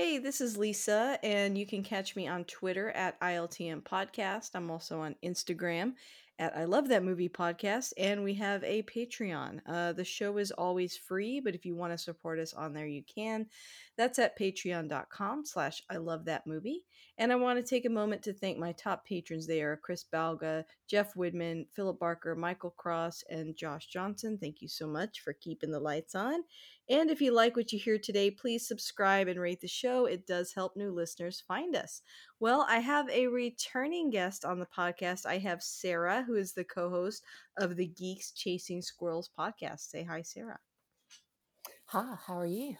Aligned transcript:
Hey, 0.00 0.16
this 0.16 0.40
is 0.40 0.56
Lisa, 0.56 1.18
and 1.22 1.58
you 1.58 1.66
can 1.66 1.82
catch 1.82 2.16
me 2.16 2.26
on 2.26 2.44
Twitter 2.44 2.88
at 2.92 3.20
ILTM 3.20 3.82
Podcast. 3.82 4.52
I'm 4.54 4.70
also 4.70 5.00
on 5.00 5.14
Instagram 5.22 5.92
at 6.38 6.56
I 6.56 6.64
Love 6.64 6.88
That 6.88 7.04
Movie 7.04 7.28
Podcast, 7.28 7.92
and 7.98 8.24
we 8.24 8.32
have 8.32 8.64
a 8.64 8.82
Patreon. 8.84 9.60
Uh, 9.66 9.92
the 9.92 10.02
show 10.02 10.38
is 10.38 10.52
always 10.52 10.96
free, 10.96 11.38
but 11.38 11.54
if 11.54 11.66
you 11.66 11.76
want 11.76 11.92
to 11.92 11.98
support 11.98 12.38
us 12.38 12.54
on 12.54 12.72
there, 12.72 12.86
you 12.86 13.02
can. 13.14 13.44
That's 14.00 14.18
at 14.18 14.38
patreon.com 14.38 15.44
slash 15.44 15.82
I 15.90 15.98
Love 15.98 16.24
That 16.24 16.46
Movie. 16.46 16.86
And 17.18 17.30
I 17.30 17.36
want 17.36 17.58
to 17.58 17.62
take 17.62 17.84
a 17.84 17.90
moment 17.90 18.22
to 18.22 18.32
thank 18.32 18.56
my 18.56 18.72
top 18.72 19.04
patrons 19.04 19.46
there 19.46 19.78
Chris 19.84 20.06
Balga, 20.10 20.64
Jeff 20.88 21.12
Widman, 21.12 21.66
Philip 21.76 22.00
Barker, 22.00 22.34
Michael 22.34 22.70
Cross, 22.78 23.24
and 23.28 23.54
Josh 23.54 23.88
Johnson. 23.88 24.38
Thank 24.40 24.62
you 24.62 24.68
so 24.68 24.86
much 24.86 25.20
for 25.20 25.34
keeping 25.34 25.70
the 25.70 25.78
lights 25.78 26.14
on. 26.14 26.44
And 26.88 27.10
if 27.10 27.20
you 27.20 27.34
like 27.34 27.56
what 27.56 27.72
you 27.72 27.78
hear 27.78 27.98
today, 27.98 28.30
please 28.30 28.66
subscribe 28.66 29.28
and 29.28 29.38
rate 29.38 29.60
the 29.60 29.68
show. 29.68 30.06
It 30.06 30.26
does 30.26 30.54
help 30.54 30.76
new 30.76 30.92
listeners 30.92 31.44
find 31.46 31.76
us. 31.76 32.00
Well, 32.38 32.64
I 32.70 32.78
have 32.78 33.06
a 33.10 33.26
returning 33.26 34.08
guest 34.08 34.46
on 34.46 34.60
the 34.60 34.68
podcast. 34.74 35.26
I 35.26 35.36
have 35.36 35.62
Sarah, 35.62 36.24
who 36.26 36.36
is 36.36 36.54
the 36.54 36.64
co 36.64 36.88
host 36.88 37.22
of 37.58 37.76
the 37.76 37.88
Geeks 37.88 38.32
Chasing 38.32 38.80
Squirrels 38.80 39.28
podcast. 39.38 39.90
Say 39.90 40.04
hi, 40.04 40.22
Sarah. 40.22 40.60
Hi, 41.88 42.14
how 42.26 42.38
are 42.38 42.46
you? 42.46 42.76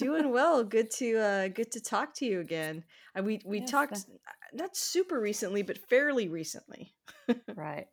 Doing 0.00 0.30
well. 0.30 0.64
Good 0.64 0.90
to 0.92 1.16
uh 1.18 1.48
good 1.48 1.70
to 1.72 1.80
talk 1.80 2.14
to 2.14 2.26
you 2.26 2.40
again. 2.40 2.84
Uh, 3.16 3.22
we 3.22 3.40
we 3.44 3.60
Yes, 3.60 3.76
talked 3.76 4.06
th- 4.06 4.18
not 4.52 4.76
super 4.76 5.20
recently, 5.20 5.62
but 5.62 5.78
fairly 5.88 6.28
recently. 6.28 6.96
right. 7.54 7.86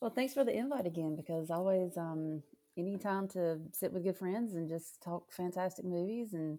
Well, 0.00 0.10
thanks 0.10 0.34
for 0.34 0.44
the 0.44 0.56
invite 0.56 0.86
again 0.86 1.16
because 1.16 1.50
always 1.50 1.96
um 1.96 2.42
anytime 2.76 3.28
to 3.28 3.60
sit 3.72 3.92
with 3.92 4.04
good 4.04 4.16
friends 4.18 4.54
and 4.54 4.68
just 4.68 5.02
talk 5.02 5.32
fantastic 5.32 5.84
movies 5.84 6.34
and 6.34 6.58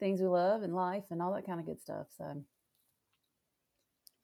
things 0.00 0.20
we 0.20 0.28
love 0.28 0.62
and 0.62 0.74
life 0.74 1.04
and 1.10 1.22
all 1.22 1.34
that 1.34 1.46
kind 1.46 1.60
of 1.60 1.66
good 1.66 1.80
stuff. 1.80 2.08
So 2.16 2.44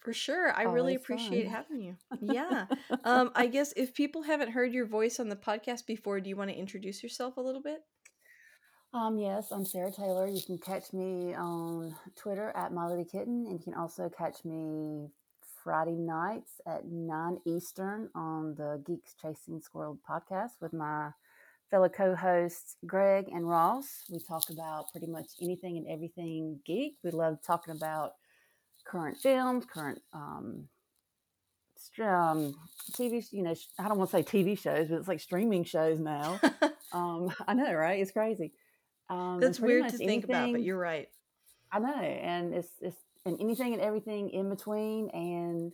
For 0.01 0.13
sure. 0.13 0.53
I 0.53 0.65
really 0.65 0.95
appreciate 0.95 1.47
fun. 1.47 1.49
having 1.49 1.81
you. 1.81 1.97
Yeah. 2.21 2.67
Um 3.05 3.33
I 3.35 3.47
guess 3.47 3.73
if 3.77 3.95
people 3.95 4.23
haven't 4.23 4.53
heard 4.53 4.73
your 4.75 4.87
voice 4.87 5.19
on 5.21 5.29
the 5.29 5.37
podcast 5.37 5.87
before, 5.87 6.21
do 6.21 6.29
you 6.31 6.37
want 6.37 6.51
to 6.51 6.57
introduce 6.57 7.03
yourself 7.03 7.37
a 7.37 7.41
little 7.41 7.63
bit? 7.63 7.83
Um 8.95 9.19
yes, 9.19 9.51
I'm 9.51 9.65
Sarah 9.65 9.91
Taylor. 9.91 10.27
You 10.27 10.43
can 10.43 10.59
catch 10.59 10.93
me 10.93 11.35
on 11.35 11.95
Twitter 12.17 12.53
at 12.55 12.73
My 12.73 12.87
Little 12.87 13.05
Kitten 13.05 13.47
and 13.47 13.59
you 13.59 13.65
can 13.65 13.75
also 13.75 14.11
catch 14.11 14.45
me 14.45 15.09
Friday 15.65 15.93
nights 15.97 16.61
at 16.67 16.85
9 16.85 17.39
Eastern 17.47 18.11
on 18.15 18.55
the 18.55 18.83
Geeks 18.87 19.15
Chasing 19.21 19.61
Squirrel 19.61 19.99
podcast 20.09 20.53
with 20.61 20.73
my 20.73 21.11
fellow 21.71 21.89
co-hosts 21.89 22.77
Greg 22.87 23.29
and 23.33 23.49
Ross. 23.49 24.05
We 24.11 24.19
talk 24.19 24.51
about 24.51 24.91
pretty 24.93 25.07
much 25.07 25.29
anything 25.41 25.79
and 25.79 25.87
everything 25.89 26.61
geek. 26.67 26.97
We 27.03 27.13
love 27.13 27.39
talking 27.47 27.75
about 27.75 28.13
current 28.85 29.17
films, 29.17 29.65
current 29.65 30.03
um, 30.13 30.69
um, 32.01 32.55
TV. 32.93 33.25
You 33.33 33.43
know, 33.43 33.55
I 33.79 33.89
don't 33.89 33.99
want 33.99 34.11
to 34.11 34.17
say 34.17 34.23
TV 34.23 34.59
shows, 34.59 34.89
but 34.89 34.99
it's 34.99 35.09
like 35.09 35.21
streaming 35.21 35.65
shows 35.65 35.99
now. 35.99 36.41
Um, 36.95 37.33
I 37.49 37.55
know, 37.55 37.73
right? 37.73 38.01
It's 38.03 38.11
crazy. 38.11 38.53
Um, 39.09 39.41
That's 39.41 39.61
weird 39.61 39.89
to 39.91 39.99
think 39.99 40.25
about, 40.25 40.53
but 40.53 40.63
you're 40.63 40.79
right. 40.79 41.09
I 41.73 41.79
know, 41.81 41.95
and 41.95 42.55
it's 42.55 42.71
it's 42.81 42.97
and 43.25 43.39
anything 43.41 43.73
and 43.75 43.83
everything 43.83 44.31
in 44.31 44.49
between, 44.51 45.11
and 45.11 45.73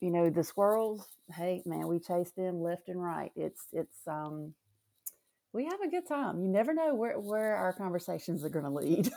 you 0.00 0.10
know 0.10 0.30
the 0.30 0.44
squirrels. 0.44 1.06
Hey, 1.32 1.62
man, 1.66 1.88
we 1.88 1.98
chase 1.98 2.30
them 2.32 2.62
left 2.62 2.88
and 2.88 3.02
right. 3.02 3.32
It's 3.36 3.62
it's 3.72 3.98
um 4.06 4.54
we 5.52 5.64
have 5.66 5.80
a 5.80 5.88
good 5.88 6.06
time. 6.06 6.40
You 6.40 6.48
never 6.48 6.74
know 6.74 6.94
where 6.94 7.18
where 7.18 7.56
our 7.56 7.72
conversations 7.72 8.44
are 8.44 8.50
going 8.50 8.64
to 8.66 8.70
lead. 8.70 9.10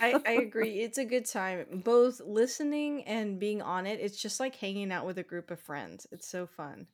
I, 0.00 0.20
I 0.26 0.32
agree. 0.42 0.80
It's 0.80 0.98
a 0.98 1.04
good 1.04 1.26
time. 1.26 1.82
Both 1.84 2.20
listening 2.24 3.04
and 3.04 3.40
being 3.40 3.62
on 3.62 3.86
it. 3.86 4.00
It's 4.00 4.20
just 4.20 4.40
like 4.40 4.56
hanging 4.56 4.92
out 4.92 5.06
with 5.06 5.18
a 5.18 5.22
group 5.24 5.50
of 5.50 5.60
friends. 5.60 6.06
It's 6.12 6.28
so 6.28 6.46
fun. 6.46 6.86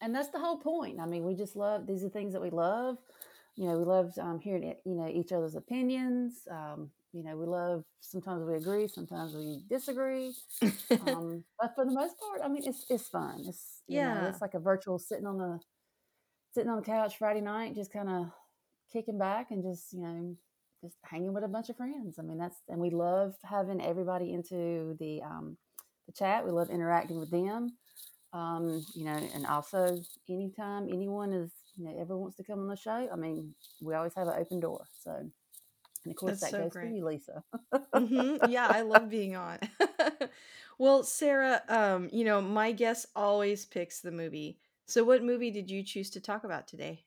and 0.00 0.14
that's 0.14 0.30
the 0.30 0.38
whole 0.40 0.58
point. 0.58 1.00
I 1.00 1.06
mean, 1.06 1.24
we 1.24 1.34
just 1.34 1.56
love 1.56 1.86
these 1.86 2.04
are 2.04 2.08
things 2.08 2.32
that 2.34 2.42
we 2.42 2.50
love. 2.50 2.98
You 3.60 3.66
know, 3.66 3.76
we 3.76 3.84
love 3.84 4.14
um, 4.18 4.40
hearing 4.40 4.74
you 4.86 4.94
know 4.94 5.06
each 5.06 5.32
other's 5.32 5.54
opinions. 5.54 6.48
Um, 6.50 6.90
you 7.12 7.22
know, 7.22 7.36
we 7.36 7.44
love 7.44 7.84
sometimes 8.00 8.42
we 8.42 8.54
agree, 8.54 8.88
sometimes 8.88 9.34
we 9.34 9.62
disagree. 9.68 10.32
Um, 11.06 11.44
but 11.60 11.74
for 11.74 11.84
the 11.84 11.92
most 11.92 12.18
part, 12.18 12.40
I 12.42 12.48
mean, 12.48 12.62
it's 12.64 12.86
it's 12.88 13.08
fun. 13.08 13.44
It's 13.46 13.82
you 13.86 13.98
know, 13.98 14.14
yeah. 14.14 14.28
it's 14.30 14.40
like 14.40 14.54
a 14.54 14.58
virtual 14.58 14.98
sitting 14.98 15.26
on 15.26 15.36
the 15.36 15.60
sitting 16.54 16.70
on 16.70 16.76
the 16.76 16.82
couch 16.82 17.18
Friday 17.18 17.42
night, 17.42 17.74
just 17.74 17.92
kind 17.92 18.08
of 18.08 18.30
kicking 18.90 19.18
back 19.18 19.50
and 19.50 19.62
just 19.62 19.92
you 19.92 20.00
know 20.00 20.34
just 20.82 20.96
hanging 21.04 21.34
with 21.34 21.44
a 21.44 21.48
bunch 21.48 21.68
of 21.68 21.76
friends. 21.76 22.18
I 22.18 22.22
mean, 22.22 22.38
that's 22.38 22.62
and 22.70 22.80
we 22.80 22.88
love 22.88 23.34
having 23.44 23.82
everybody 23.82 24.32
into 24.32 24.96
the 24.98 25.20
um, 25.20 25.58
the 26.06 26.14
chat. 26.14 26.46
We 26.46 26.50
love 26.50 26.70
interacting 26.70 27.20
with 27.20 27.30
them. 27.30 27.76
Um, 28.32 28.86
you 28.94 29.04
know, 29.04 29.20
and 29.34 29.44
also 29.44 30.00
anytime 30.30 30.88
anyone 30.88 31.34
is 31.34 31.50
you 31.80 31.86
know 31.86 31.98
ever 32.00 32.16
wants 32.16 32.36
to 32.38 32.44
come 32.44 32.60
on 32.60 32.68
the 32.68 32.76
show, 32.76 33.08
I 33.12 33.16
mean, 33.16 33.54
we 33.82 33.94
always 33.94 34.14
have 34.14 34.28
an 34.28 34.34
open 34.38 34.60
door. 34.60 34.84
So, 35.02 35.12
and 35.12 35.32
of 36.10 36.16
course 36.16 36.38
That's 36.38 36.40
that 36.40 36.56
so 36.56 36.56
goes 36.56 36.76
for 36.76 36.86
great. 36.86 36.88
you, 36.88 37.04
Lisa. 37.04 37.44
hmm 37.94 38.36
Yeah, 38.42 38.68
I 38.68 38.82
love 38.82 39.08
being 39.10 39.36
on. 39.36 39.58
well, 40.78 41.04
Sarah, 41.04 41.62
um, 41.68 42.08
you 42.12 42.24
know, 42.24 42.40
my 42.42 42.72
guest 42.72 43.06
always 43.16 43.66
picks 43.66 44.00
the 44.00 44.12
movie. 44.12 44.58
So 44.86 45.04
what 45.04 45.22
movie 45.24 45.50
did 45.50 45.70
you 45.70 45.82
choose 45.82 46.10
to 46.10 46.20
talk 46.20 46.44
about 46.44 46.68
today? 46.68 47.04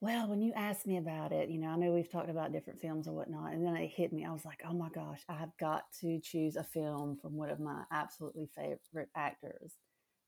Well, 0.00 0.28
when 0.28 0.42
you 0.42 0.52
asked 0.54 0.86
me 0.86 0.98
about 0.98 1.32
it, 1.32 1.48
you 1.50 1.58
know, 1.58 1.68
I 1.68 1.76
know 1.76 1.92
we've 1.92 2.10
talked 2.10 2.30
about 2.30 2.52
different 2.52 2.80
films 2.80 3.06
and 3.06 3.16
whatnot, 3.16 3.52
and 3.52 3.64
then 3.64 3.76
it 3.76 3.88
hit 3.88 4.12
me. 4.12 4.24
I 4.24 4.32
was 4.32 4.44
like, 4.44 4.62
oh 4.68 4.74
my 4.74 4.90
gosh, 4.90 5.22
I 5.28 5.34
have 5.34 5.56
got 5.58 5.84
to 6.00 6.20
choose 6.20 6.56
a 6.56 6.64
film 6.64 7.16
from 7.16 7.34
one 7.36 7.50
of 7.50 7.60
my 7.60 7.84
absolutely 7.90 8.46
favorite 8.54 9.08
actors, 9.16 9.72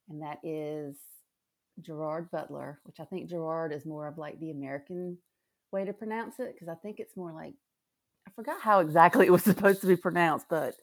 and 0.08 0.22
that 0.22 0.38
is 0.42 0.96
Gerard 1.80 2.30
Butler, 2.30 2.80
which 2.84 3.00
I 3.00 3.04
think 3.04 3.28
Gerard 3.28 3.72
is 3.72 3.84
more 3.84 4.06
of 4.06 4.18
like 4.18 4.40
the 4.40 4.50
American 4.50 5.18
way 5.72 5.84
to 5.84 5.92
pronounce 5.92 6.38
it, 6.38 6.54
because 6.54 6.68
I 6.68 6.74
think 6.74 7.00
it's 7.00 7.16
more 7.16 7.32
like, 7.32 7.54
I 8.26 8.30
forgot 8.32 8.60
how 8.60 8.80
exactly 8.80 9.26
it 9.26 9.32
was 9.32 9.42
supposed 9.44 9.80
to 9.82 9.86
be 9.86 9.96
pronounced, 9.96 10.46
but 10.48 10.74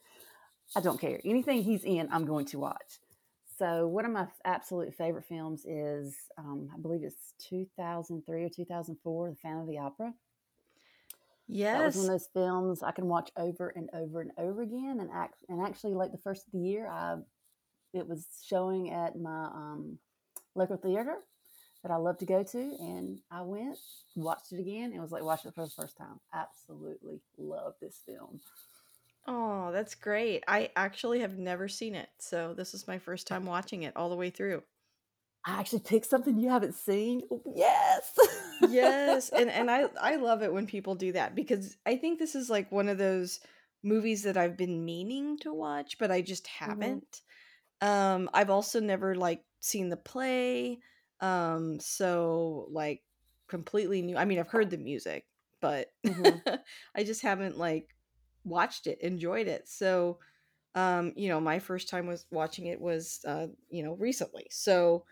I 0.76 0.81
don't 0.81 1.00
care. 1.00 1.20
Anything 1.24 1.64
he's 1.64 1.84
in, 1.84 2.09
I'm 2.12 2.26
going 2.26 2.45
to 2.48 2.60
watch. 2.60 3.00
So 3.57 3.88
one 3.88 4.06
of 4.06 4.12
my 4.12 4.28
absolute 4.45 4.94
favorite 4.95 5.25
films 5.25 5.66
is, 5.66 6.16
um, 6.38 6.69
I 6.74 6.80
believe 6.80 7.04
it's 7.04 7.34
2003 7.50 8.44
or 8.44 8.50
2004, 8.50 9.30
The 9.30 9.36
Phantom 9.36 9.62
of 9.62 9.68
the 9.68 9.78
Opera. 9.78 10.13
Yes, 11.48 11.78
that 11.78 11.86
was 11.86 11.95
one 11.95 12.06
of 12.06 12.12
those 12.12 12.30
films 12.34 12.84
I 12.84 12.92
can 12.92 13.06
watch 13.06 13.30
over 13.38 13.69
and 13.75 13.90
over 13.94 14.22
and 14.22 14.31
over 14.38 14.62
again. 14.62 14.98
And 15.00 15.10
act, 15.13 15.44
and 15.50 15.62
actually, 15.62 15.94
like 15.94 16.12
the 16.12 16.18
first 16.18 16.48
of 16.48 16.54
the 16.54 16.60
year, 16.60 16.88
I 16.88 17.18
it 17.94 18.07
was 18.07 18.25
showing 18.44 18.92
at 18.92 19.19
my 19.19 19.45
um, 19.45 20.00
local 20.56 20.78
theater 20.78 21.16
that 21.84 21.92
I 21.92 21.98
love 21.98 22.18
to 22.20 22.26
go 22.26 22.44
to, 22.44 22.60
and 22.80 23.20
I 23.32 23.42
went, 23.42 23.78
watched 24.16 24.52
it 24.54 24.60
again, 24.60 24.92
and 24.94 25.02
was 25.02 25.12
like 25.12 25.24
watching 25.24 25.50
it 25.50 25.56
for 25.56 25.66
the 25.66 25.72
first 25.72 25.98
time. 25.98 26.20
Absolutely 26.34 27.22
love 27.38 27.76
this 27.82 28.02
film. 28.06 28.40
Oh, 29.28 29.72
that's 29.74 29.96
great. 29.96 30.44
I 30.48 30.72
actually 30.78 31.20
have 31.22 31.38
never 31.38 31.68
seen 31.68 31.94
it. 31.96 32.10
So 32.20 32.54
this 32.54 32.74
is 32.74 32.88
my 32.88 33.00
first 33.00 33.28
time 33.28 33.46
watching 33.46 33.84
it 33.84 33.96
all 33.98 34.10
the 34.10 34.16
way 34.16 34.30
through. 34.30 34.64
I 35.46 35.60
actually 35.60 35.80
picked 35.82 36.06
something 36.06 36.38
you 36.40 36.50
haven't 36.50 36.76
seen. 36.76 37.24
Oh, 37.32 37.42
Yes. 37.56 38.18
Yes, 38.60 39.30
and 39.30 39.50
and 39.50 39.70
I 39.70 39.86
I 40.00 40.16
love 40.16 40.42
it 40.44 40.54
when 40.54 40.68
people 40.68 40.96
do 40.96 41.12
that 41.14 41.36
because 41.36 41.76
I 41.86 41.98
think 41.98 42.20
this 42.20 42.36
is 42.36 42.50
like 42.50 42.72
one 42.72 42.88
of 42.88 42.98
those 42.98 43.40
movies 43.84 44.24
that 44.24 44.38
I've 44.38 44.56
been 44.58 44.86
meaning 44.86 45.38
to 45.40 45.54
watch, 45.54 45.98
but 45.98 46.12
I 46.12 46.22
just 46.22 46.48
Mm-hmm. 46.68 46.98
haven't. 46.98 47.22
Um, 47.82 48.30
I've 48.34 48.50
also 48.52 48.80
never 48.80 49.16
like 49.16 49.44
seen 49.63 49.89
the 49.89 49.98
play. 49.98 50.80
Um, 51.21 51.80
so 51.80 52.68
like 52.71 53.01
completely 53.48 54.01
new. 54.01 54.18
I 54.18 54.25
mean, 54.25 54.39
I've 54.39 54.50
heard 54.50 54.69
the 54.69 54.77
music, 54.77 55.25
but 55.62 55.88
Mm-hmm. 56.06 56.38
I 56.95 57.04
just 57.04 57.21
haven't 57.21 57.57
like 57.57 57.95
watched 58.44 58.88
it, 58.88 59.00
enjoyed 59.01 59.48
it. 59.48 59.69
So, 59.69 60.19
um, 60.75 61.13
you 61.15 61.30
know, 61.30 61.39
my 61.42 61.60
first 61.60 61.89
time 61.89 62.07
was 62.07 62.25
watching 62.31 62.68
it 62.68 62.81
was 62.81 63.21
uh, 63.27 63.48
you 63.69 63.83
know, 63.83 63.94
recently. 63.95 64.48
So, 64.51 65.06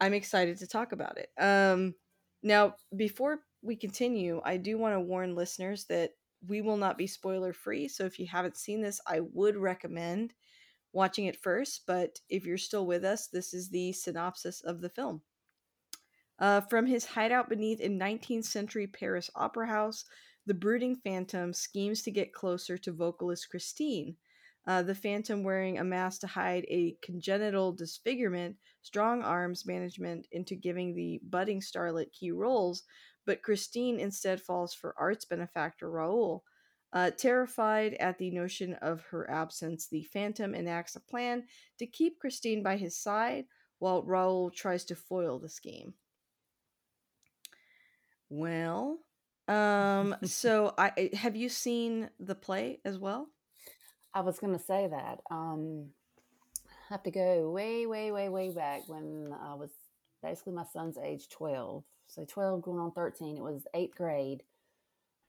I'm 0.00 0.14
excited 0.14 0.58
to 0.58 0.66
talk 0.66 0.92
about 0.92 1.18
it. 1.18 1.30
Um, 1.38 1.94
now, 2.42 2.74
before 2.96 3.40
we 3.62 3.76
continue, 3.76 4.40
I 4.44 4.56
do 4.56 4.78
want 4.78 4.94
to 4.94 5.00
warn 5.00 5.34
listeners 5.34 5.84
that 5.86 6.12
we 6.46 6.60
will 6.62 6.76
not 6.76 6.96
be 6.98 7.06
spoiler 7.06 7.52
free. 7.52 7.88
So 7.88 8.04
if 8.04 8.18
you 8.18 8.26
haven't 8.26 8.56
seen 8.56 8.80
this, 8.80 9.00
I 9.06 9.20
would 9.20 9.56
recommend 9.56 10.34
watching 10.92 11.26
it 11.26 11.40
first. 11.40 11.82
But 11.86 12.20
if 12.28 12.44
you're 12.44 12.58
still 12.58 12.86
with 12.86 13.04
us, 13.04 13.28
this 13.28 13.54
is 13.54 13.68
the 13.68 13.92
synopsis 13.92 14.60
of 14.60 14.80
the 14.80 14.90
film. 14.90 15.22
Uh, 16.38 16.60
from 16.60 16.86
his 16.86 17.04
hideout 17.04 17.48
beneath 17.48 17.80
a 17.80 17.88
19th 17.88 18.44
century 18.44 18.86
Paris 18.86 19.30
opera 19.34 19.66
house, 19.66 20.04
the 20.46 20.54
brooding 20.54 20.96
phantom 20.96 21.52
schemes 21.52 22.02
to 22.02 22.10
get 22.10 22.32
closer 22.32 22.78
to 22.78 22.92
vocalist 22.92 23.50
Christine. 23.50 24.16
Uh, 24.66 24.82
the 24.82 24.94
phantom 24.94 25.42
wearing 25.42 25.78
a 25.78 25.84
mask 25.84 26.20
to 26.20 26.26
hide 26.26 26.64
a 26.68 26.96
congenital 27.02 27.72
disfigurement, 27.72 28.56
strong 28.82 29.22
arms 29.22 29.66
management 29.66 30.26
into 30.30 30.54
giving 30.54 30.94
the 30.94 31.20
budding 31.22 31.60
starlet 31.60 32.12
key 32.12 32.30
roles, 32.30 32.82
but 33.26 33.42
Christine 33.42 33.98
instead 33.98 34.40
falls 34.40 34.74
for 34.74 34.94
arts 34.98 35.24
benefactor 35.24 35.90
Raoul. 35.90 36.44
Uh, 36.90 37.10
terrified 37.10 37.94
at 37.94 38.16
the 38.18 38.30
notion 38.30 38.72
of 38.74 39.02
her 39.10 39.30
absence, 39.30 39.88
the 39.88 40.04
phantom 40.04 40.54
enacts 40.54 40.96
a 40.96 41.00
plan 41.00 41.44
to 41.78 41.86
keep 41.86 42.18
Christine 42.18 42.62
by 42.62 42.76
his 42.78 42.96
side 42.96 43.44
while 43.78 44.02
Raoul 44.02 44.50
tries 44.50 44.84
to 44.86 44.94
foil 44.96 45.38
the 45.38 45.50
scheme. 45.50 45.92
Well, 48.30 48.98
um, 49.48 50.16
so 50.24 50.74
I 50.78 50.92
I- 50.96 51.16
have 51.16 51.36
you 51.36 51.48
seen 51.48 52.10
the 52.18 52.34
play 52.34 52.80
as 52.84 52.98
well? 52.98 53.28
I 54.14 54.20
was 54.20 54.38
going 54.38 54.54
to 54.56 54.64
say 54.64 54.86
that. 54.86 55.20
Um, 55.30 55.90
I 56.66 56.94
have 56.94 57.02
to 57.02 57.10
go 57.10 57.50
way, 57.50 57.86
way, 57.86 58.10
way, 58.10 58.28
way 58.28 58.50
back 58.50 58.82
when 58.88 59.34
I 59.42 59.54
was 59.54 59.70
basically 60.22 60.54
my 60.54 60.64
son's 60.72 60.96
age 60.98 61.28
12. 61.28 61.84
So 62.06 62.24
12 62.24 62.62
going 62.62 62.80
on 62.80 62.92
13. 62.92 63.36
It 63.36 63.42
was 63.42 63.66
eighth 63.74 63.94
grade, 63.96 64.42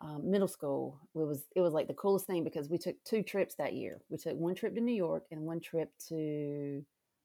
um, 0.01 0.29
middle 0.29 0.47
school. 0.47 0.99
It 1.15 1.19
was, 1.19 1.45
it 1.55 1.61
was 1.61 1.73
like 1.73 1.87
the 1.87 1.93
coolest 1.93 2.25
thing 2.27 2.43
because 2.43 2.69
we 2.69 2.77
took 2.77 2.95
two 3.03 3.23
trips 3.23 3.55
that 3.55 3.73
year. 3.73 4.01
We 4.09 4.17
took 4.17 4.37
one 4.37 4.55
trip 4.55 4.75
to 4.75 4.81
New 4.81 4.95
York 4.95 5.25
and 5.31 5.41
one 5.41 5.59
trip 5.59 5.91
to, 6.09 6.83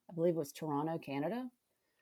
I 0.09 0.13
believe 0.13 0.35
it 0.35 0.39
was 0.39 0.51
Toronto, 0.51 0.97
Canada. 0.97 1.49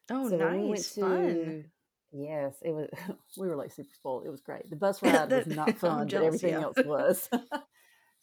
Oh, 0.09 0.29
so 0.29 0.37
when 0.37 0.61
we 0.61 0.67
went 0.67 0.71
nice, 0.71 0.95
to, 0.95 1.01
fun. 1.01 1.65
yes, 2.11 2.55
it 2.61 2.71
was, 2.71 2.89
we 3.37 3.47
were 3.47 3.55
like 3.55 3.71
super 3.71 3.93
spoiled. 3.93 4.25
It 4.25 4.31
was 4.31 4.41
great. 4.41 4.69
The 4.69 4.75
bus 4.75 5.01
ride 5.03 5.31
was 5.31 5.47
not 5.47 5.77
fun, 5.77 6.07
but 6.07 6.23
everything 6.23 6.51
yeah. 6.51 6.61
else 6.61 6.77
was. 6.83 7.29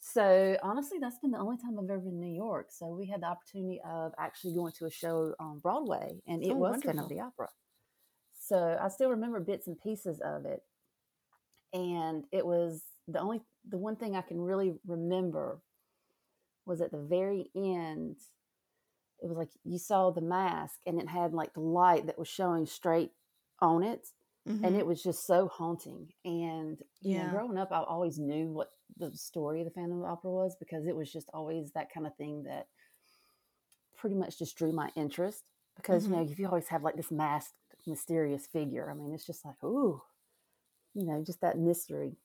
So 0.01 0.57
honestly, 0.63 0.97
that's 0.99 1.19
been 1.19 1.31
the 1.31 1.37
only 1.37 1.57
time 1.57 1.77
I've 1.77 1.89
ever 1.89 1.99
been 1.99 2.13
to 2.19 2.25
New 2.25 2.35
York. 2.35 2.67
So 2.71 2.87
we 2.87 3.05
had 3.05 3.21
the 3.21 3.27
opportunity 3.27 3.79
of 3.85 4.13
actually 4.17 4.55
going 4.55 4.73
to 4.79 4.87
a 4.87 4.91
show 4.91 5.35
on 5.39 5.59
Broadway, 5.59 6.21
and 6.27 6.43
it 6.43 6.51
Oh, 6.51 6.55
was 6.55 6.71
wonderful. 6.71 7.03
of 7.03 7.09
the 7.09 7.19
Opera. 7.19 7.49
So 8.33 8.77
I 8.81 8.87
still 8.89 9.11
remember 9.11 9.39
bits 9.39 9.67
and 9.67 9.79
pieces 9.79 10.19
of 10.21 10.45
it, 10.45 10.63
and 11.73 12.25
it 12.31 12.45
was 12.45 12.83
the 13.07 13.19
only 13.19 13.41
the 13.67 13.77
one 13.77 13.95
thing 13.95 14.15
I 14.15 14.21
can 14.21 14.41
really 14.41 14.73
remember 14.85 15.61
was 16.65 16.81
at 16.81 16.91
the 16.91 16.97
very 17.01 17.49
end. 17.55 18.17
It 19.21 19.27
was 19.27 19.37
like 19.37 19.51
you 19.63 19.77
saw 19.77 20.09
the 20.11 20.21
mask, 20.21 20.79
and 20.85 20.99
it 20.99 21.07
had 21.07 21.33
like 21.33 21.53
the 21.53 21.59
light 21.61 22.07
that 22.07 22.17
was 22.17 22.27
showing 22.27 22.65
straight 22.65 23.11
on 23.59 23.83
it, 23.83 24.07
and 24.63 24.75
Mhm. 24.75 24.77
it 24.77 24.85
was 24.85 25.03
just 25.03 25.25
so 25.25 25.47
haunting. 25.47 26.13
And 26.25 26.81
you 27.07 27.19
know, 27.19 27.25
Yeah. 27.25 27.27
growing 27.27 27.57
up, 27.57 27.71
I 27.71 27.83
always 27.83 28.17
knew 28.19 28.47
what 28.51 28.71
the 28.97 29.11
story 29.15 29.61
of 29.61 29.65
the 29.65 29.71
Phantom 29.71 29.97
of 29.97 30.03
the 30.03 30.07
Opera 30.09 30.31
was 30.31 30.55
because 30.55 30.87
it 30.87 30.95
was 30.95 31.11
just 31.11 31.29
always 31.33 31.71
that 31.71 31.91
kind 31.93 32.07
of 32.07 32.15
thing 32.17 32.43
that 32.43 32.67
pretty 33.95 34.15
much 34.15 34.37
just 34.39 34.57
drew 34.57 34.71
my 34.71 34.91
interest. 34.95 35.43
Because 35.75 36.05
you 36.07 36.11
know, 36.11 36.21
Mm-hmm. 36.21 36.23
if 36.23 36.37
you 36.37 36.47
always 36.47 36.67
have 36.67 36.83
like 36.83 36.95
this 36.95 37.11
masked, 37.11 37.53
mysterious 37.87 38.47
figure, 38.47 38.89
I 38.91 38.93
mean, 38.93 39.13
it's 39.13 39.25
just 39.25 39.45
like, 39.45 39.61
ooh, 39.63 40.01
you 40.93 41.05
know, 41.05 41.23
just 41.25 41.41
that 41.41 41.57
mystery. 41.57 42.17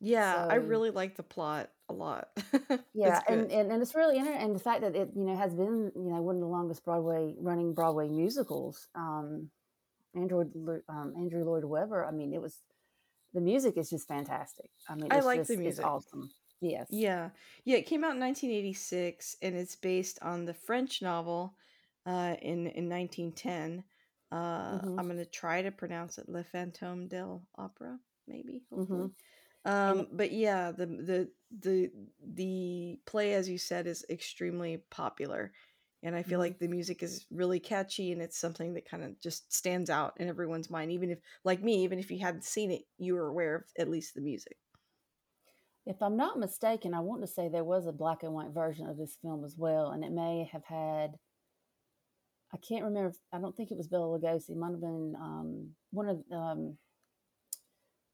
Yeah, 0.00 0.48
I 0.50 0.56
really 0.56 0.90
like 0.90 1.16
the 1.16 1.22
plot 1.22 1.70
a 1.88 1.92
lot. 1.92 2.28
yeah, 2.94 3.20
and, 3.28 3.52
and 3.52 3.70
and 3.70 3.82
it's 3.82 3.94
really 3.94 4.16
interesting, 4.16 4.42
and 4.42 4.54
the 4.54 4.60
fact 4.60 4.80
that 4.80 4.96
it 4.96 5.10
you 5.14 5.24
know 5.24 5.36
has 5.36 5.54
been 5.54 5.92
you 5.94 6.10
know 6.10 6.20
one 6.22 6.36
of 6.36 6.40
the 6.40 6.48
longest 6.48 6.84
Broadway 6.84 7.34
running 7.38 7.72
Broadway 7.72 8.08
musicals. 8.08 8.88
Um, 8.94 9.50
Andrew 10.14 10.44
um, 10.88 11.14
Andrew 11.16 11.44
Lloyd 11.44 11.64
Webber. 11.64 12.04
I 12.04 12.10
mean, 12.10 12.34
it 12.34 12.42
was 12.42 12.58
the 13.32 13.40
music 13.40 13.76
is 13.76 13.90
just 13.90 14.08
fantastic. 14.08 14.70
I 14.88 14.94
mean, 14.94 15.08
I 15.10 15.18
it's 15.18 15.26
like 15.26 15.40
just 15.40 15.48
the 15.48 15.54
it's 15.54 15.62
music. 15.62 15.86
awesome. 15.86 16.30
Yes. 16.60 16.86
Yeah. 16.90 17.30
Yeah, 17.64 17.78
it 17.78 17.86
came 17.86 18.04
out 18.04 18.14
in 18.14 18.20
1986 18.20 19.36
and 19.42 19.56
it's 19.56 19.76
based 19.76 20.18
on 20.22 20.44
the 20.44 20.54
French 20.54 21.02
novel 21.02 21.54
uh 22.06 22.34
in 22.42 22.66
in 22.66 22.88
1910. 22.88 23.84
Uh 24.32 24.82
hmm 24.82 24.98
I'm 24.98 25.06
going 25.06 25.18
to 25.18 25.26
try 25.26 25.62
to 25.62 25.72
pronounce 25.72 26.18
it 26.18 26.28
Le 26.28 26.44
Fantôme 26.44 27.08
de 27.08 27.24
l'Opéra, 27.26 28.00
maybe, 28.26 28.66
hmm 28.74 29.06
hopefully. 29.06 29.12
And 29.86 30.04
Um 30.04 30.08
but 30.12 30.32
yeah, 30.32 30.72
the 30.72 30.86
the 30.86 31.32
the 31.50 31.92
the 32.20 33.00
play 33.06 33.34
as 33.34 33.48
you 33.48 33.58
said 33.58 33.86
is 33.88 34.06
extremely 34.10 34.78
popular 34.90 35.54
and 36.04 36.16
I 36.16 36.22
feel 36.24 36.38
mhm. 36.38 36.40
like 36.40 36.58
the 36.60 36.68
music 36.68 37.02
is 37.02 37.26
really 37.30 37.60
catchy 37.60 38.12
and 38.12 38.22
it's 38.22 38.38
something 38.38 38.74
that 38.74 38.86
kind 38.86 39.04
of 39.04 39.20
just 39.20 39.52
stands 39.52 39.90
out 39.90 40.14
in 40.20 40.28
everyone's 40.28 40.70
mind 40.70 40.92
even 40.92 41.10
if 41.10 41.20
like 41.44 41.62
me, 41.62 41.84
even 41.84 41.98
if 42.00 42.10
you 42.10 42.20
hadn't 42.20 42.44
seen 42.44 42.72
it, 42.72 42.84
you 42.98 43.14
were 43.16 43.28
aware 43.28 43.56
of 43.56 43.64
at 43.78 43.88
least 43.90 44.14
the 44.14 44.22
music. 44.22 44.58
if 45.86 46.00
I'm 46.02 46.16
not 46.16 46.38
mistaken, 46.38 46.94
I 46.94 47.00
want 47.00 47.22
to 47.22 47.26
say 47.26 47.48
there 47.48 47.64
was 47.64 47.86
a 47.86 47.92
black 47.92 48.22
and 48.22 48.32
white 48.32 48.50
version 48.50 48.86
of 48.88 48.96
this 48.96 49.16
film 49.16 49.44
as 49.44 49.56
well, 49.56 49.90
and 49.90 50.04
it 50.04 50.12
may 50.12 50.44
have 50.52 50.64
had. 50.64 51.18
I 52.54 52.58
can't 52.58 52.84
remember. 52.84 53.10
if- 53.10 53.20
I 53.32 53.38
don't 53.40 53.56
think 53.56 53.70
it 53.70 53.76
was 53.76 53.88
Bela 53.88 54.18
Lugosi. 54.18 54.50
It 54.50 54.56
might 54.56 54.70
have 54.72 54.80
been 54.80 55.14
um, 55.16 55.74
one 55.90 56.08
of 56.08 56.24
um, 56.32 56.78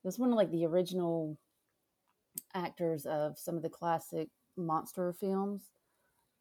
it 0.02 0.06
was 0.06 0.18
one 0.18 0.30
of 0.30 0.36
like 0.36 0.50
the 0.50 0.66
original 0.66 1.38
actors 2.54 3.06
of 3.06 3.38
some 3.38 3.56
of 3.56 3.62
the 3.62 3.68
classic 3.68 4.28
monster 4.56 5.12
films, 5.12 5.62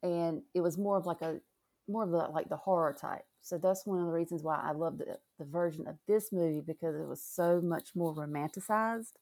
and 0.02 0.42
it 0.54 0.60
was 0.60 0.78
more 0.78 0.96
of 0.96 1.06
like 1.06 1.22
a 1.22 1.40
more 1.88 2.04
of 2.04 2.10
the 2.10 2.18
like 2.18 2.48
the 2.48 2.56
horror 2.56 2.96
type. 2.98 3.24
So 3.42 3.58
that's 3.58 3.86
one 3.86 4.00
of 4.00 4.06
the 4.06 4.12
reasons 4.12 4.42
why 4.42 4.60
I 4.62 4.72
love 4.72 4.98
the 4.98 5.18
the 5.38 5.44
version 5.44 5.86
of 5.88 5.96
this 6.08 6.32
movie 6.32 6.62
because 6.66 6.96
it 6.96 7.08
was 7.08 7.22
so 7.22 7.60
much 7.60 7.90
more 7.94 8.14
romanticized. 8.14 9.12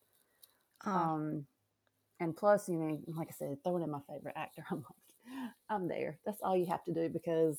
Ah, 0.85 1.12
Um, 1.14 1.47
and 2.21 2.37
plus, 2.37 2.68
you 2.68 2.76
know, 2.76 3.00
like 3.09 3.28
I 3.30 3.33
said, 3.33 3.59
throwing 3.64 3.83
in 3.85 3.90
my 3.90 4.00
favorite 4.09 4.37
actor, 4.37 4.64
I'm 4.71 4.78
like, 4.78 5.50
I'm 5.68 5.88
there. 5.88 6.18
That's 6.26 6.40
all 6.42 6.56
you 6.56 6.66
have 6.66 6.85
to 6.85 6.95
do 6.95 7.09
because, 7.09 7.59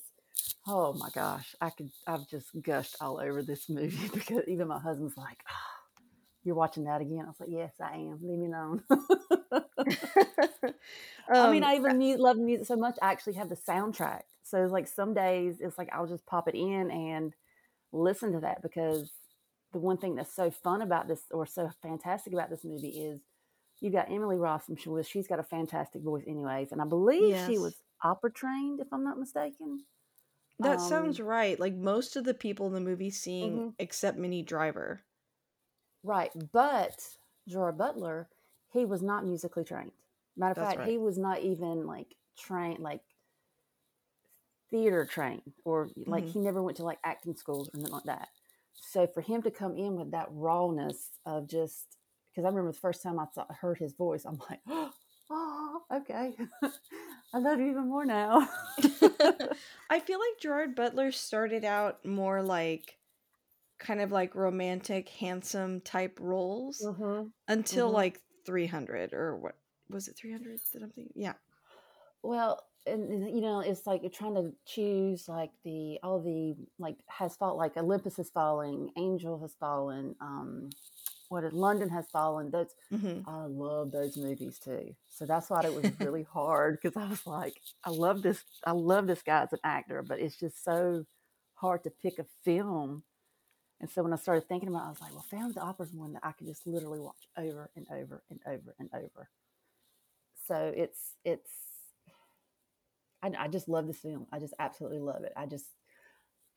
oh 0.68 0.92
my 0.92 1.08
gosh, 1.14 1.54
I 1.60 1.70
could, 1.70 1.90
I've 2.06 2.28
just 2.28 2.48
gushed 2.62 2.96
all 3.00 3.20
over 3.20 3.42
this 3.42 3.68
movie 3.68 4.08
because 4.14 4.42
even 4.46 4.68
my 4.68 4.78
husband's 4.78 5.16
like, 5.16 5.38
oh, 5.50 6.02
you're 6.44 6.54
watching 6.54 6.84
that 6.84 7.00
again. 7.00 7.22
I 7.24 7.28
was 7.28 7.40
like, 7.40 7.48
yes, 7.50 7.72
I 7.80 7.96
am. 7.96 8.18
Leave 8.22 8.38
me 8.38 8.46
alone. 8.46 8.82
I 11.34 11.50
mean, 11.50 11.62
um 11.62 11.64
I 11.64 11.76
even 11.76 11.98
mu- 11.98 12.16
love 12.16 12.36
music 12.36 12.66
so 12.66 12.76
much. 12.76 12.96
I 13.02 13.12
actually 13.12 13.34
have 13.34 13.48
the 13.48 13.56
soundtrack. 13.56 14.22
So 14.44 14.62
it's 14.62 14.72
like 14.72 14.88
some 14.88 15.14
days 15.14 15.56
it's 15.60 15.78
like 15.78 15.90
I'll 15.92 16.06
just 16.06 16.26
pop 16.26 16.48
it 16.48 16.54
in 16.54 16.90
and 16.90 17.34
listen 17.92 18.32
to 18.32 18.40
that 18.40 18.62
because 18.62 19.10
the 19.72 19.78
one 19.78 19.98
thing 19.98 20.14
that's 20.14 20.34
so 20.34 20.50
fun 20.50 20.82
about 20.82 21.08
this 21.08 21.20
or 21.30 21.46
so 21.46 21.70
fantastic 21.82 22.32
about 22.32 22.50
this 22.50 22.64
movie 22.64 22.88
is 22.88 23.20
you've 23.80 23.92
got 23.92 24.08
Emmy 24.08 24.36
Rossum. 24.36 24.78
She 24.78 24.88
was 24.88 25.06
she's 25.06 25.28
got 25.28 25.38
a 25.38 25.44
fantastic 25.44 26.02
voice, 26.02 26.24
anyways, 26.26 26.72
and 26.72 26.80
I 26.80 26.86
believe 26.86 27.36
she 27.46 27.58
was 27.58 27.76
opera 28.02 28.32
trained, 28.32 28.80
if 28.80 28.88
I'm 28.92 29.04
not 29.04 29.18
mistaken. 29.18 29.84
That 30.60 30.80
sounds 30.80 31.18
Um, 31.18 31.20
right. 31.20 31.58
Like 31.58 31.74
most 31.74 32.14
of 32.14 32.22
the 32.24 32.32
people 32.34 32.68
in 32.68 32.72
the 32.74 32.80
movie 32.80 33.10
sing 33.10 33.60
mhm, 33.60 33.74
except 33.78 34.18
Minnie 34.18 34.42
Driver. 34.44 35.04
right, 36.02 36.30
but 36.52 37.16
Gerard 37.46 37.78
Butler, 37.78 38.28
he 38.72 38.84
was 38.84 39.02
not 39.02 39.24
musically 39.24 39.64
trained. 39.64 39.92
Matter 40.36 40.52
of 40.52 40.58
That's 40.58 40.60
fact, 40.60 40.82
right. 40.82 40.84
he 40.84 40.98
was 40.98 41.18
not 41.18 41.40
even 41.40 41.86
like 41.86 42.14
trained, 42.36 42.80
like 42.80 43.02
theater 44.70 45.06
trained, 45.06 45.42
or 45.64 45.90
like 46.06 46.26
hmm 46.26 46.32
he 46.32 46.38
never 46.38 46.62
went 46.62 46.76
to 46.76 46.84
like 46.84 46.98
acting 47.04 47.34
schools 47.34 47.68
or 47.68 47.72
anything 47.74 47.92
like 47.92 48.04
that. 48.04 48.28
So 48.80 49.06
for 49.06 49.20
him 49.20 49.42
to 49.42 49.50
come 49.50 49.76
in 49.76 49.96
with 49.96 50.12
that 50.12 50.28
rawness 50.30 51.10
of 51.26 51.48
just, 51.48 51.96
because 52.30 52.44
I 52.44 52.48
remember 52.48 52.72
the 52.72 52.78
first 52.78 53.02
time 53.02 53.18
I 53.18 53.26
saw, 53.34 53.46
heard 53.52 53.78
his 53.78 53.92
voice, 53.92 54.24
I'm 54.24 54.40
like, 54.50 54.60
oh, 55.30 55.82
okay, 55.92 56.34
I 57.34 57.38
love 57.38 57.58
you 57.60 57.70
even 57.70 57.88
more 57.88 58.04
now. 58.04 58.48
I 59.90 60.00
feel 60.00 60.18
like 60.18 60.40
Gerard 60.40 60.74
Butler 60.74 61.12
started 61.12 61.64
out 61.64 62.04
more 62.04 62.42
like 62.42 62.98
kind 63.78 64.00
of 64.00 64.10
like 64.12 64.34
romantic, 64.34 65.08
handsome 65.08 65.80
type 65.80 66.18
roles 66.20 66.84
hmm 66.84 67.24
until 67.46 67.88
hmm 67.88 67.94
like 67.94 68.20
300 68.44 69.12
or 69.12 69.36
what 69.36 69.56
was 69.90 70.08
it 70.08 70.16
300 70.16 70.60
that 70.72 70.82
I'm 70.82 70.90
thinking? 70.90 71.12
Yeah. 71.16 71.34
Well, 72.22 72.62
and, 72.86 73.10
and, 73.10 73.34
you 73.34 73.40
know, 73.40 73.60
it's 73.60 73.86
like 73.86 74.02
you're 74.02 74.10
trying 74.10 74.34
to 74.34 74.52
choose 74.66 75.28
like 75.28 75.50
the 75.64 75.98
all 76.02 76.20
the 76.20 76.56
like 76.78 76.96
has 77.06 77.36
fall 77.36 77.56
like 77.56 77.76
Olympus 77.76 78.18
is 78.18 78.30
falling, 78.30 78.90
Angel 78.96 79.38
has 79.40 79.54
fallen, 79.60 80.14
um, 80.20 80.70
what 81.28 81.44
is 81.44 81.52
London 81.52 81.88
has 81.90 82.06
fallen. 82.10 82.50
Those 82.50 82.74
hmm 82.90 83.20
I 83.26 83.44
love 83.44 83.90
those 83.92 84.16
movies 84.16 84.58
too. 84.58 84.94
So 85.08 85.26
that's 85.26 85.50
why 85.50 85.64
it 85.64 85.74
was 85.74 85.90
really 85.98 86.24
hard 86.24 86.78
because 86.82 86.96
I 86.96 87.08
was 87.08 87.26
like, 87.26 87.60
I 87.84 87.90
love 87.90 88.22
this, 88.22 88.42
I 88.66 88.72
love 88.72 89.06
this 89.06 89.22
guy 89.22 89.42
as 89.42 89.52
an 89.52 89.60
actor, 89.64 90.02
but 90.02 90.20
it's 90.20 90.38
just 90.38 90.64
so 90.64 91.04
hard 91.54 91.84
to 91.84 91.90
pick 91.90 92.18
a 92.18 92.26
film. 92.44 93.04
And 93.80 93.90
so 93.90 94.02
when 94.02 94.12
I 94.12 94.16
started 94.16 94.48
thinking 94.48 94.68
about, 94.68 94.82
it, 94.82 94.86
I 94.86 94.90
was 94.90 95.00
like, 95.00 95.12
well, 95.12 95.26
Phantom 95.30 95.48
of 95.50 95.54
the 95.54 95.60
Opera 95.62 95.86
is 95.86 95.92
one 95.94 96.12
that 96.14 96.24
I 96.24 96.32
could 96.32 96.46
just 96.46 96.66
literally 96.66 97.00
watch 97.00 97.28
over 97.36 97.70
and 97.76 97.86
over 97.92 98.22
and 98.30 98.40
over 98.46 98.74
and 98.78 98.90
over. 98.94 99.28
So 100.46 100.72
it's 100.76 101.14
it's 101.24 101.50
I, 103.22 103.32
I 103.38 103.48
just 103.48 103.68
love 103.68 103.86
this 103.86 103.98
film. 103.98 104.26
I 104.32 104.38
just 104.38 104.54
absolutely 104.58 104.98
love 105.00 105.24
it. 105.24 105.32
I 105.36 105.46
just 105.46 105.66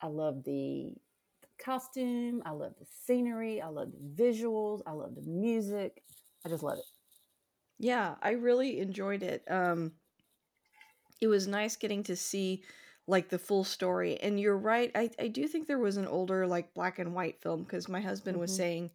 I 0.00 0.06
love 0.08 0.44
the 0.44 0.94
costume. 1.64 2.42
I 2.44 2.50
love 2.50 2.74
the 2.78 2.86
scenery. 3.06 3.60
I 3.60 3.68
love 3.68 3.90
the 3.92 4.22
visuals. 4.22 4.82
I 4.86 4.92
love 4.92 5.14
the 5.14 5.22
music. 5.22 6.02
I 6.44 6.48
just 6.48 6.62
love 6.62 6.78
it. 6.78 6.84
Yeah, 7.78 8.16
I 8.22 8.30
really 8.32 8.80
enjoyed 8.80 9.22
it. 9.22 9.44
Um, 9.50 9.92
it 11.20 11.26
was 11.28 11.46
nice 11.46 11.76
getting 11.76 12.02
to 12.04 12.16
see 12.16 12.62
like 13.06 13.28
the 13.28 13.38
full 13.38 13.64
story. 13.64 14.18
And 14.20 14.38
you're 14.38 14.56
right, 14.56 14.90
I, 14.94 15.10
I 15.18 15.28
do 15.28 15.46
think 15.46 15.66
there 15.66 15.78
was 15.78 15.96
an 15.96 16.06
older 16.06 16.46
like 16.46 16.74
black 16.74 16.98
and 16.98 17.14
white 17.14 17.40
film 17.42 17.62
because 17.62 17.88
my 17.88 18.00
husband 18.00 18.38
was 18.38 18.52
hmm 18.52 18.54
saying 18.54 18.90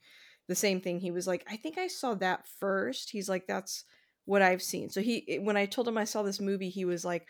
the 0.48 0.56
same 0.56 0.82
thing. 0.82 1.00
He 1.00 1.12
was 1.12 1.28
like, 1.28 1.46
I 1.50 1.58
think 1.58 1.78
I 1.78 1.88
saw 1.88 2.14
that 2.16 2.46
first. 2.60 3.10
He's 3.12 3.30
like, 3.30 3.48
that's 3.48 3.84
what 4.26 4.42
I've 4.42 4.62
seen. 4.62 4.90
So 4.90 5.02
he 5.02 5.40
when 5.42 5.58
I 5.58 5.66
told 5.66 5.88
him 5.88 5.98
I 5.98 6.06
saw 6.06 6.24
this 6.24 6.40
movie, 6.40 6.70
he 6.70 6.86
was 6.86 7.04
like, 7.06 7.28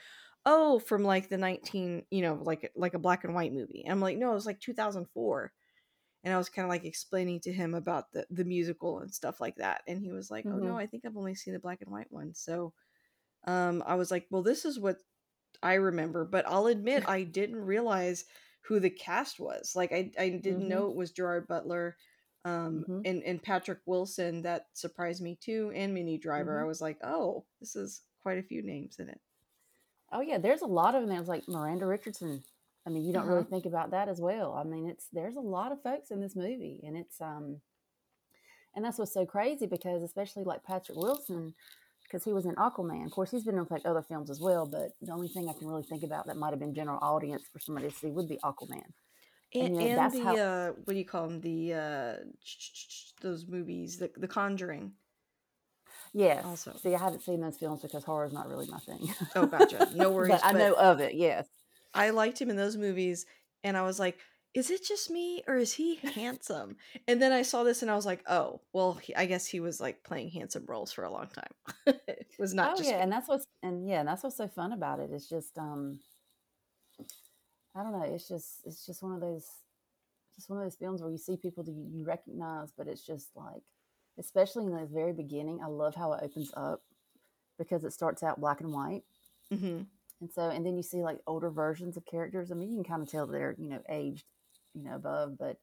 Oh, 0.49 0.79
from 0.79 1.03
like 1.03 1.29
the 1.29 1.37
nineteen, 1.37 2.05
you 2.11 2.21
know, 2.21 2.35
like 2.35 2.71
like 2.75 2.93
a 2.93 2.99
black 2.99 3.23
and 3.25 3.35
white 3.35 3.53
movie. 3.53 3.83
And 3.83 3.91
I'm 3.91 3.99
like, 4.01 4.17
no, 4.17 4.31
it 4.31 4.35
was 4.35 4.45
like 4.45 4.59
2004 4.61 5.53
and 6.23 6.33
I 6.33 6.37
was 6.37 6.49
kind 6.49 6.65
of 6.65 6.69
like 6.69 6.85
explaining 6.85 7.41
to 7.41 7.53
him 7.53 7.73
about 7.75 8.11
the 8.13 8.25
the 8.29 8.45
musical 8.45 8.99
and 8.99 9.13
stuff 9.13 9.41
like 9.41 9.57
that, 9.57 9.83
and 9.87 10.01
he 10.01 10.11
was 10.11 10.31
like, 10.31 10.47
"Oh 10.51 10.59
no, 10.59 10.75
hmm 10.75 10.77
I 10.77 10.87
think 10.87 11.05
I've 11.05 11.17
only 11.17 11.35
seen 11.35 11.53
the 11.53 11.59
black 11.59 11.81
and 11.81 11.91
white 11.91 12.11
one." 12.11 12.33
So, 12.35 12.73
um, 13.45 13.83
I 13.87 13.95
was 13.95 14.11
like, 14.11 14.27
"Well, 14.31 14.43
this 14.43 14.65
is 14.65 14.79
what 14.79 14.99
I 15.63 15.75
remember," 15.75 16.25
but 16.25 16.47
I'll 16.47 16.67
admit 16.67 17.03
I 17.07 17.23
didn't 17.25 17.57
realize 17.57 18.25
who 18.63 18.79
the 18.81 18.89
cast 18.91 19.39
was. 19.39 19.75
Like, 19.75 19.91
I 19.93 20.11
I 20.19 20.29
didn't 20.31 20.67
hmm 20.67 20.69
know 20.69 20.89
it 20.91 20.95
was 20.97 21.11
Gerard 21.13 21.47
Butler, 21.47 21.97
um, 22.45 22.85
hmm 22.85 23.01
and 23.05 23.23
and 23.23 23.43
Patrick 23.43 23.81
Wilson. 23.87 24.43
That 24.43 24.67
surprised 24.73 25.21
me 25.23 25.37
too, 25.37 25.71
and 25.75 25.93
Minnie 25.95 26.17
Driver. 26.19 26.59
hmm 26.59 26.63
I 26.63 26.67
was 26.67 26.81
like, 26.81 26.99
"Oh, 27.03 27.45
this 27.61 27.75
is 27.77 28.03
quite 28.19 28.39
a 28.39 28.43
few 28.43 28.61
names 28.63 28.99
in 28.99 29.09
it." 29.09 29.21
Oh 30.11 30.21
yeah, 30.21 30.37
there's 30.37 30.61
a 30.61 30.67
lot 30.67 30.95
of 30.95 31.01
them. 31.01 31.09
There's 31.09 31.27
like 31.27 31.47
Miranda 31.47 31.85
Richardson. 31.85 32.43
I 32.85 32.89
mean, 32.89 33.03
you 33.03 33.11
don't 33.11 33.27
really 33.27 33.43
huh. 33.43 33.49
think 33.49 33.65
about 33.65 33.91
that 33.91 34.07
as 34.07 34.21
well. 34.21 34.53
I 34.53 34.63
mean, 34.63 34.87
it's 34.87 35.07
there's 35.11 35.35
a 35.35 35.41
lot 35.41 35.71
of 35.71 35.83
folks 35.83 36.11
in 36.11 36.21
this 36.21 36.35
movie, 36.35 36.79
and 36.83 36.95
it's 36.95 37.19
um, 37.19 37.59
and 38.75 38.85
that's 38.85 38.97
what's 38.97 39.13
so 39.13 39.25
crazy 39.25 39.65
because 39.65 40.03
especially 40.03 40.43
like 40.43 40.63
Patrick 40.63 40.97
Wilson, 40.97 41.53
because 42.03 42.23
he 42.23 42.31
was 42.31 42.45
in 42.45 42.55
Aquaman. 42.55 43.05
Of 43.05 43.11
course, 43.11 43.31
he's 43.31 43.43
been 43.43 43.57
in 43.57 43.67
like 43.69 43.85
other 43.85 44.01
films 44.01 44.29
as 44.29 44.39
well, 44.39 44.65
but 44.65 44.91
the 45.01 45.11
only 45.11 45.27
thing 45.27 45.49
I 45.49 45.57
can 45.57 45.67
really 45.67 45.83
think 45.83 46.03
about 46.03 46.27
that 46.27 46.37
might 46.37 46.51
have 46.51 46.59
been 46.59 46.73
general 46.73 46.99
audience 47.01 47.43
for 47.51 47.59
somebody 47.59 47.89
to 47.89 47.95
see 47.95 48.07
would 48.07 48.29
be 48.29 48.39
Aquaman. 48.43 48.83
And 49.53 49.75
And 49.75 49.75
you 49.75 49.81
know, 49.81 49.87
and 49.87 49.97
that's 49.97 50.13
the 50.13 50.23
how. 50.23 50.37
uh, 50.37 50.71
what 50.85 50.93
do 50.93 50.99
you 50.99 51.05
call 51.05 51.27
them? 51.27 51.41
The 51.41 51.73
uh, 51.73 52.13
those 53.21 53.47
movies, 53.47 53.97
the 53.97 54.11
the 54.17 54.27
Conjuring, 54.27 54.91
Yes. 56.13 56.45
also. 56.45 56.73
See, 56.81 56.93
I 56.95 56.99
haven't 56.99 57.21
seen 57.23 57.41
those 57.41 57.57
films 57.57 57.81
because 57.81 58.03
horror 58.03 58.25
is 58.25 58.33
not 58.33 58.47
really 58.47 58.67
my 58.67 58.79
thing, 58.79 59.09
Oh, 59.35 59.45
gotcha. 59.45 59.89
No 59.95 60.11
worries. 60.13 60.31
but. 60.31 60.45
I 60.45 60.51
But 60.51 60.59
know 60.59 60.73
of 60.73 60.99
it. 60.99 61.13
Yes. 61.15 61.47
I 61.93 62.09
liked 62.11 62.39
him 62.41 62.49
in 62.49 62.55
those 62.55 62.77
movies, 62.77 63.25
and 63.63 63.75
I 63.77 63.81
was 63.83 63.99
like, 63.99 64.17
is 64.53 64.71
it 64.71 64.83
just 64.83 65.09
me 65.11 65.43
or 65.47 65.55
is 65.57 65.73
he 65.73 65.95
handsome? 65.95 66.77
And 67.07 67.21
then 67.21 67.31
I 67.31 67.43
saw 67.43 67.63
this 67.63 67.81
and 67.83 67.91
I 67.91 67.95
was 67.95 68.05
like, 68.05 68.23
oh, 68.27 68.61
well, 68.73 68.93
he, 68.95 69.15
I 69.15 69.25
guess 69.25 69.45
he 69.45 69.59
was 69.59 69.79
like 69.79 70.03
playing 70.03 70.29
handsome 70.31 70.65
roles 70.67 70.91
for 70.91 71.03
a 71.03 71.11
long 71.11 71.27
time. 71.27 71.75
it 72.07 72.25
was 72.39 72.53
not 72.55 72.71
Oh 72.71 72.77
just 72.77 72.89
yeah, 72.89 72.97
me. 72.97 73.03
and 73.03 73.11
that's 73.11 73.27
what's 73.27 73.45
and 73.61 73.87
yeah, 73.87 73.99
and 73.99 74.07
that's 74.07 74.23
what's 74.23 74.37
so 74.37 74.47
fun 74.47 74.71
about 74.71 74.99
it. 74.99 75.11
It's 75.11 75.29
just 75.29 75.57
um, 75.59 75.99
I 77.75 77.83
don't 77.83 77.91
know. 77.91 78.03
It's 78.03 78.27
just 78.27 78.61
it's 78.65 78.85
just 78.85 79.03
one 79.03 79.13
of 79.13 79.21
those 79.21 79.45
just 80.35 80.49
one 80.49 80.59
of 80.59 80.65
those 80.65 80.75
films 80.75 81.01
where 81.01 81.11
you 81.11 81.17
see 81.17 81.37
people 81.37 81.63
that 81.63 81.71
you, 81.71 81.87
you 81.91 82.03
recognize, 82.05 82.71
but 82.77 82.87
it's 82.87 83.05
just 83.05 83.29
like, 83.35 83.63
especially 84.19 84.65
in 84.65 84.71
the 84.75 84.85
very 84.85 85.13
beginning. 85.13 85.61
I 85.63 85.67
love 85.67 85.95
how 85.95 86.13
it 86.13 86.23
opens 86.23 86.51
up 86.55 86.83
because 87.59 87.83
it 87.85 87.93
starts 87.93 88.23
out 88.23 88.39
black 88.41 88.61
and 88.61 88.73
white, 88.73 89.03
hmm 89.51 89.87
and 90.21 90.31
so 90.31 90.49
and 90.49 90.65
then 90.65 90.75
you 90.75 90.83
see 90.83 91.03
like 91.03 91.19
older 91.27 91.49
versions 91.49 91.97
of 91.97 92.05
characters. 92.05 92.51
I 92.51 92.55
mean, 92.55 92.69
you 92.71 92.77
can 92.77 92.83
kind 92.91 93.01
of 93.03 93.09
tell 93.09 93.27
they're 93.27 93.55
you 93.57 93.69
know 93.69 93.81
aged, 93.89 94.25
you 94.73 94.83
know, 94.83 94.95
above, 94.95 95.37
but 95.37 95.57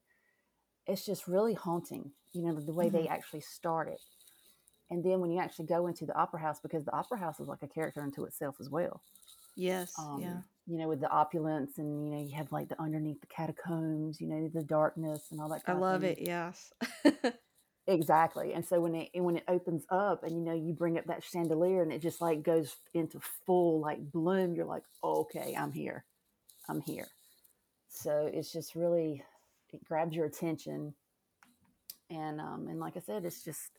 it's 0.87 1.05
just 1.05 1.27
really 1.27 1.53
haunting. 1.55 2.11
You 2.33 2.43
know, 2.43 2.59
the, 2.59 2.73
way 2.73 2.89
hmm 2.89 2.89
they 2.89 3.07
actually 3.07 3.41
start 3.41 3.89
it, 3.89 4.01
and 4.91 5.03
then 5.03 5.21
when 5.21 5.31
you 5.31 5.39
actually 5.41 5.67
go 5.67 5.87
into 5.87 6.05
the 6.05 6.15
opera 6.17 6.39
house, 6.41 6.59
because 6.61 6.85
the 6.85 6.95
opera 6.95 7.19
house 7.19 7.39
is 7.39 7.47
like 7.47 7.63
a 7.63 7.67
character 7.69 8.03
unto 8.03 8.25
itself 8.25 8.57
as 8.61 8.69
well 8.69 9.03
Yes. 9.55 10.07
Yeah. 10.11 10.41
um, 10.41 10.43
you 10.67 10.77
know, 10.77 10.87
with 10.87 10.99
the 11.01 11.09
opulence 11.09 11.77
and, 11.77 12.03
you 12.05 12.11
know, 12.11 12.21
you 12.23 12.35
have 12.35 12.51
like 12.51 12.69
the 12.69 12.81
underneath 12.81 13.21
the 13.21 13.27
catacombs, 13.27 14.19
you 14.19 14.27
know, 14.27 14.49
the 14.53 14.63
darkness 14.63 15.27
and 15.31 15.39
all 15.39 15.49
that 15.49 15.63
I 15.67 15.71
kind 15.71 15.79
of 15.79 15.85
love 15.85 16.03
it. 16.03 16.19
Yes. 16.19 16.73
Exactly. 17.87 18.53
And 18.53 18.65
so 18.65 18.79
when 18.81 18.95
it 18.95 19.09
and 19.13 19.25
when 19.25 19.37
it 19.37 19.43
opens 19.47 19.85
up 19.89 20.23
and 20.23 20.35
you 20.35 20.41
know 20.41 20.53
you 20.53 20.73
bring 20.73 20.97
up 20.97 21.05
that 21.05 21.23
chandelier 21.23 21.83
and 21.83 21.91
it 21.93 22.01
just 22.01 22.21
like 22.21 22.41
goes 22.43 22.77
into 22.93 23.19
full 23.45 23.79
like 23.79 24.11
bloom, 24.11 24.55
you're 24.55 24.65
like, 24.65 24.83
okay, 25.03 25.55
I'm 25.57 25.71
here. 25.71 26.05
I'm 26.69 26.81
here. 26.81 27.07
So 27.89 28.29
it's 28.33 28.51
just 28.51 28.75
really 28.75 29.23
it 29.73 29.83
grabs 29.85 30.15
your 30.15 30.25
attention 30.25 30.95
and 32.09 32.39
um 32.39 32.67
and 32.69 32.79
like 32.79 32.97
I 32.97 32.99
said, 32.99 33.25
it's 33.25 33.43
just 33.43 33.71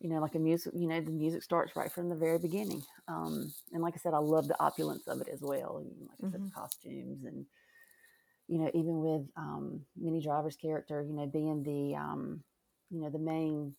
you 0.00 0.10
know 0.10 0.20
like 0.20 0.34
a 0.34 0.38
music 0.38 0.72
you 0.76 0.88
know 0.88 1.00
the 1.00 1.10
music 1.10 1.42
starts 1.42 1.76
right 1.76 1.92
from 1.92 2.08
the 2.08 2.16
very 2.16 2.38
beginning 2.38 2.82
um 3.08 3.52
and 3.72 3.82
like 3.82 3.94
I 3.94 3.98
said, 3.98 4.14
I 4.14 4.18
love 4.18 4.48
the 4.48 4.60
opulence 4.62 5.06
of 5.08 5.20
it 5.20 5.28
as 5.32 5.40
well. 5.42 5.78
And 5.78 6.08
like 6.08 6.18
I 6.22 6.26
said, 6.30 6.40
hmm 6.40 6.46
the 6.46 6.60
costumes 6.60 7.24
and 7.24 7.46
you 8.48 8.58
know 8.58 8.70
even 8.74 9.00
with 9.00 9.22
um 9.36 9.80
Minnie 9.96 10.22
Driver's 10.22 10.56
character, 10.56 11.02
you 11.02 11.12
know 11.14 11.26
being 11.26 11.62
the 11.62 11.96
um 11.96 12.42
you 12.92 13.00
know 13.00 13.10
the 13.10 13.18
main 13.18 13.74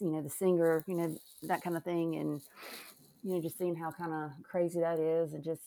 you 0.00 0.10
know 0.10 0.22
the 0.22 0.30
singer 0.30 0.84
you 0.88 0.96
know 0.96 1.16
that 1.44 1.62
kind 1.62 1.76
of 1.76 1.84
thing 1.84 2.16
and 2.16 2.42
you 3.22 3.34
know 3.34 3.40
just 3.42 3.58
seeing 3.58 3.76
how 3.76 3.90
kind 3.92 4.12
of 4.12 4.30
crazy 4.44 4.80
that 4.80 4.98
is 5.00 5.34
and 5.34 5.44
just 5.44 5.62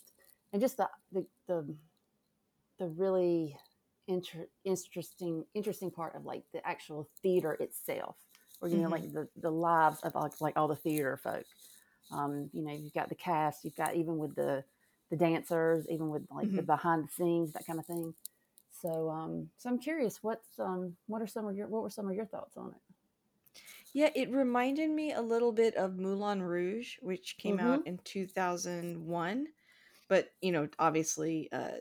and 0.53 0.61
just 0.61 0.77
the 0.77 0.89
the 1.13 1.25
the, 1.47 1.75
the 2.79 2.87
really 2.87 3.57
inter- 4.07 4.49
interesting 4.65 5.45
interesting 5.55 5.91
part 5.91 6.15
of 6.15 6.25
like 6.25 6.43
the 6.53 6.65
actual 6.67 7.09
theater 7.23 7.53
itself 7.59 8.17
or 8.61 8.69
you 8.69 8.77
know 8.77 8.89
hmm 8.89 8.89
like 8.89 9.11
the 9.13 9.27
the 9.41 9.51
lives 9.51 9.99
of 10.03 10.15
like, 10.15 10.33
like 10.41 10.57
all 10.57 10.67
the 10.67 10.75
theater 10.75 11.19
folk. 11.23 11.45
Um 12.11 12.49
you 12.53 12.63
know 12.63 12.73
you've 12.73 12.93
got 12.93 13.09
the 13.09 13.15
cast 13.15 13.63
you've 13.65 13.75
got 13.75 13.95
even 13.95 14.17
with 14.17 14.35
the 14.35 14.63
the 15.11 15.17
dancers 15.17 15.85
even 15.89 16.09
with 16.09 16.23
like 16.31 16.53
the 16.55 16.61
hmm 16.61 16.63
behind 16.63 17.05
the 17.05 17.11
scenes 17.13 17.53
that 17.53 17.65
kind 17.65 17.79
of 17.79 17.85
thing 17.85 18.13
so 18.81 19.09
um 19.09 19.49
so 19.57 19.69
i'm 19.69 19.79
curious 19.79 20.19
what's 20.21 20.59
um 20.59 20.95
what 21.07 21.21
are 21.21 21.27
some 21.27 21.47
of 21.47 21.55
your 21.55 21.67
what 21.67 21.83
were 21.83 21.89
some 21.89 22.07
of 22.09 22.15
your 22.15 22.25
thoughts 22.25 22.57
on 22.57 22.69
it 22.69 22.81
Yeah, 23.93 24.09
it 24.15 24.31
reminded 24.31 24.89
me 24.89 25.13
a 25.13 25.21
little 25.21 25.51
bit 25.51 25.75
of 25.75 25.97
Moulin 25.97 26.41
Rouge, 26.41 26.97
which 27.01 27.37
came 27.37 27.59
out 27.59 27.81
mm-hmm 27.81 27.85
in 27.85 27.99
2001. 28.03 29.47
But, 30.07 30.29
you 30.41 30.51
know, 30.51 30.67
obviously, 30.79 31.49
uh, 31.51 31.77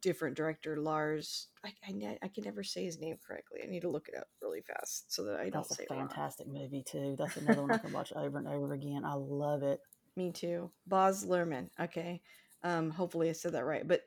different 0.00 0.36
director 0.36 0.76
Lars. 0.78 1.48
I, 1.64 1.72
I, 1.86 2.18
I 2.22 2.28
can 2.28 2.44
never 2.44 2.62
say 2.62 2.84
his 2.84 2.98
name 2.98 3.16
correctly. 3.26 3.60
I 3.62 3.66
need 3.66 3.82
to 3.82 3.90
look 3.90 4.08
it 4.08 4.16
up 4.16 4.28
really 4.40 4.62
fast 4.62 5.12
so 5.12 5.24
that 5.24 5.40
I 5.40 5.50
don't 5.50 5.68
That's 5.68 5.70
a 5.72 5.76
say 5.76 5.84
it 5.84 5.92
wrong. 5.94 6.08
fantastic 6.08 6.46
movie 6.48 6.82
too. 6.82 7.14
That's 7.18 7.36
another 7.36 7.62
one 7.62 7.70
I 7.72 7.76
can 7.76 7.92
watch 7.92 8.12
over 8.16 8.38
and 8.38 8.48
over 8.48 8.72
again. 8.74 9.04
I 9.04 9.14
love 9.14 9.62
it. 9.62 9.80
Me 10.16 10.32
too. 10.32 10.70
Baz 10.86 11.24
Luhrmann. 11.24 11.70
Okay. 11.80 12.22
Um, 12.62 12.90
hopefully 12.90 13.28
I 13.28 13.32
said 13.32 13.52
that 13.52 13.64
right. 13.64 13.86
But 13.86 14.02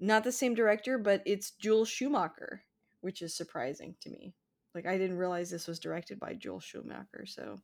not 0.00 0.24
the 0.24 0.32
same 0.32 0.54
director, 0.54 0.98
but 0.98 1.22
it's 1.26 1.52
Joel 1.52 1.84
Schumacher, 1.84 2.64
which 3.00 3.22
is 3.22 3.36
surprising 3.36 3.96
to 4.00 4.10
me. 4.10 4.34
Like 4.74 4.86
I 4.86 4.98
didn't 4.98 5.18
realize 5.18 5.50
this 5.50 5.68
was 5.68 5.78
directed 5.80 6.18
by 6.20 6.34
Joel 6.34 6.60
Schumacher, 6.60 7.26
so 7.26 7.60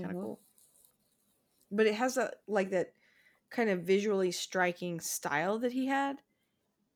kind 0.00 0.12
of 0.12 0.18
hmm 0.18 0.20
cool. 0.20 0.40
But 1.70 1.86
it 1.86 1.94
has 1.94 2.16
a 2.16 2.32
like 2.46 2.70
that 2.70 2.94
kind 3.50 3.70
of 3.70 3.82
visually 3.84 4.32
striking 4.32 5.00
style 5.00 5.58
that 5.60 5.72
he 5.72 5.86
had. 5.86 6.22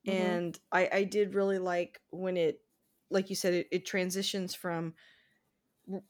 hmm 0.05 0.37
And 0.37 0.59
I 0.73 0.89
I 0.93 1.05
did 1.05 1.35
really 1.35 1.59
like 1.59 2.03
when 2.11 2.37
it 2.37 2.63
like 3.11 3.31
you 3.31 3.37
said 3.37 3.55
it, 3.55 3.69
it 3.73 3.87
transitions 3.87 4.55
from 4.55 4.95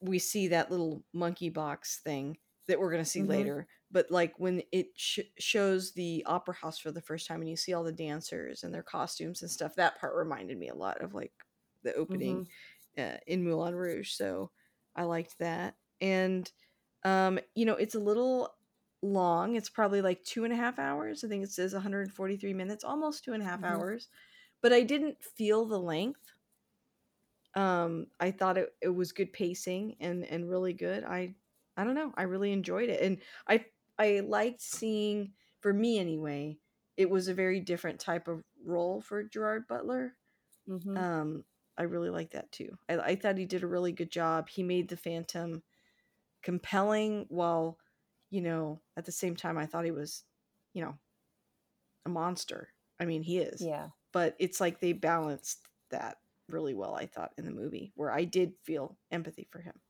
we 0.00 0.18
see 0.18 0.48
that 0.48 0.70
little 0.70 1.04
monkey 1.12 1.48
box 1.48 1.98
thing 1.98 2.38
that 2.68 2.78
we're 2.78 2.90
going 2.90 3.02
to 3.04 3.08
see 3.10 3.22
hmm 3.22 3.24
later 3.24 3.66
but 3.94 4.10
like 4.10 4.38
when 4.38 4.62
it 4.72 4.88
sh- 4.96 5.20
shows 5.38 5.94
the 5.94 6.24
opera 6.26 6.54
house 6.54 6.78
for 6.78 6.92
the 6.92 7.02
first 7.02 7.28
time 7.28 7.40
and 7.42 7.50
you 7.50 7.56
see 7.56 7.74
all 7.74 7.84
the 7.84 7.92
dancers 7.92 8.64
and 8.64 8.74
their 8.74 8.84
costumes 8.84 9.42
and 9.42 9.50
stuff 9.50 9.76
that 9.76 9.98
part 9.98 10.16
reminded 10.16 10.58
me 10.58 10.68
a 10.68 10.76
lot 10.76 11.00
of 11.02 11.14
like 11.14 11.34
the 11.84 11.94
opening 11.94 12.44
uh, 12.98 13.16
in 13.26 13.44
moulin 13.44 13.74
rouge 13.74 14.12
so 14.12 14.52
i 14.96 15.04
liked 15.04 15.38
that 15.38 15.76
and 16.00 16.52
Um, 17.04 17.38
you 17.54 17.66
know, 17.66 17.76
it's 17.76 17.94
a 17.94 18.00
little 18.00 18.56
long. 19.02 19.56
It's 19.56 19.70
probably 19.70 20.02
like 20.02 20.24
two 20.24 20.44
and 20.44 20.52
a 20.52 20.56
half 20.56 20.80
hours. 20.80 21.22
I 21.24 21.28
think 21.28 21.44
it 21.44 21.52
says 21.52 21.72
143 21.74 22.54
minutes, 22.54 22.84
almost 22.84 23.24
two 23.24 23.34
and 23.34 23.42
a 23.44 23.46
half 23.46 23.62
Mhm. 23.62 23.64
hours. 23.64 24.08
But 24.62 24.72
I 24.74 24.82
didn't 24.82 25.22
feel 25.24 25.66
the 25.66 25.78
length. 25.80 26.32
Um, 27.54 28.08
I 28.18 28.30
thought 28.32 28.58
it, 28.58 28.74
it 28.82 28.88
was 28.88 29.12
good 29.12 29.32
pacing 29.32 29.96
and 30.00 30.24
and 30.24 30.48
really 30.50 30.72
good. 30.72 31.04
I 31.04 31.36
I 31.76 31.84
don't 31.84 31.94
know. 31.94 32.12
I 32.16 32.22
really 32.24 32.52
enjoyed 32.52 32.88
it, 32.88 33.00
and 33.02 33.20
I 33.46 33.66
I 33.98 34.20
liked 34.20 34.60
seeing 34.60 35.34
for 35.60 35.72
me 35.72 35.98
anyway. 35.98 36.58
It 36.96 37.10
was 37.10 37.28
a 37.28 37.34
very 37.34 37.60
different 37.60 38.00
type 38.00 38.28
of 38.28 38.44
role 38.64 39.00
for 39.00 39.22
Gerard 39.24 39.66
Butler. 39.68 40.16
Mhm. 40.66 40.96
Um, 40.96 41.44
I 41.76 41.84
really 41.84 42.10
like 42.10 42.30
that 42.32 42.52
too. 42.52 42.78
I, 42.88 42.98
I 42.98 43.16
thought 43.16 43.38
he 43.38 43.46
did 43.46 43.62
a 43.62 43.68
really 43.68 43.92
good 43.92 44.10
job. 44.10 44.48
He 44.48 44.62
made 44.62 44.88
the 44.88 44.96
Phantom 44.96 45.62
compelling 46.42 47.26
while, 47.28 47.78
you 48.30 48.42
know, 48.42 48.82
at 48.96 49.04
the 49.06 49.12
same 49.12 49.36
time 49.36 49.58
I 49.58 49.66
thought 49.66 49.84
he 49.84 49.90
was, 49.92 50.24
you 50.74 50.84
know, 50.84 50.98
a 52.06 52.08
monster. 52.08 52.70
I 53.00 53.04
mean, 53.04 53.22
he 53.22 53.38
is. 53.38 53.60
Yeah. 53.60 53.90
But 54.12 54.36
it's 54.38 54.60
like 54.60 54.80
they 54.80 54.92
balanced 54.92 55.66
that 55.90 56.18
really 56.48 56.74
well, 56.74 56.94
I 56.94 57.06
thought, 57.06 57.32
in 57.36 57.44
the 57.44 57.50
movie, 57.50 57.92
where 57.96 58.12
I 58.12 58.24
did 58.24 58.54
feel 58.62 58.98
empathy 59.10 59.48
for 59.50 59.60
him. 59.60 59.80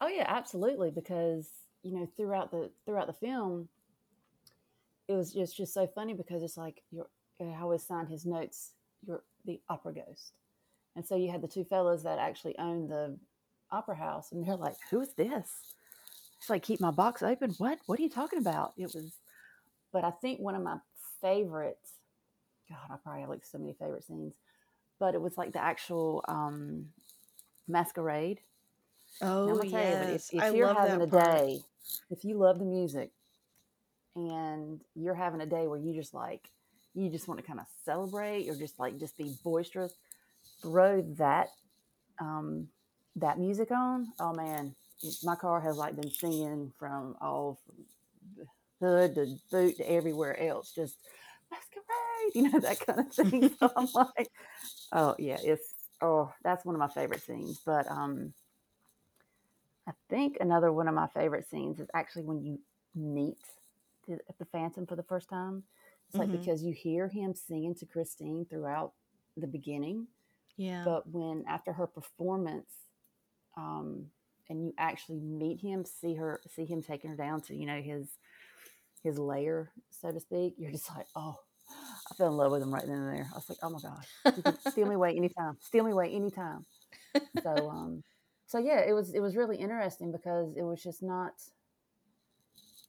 Oh 0.00 0.08
yeah, 0.08 0.24
absolutely. 0.26 0.90
Because 0.90 1.50
you 1.82 1.94
know, 1.94 2.08
throughout 2.16 2.50
the 2.50 2.70
throughout 2.84 3.06
the 3.06 3.12
film, 3.12 3.68
it 5.08 5.14
was 5.14 5.32
just 5.32 5.56
just 5.56 5.74
so 5.74 5.86
funny 5.86 6.14
because 6.14 6.42
it's 6.42 6.56
like 6.56 6.82
you're 6.90 7.08
I 7.40 7.60
always 7.62 7.82
signed 7.82 8.08
his 8.08 8.26
notes. 8.26 8.72
You're 9.06 9.24
the 9.46 9.60
opera 9.68 9.94
ghost, 9.94 10.32
and 10.96 11.06
so 11.06 11.16
you 11.16 11.30
had 11.30 11.42
the 11.42 11.48
two 11.48 11.64
fellows 11.64 12.02
that 12.02 12.18
actually 12.18 12.58
owned 12.58 12.90
the 12.90 13.16
opera 13.70 13.96
house, 13.96 14.32
and 14.32 14.46
they're 14.46 14.56
like, 14.56 14.76
"Who's 14.90 15.14
this?" 15.14 15.74
It's 16.38 16.50
like, 16.50 16.62
"Keep 16.62 16.80
my 16.80 16.90
box 16.90 17.22
open." 17.22 17.52
What? 17.58 17.78
What 17.86 17.98
are 17.98 18.02
you 18.02 18.10
talking 18.10 18.38
about? 18.38 18.74
It 18.76 18.94
was, 18.94 19.12
but 19.92 20.04
I 20.04 20.10
think 20.10 20.40
one 20.40 20.54
of 20.54 20.62
my 20.62 20.78
favorites 21.20 21.92
God, 22.68 22.78
I 22.90 22.96
probably 23.02 23.22
have 23.22 23.30
like 23.30 23.44
so 23.44 23.58
many 23.58 23.74
favorite 23.74 24.04
scenes, 24.04 24.34
but 24.98 25.14
it 25.14 25.20
was 25.20 25.36
like 25.36 25.52
the 25.52 25.62
actual 25.62 26.24
um, 26.28 26.86
masquerade 27.68 28.40
Oh 29.20 29.46
gonna 29.46 29.64
you, 29.66 30.14
if, 30.14 30.22
if 30.32 30.40
I 30.42 30.50
you're 30.50 30.68
love 30.68 30.76
having 30.76 31.02
a 31.02 31.06
part. 31.06 31.42
day, 31.46 31.60
if 32.10 32.24
you 32.24 32.36
love 32.36 32.58
the 32.58 32.64
music 32.64 33.10
and 34.16 34.80
you're 34.94 35.14
having 35.14 35.40
a 35.40 35.46
day 35.46 35.66
where 35.66 35.78
you 35.78 35.94
just 35.94 36.14
like, 36.14 36.50
you 36.94 37.08
just 37.08 37.28
want 37.28 37.40
to 37.40 37.46
kind 37.46 37.60
of 37.60 37.66
celebrate 37.84 38.48
or 38.48 38.56
just 38.56 38.78
like 38.78 38.98
just 38.98 39.16
be 39.16 39.34
boisterous, 39.44 39.94
throw 40.62 41.02
that 41.18 41.48
um, 42.20 42.68
that 43.16 43.38
music 43.38 43.70
on. 43.70 44.08
Oh 44.18 44.32
man, 44.34 44.74
my 45.24 45.36
car 45.36 45.60
has 45.60 45.76
like 45.76 45.96
been 45.96 46.10
singing 46.10 46.72
from 46.78 47.16
all 47.20 47.58
from 47.66 47.84
hood 48.80 49.14
to 49.14 49.36
boot 49.50 49.76
to 49.76 49.90
everywhere 49.90 50.38
else, 50.40 50.72
just 50.74 50.96
masquerade, 51.50 52.34
you 52.34 52.50
know 52.50 52.60
that 52.60 52.80
kind 52.86 53.00
of 53.00 53.12
thing. 53.12 53.50
So 53.58 53.72
I'm 53.76 53.88
like, 53.94 54.28
oh 54.92 55.14
yeah, 55.18 55.38
it's 55.42 55.74
oh 56.00 56.32
that's 56.42 56.64
one 56.64 56.74
of 56.74 56.80
my 56.80 56.88
favorite 56.88 57.22
scenes. 57.22 57.60
But 57.64 57.90
um, 57.90 58.32
I 59.90 59.92
think 60.10 60.38
another 60.40 60.72
one 60.72 60.88
of 60.88 60.94
my 60.94 61.08
favorite 61.08 61.48
scenes 61.50 61.80
is 61.80 61.88
actually 61.94 62.24
when 62.24 62.42
you 62.44 62.58
meet 62.94 63.38
the, 64.08 64.18
the 64.38 64.46
Phantom 64.46 64.86
for 64.86 64.96
the 64.96 65.02
first 65.04 65.28
time. 65.28 65.64
It's 66.08 66.18
like 66.18 66.30
hmm 66.30 66.32
because 66.32 66.62
you 66.62 66.72
hear 66.74 67.08
him 67.08 67.34
singing 67.34 67.74
to 67.76 67.86
Christine 67.86 68.46
throughout 68.48 68.92
the 69.36 69.46
beginning, 69.48 70.08
Yeah. 70.56 70.84
but 70.84 71.08
when 71.08 71.44
after 71.48 71.72
her 71.72 71.86
performance, 71.86 72.70
um, 73.56 74.06
and 74.48 74.64
you 74.64 74.74
actually 74.78 75.20
meet 75.20 75.60
him, 75.60 75.84
see 75.84 76.14
her, 76.14 76.40
see 76.54 76.64
him 76.66 76.82
taking 76.82 77.10
her 77.10 77.16
down 77.16 77.40
to 77.42 77.54
you 77.56 77.66
know 77.66 77.80
his 77.82 78.08
his 79.02 79.18
lair, 79.18 79.70
so 79.90 80.12
to 80.12 80.20
speak, 80.20 80.54
you're 80.58 80.70
just 80.72 80.94
like, 80.96 81.06
oh, 81.16 81.36
I 82.10 82.14
fell 82.14 82.28
in 82.28 82.36
love 82.36 82.52
with 82.52 82.62
him 82.62 82.72
right 82.74 82.86
then 82.86 82.96
and 82.96 83.08
there. 83.16 83.28
I 83.32 83.36
was 83.36 83.48
like, 83.48 83.58
oh 83.62 83.70
my 83.70 83.80
gosh, 83.80 84.08
steal 84.60 84.86
me 84.86 84.94
away 84.94 85.16
anytime, 85.16 85.56
steal 85.60 85.84
me 85.84 85.92
away 85.92 86.12
anytime. 86.14 86.66
So 87.42 87.70
um, 87.70 88.02
so 88.50 88.58
yeah, 88.58 88.80
it 88.80 88.92
was 88.92 89.14
it 89.14 89.20
was 89.20 89.36
really 89.36 89.56
interesting 89.56 90.10
because 90.10 90.56
it 90.56 90.62
was 90.64 90.82
just 90.82 91.02
not. 91.04 91.34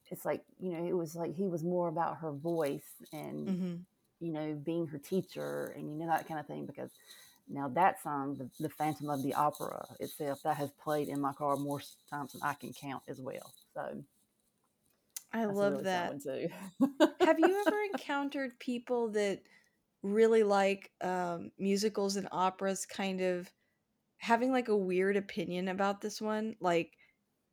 It's 0.10 0.26
like 0.26 0.43
you 0.60 0.71
know, 0.74 0.86
it 0.86 0.93
was 0.95 1.15
like 1.15 1.36
he 1.36 1.47
was 1.47 1.63
more 1.63 1.88
about 1.88 2.17
her 2.17 2.32
voice 2.32 3.02
and 3.13 3.56
hmm 3.58 3.76
you 4.19 4.32
know 4.34 4.54
being 4.56 4.88
her 4.88 5.00
teacher 5.00 5.74
and 5.76 5.91
you 5.91 6.06
know 6.06 6.12
that 6.12 6.28
kind 6.28 6.39
of 6.39 6.47
thing 6.47 6.65
because 6.65 6.91
now 7.50 7.67
that 7.69 8.02
song, 8.02 8.36
the, 8.38 8.50
the 8.60 8.69
Phantom 8.69 9.10
of 9.10 9.24
the 9.24 9.34
Opera 9.36 9.86
itself, 10.00 10.41
that 10.43 10.58
has 10.58 10.71
played 10.71 11.10
in 11.10 11.21
my 11.21 11.34
car 11.34 11.58
more 11.58 11.82
times 12.10 12.34
than 12.34 12.41
I 12.43 12.54
can 12.56 12.74
count 12.74 13.04
as 13.08 13.19
well. 13.19 13.54
So 13.76 14.04
I 15.34 15.45
love 15.45 15.74
really 15.74 15.84
that. 15.84 16.17
Have 17.21 17.39
you 17.39 17.62
ever 17.62 17.82
encountered 17.91 18.60
people 18.60 19.10
that 19.10 19.41
really 20.04 20.43
like 20.43 20.91
um, 21.02 21.52
musicals 21.60 22.15
and 22.15 22.28
operas 22.32 22.86
kind 22.86 23.21
of 23.21 23.52
having 24.22 24.52
like 24.54 24.70
a 24.70 24.78
weird 24.78 25.18
opinion 25.18 25.70
about 25.70 26.02
this 26.02 26.22
one? 26.22 26.58
Like, 26.62 26.98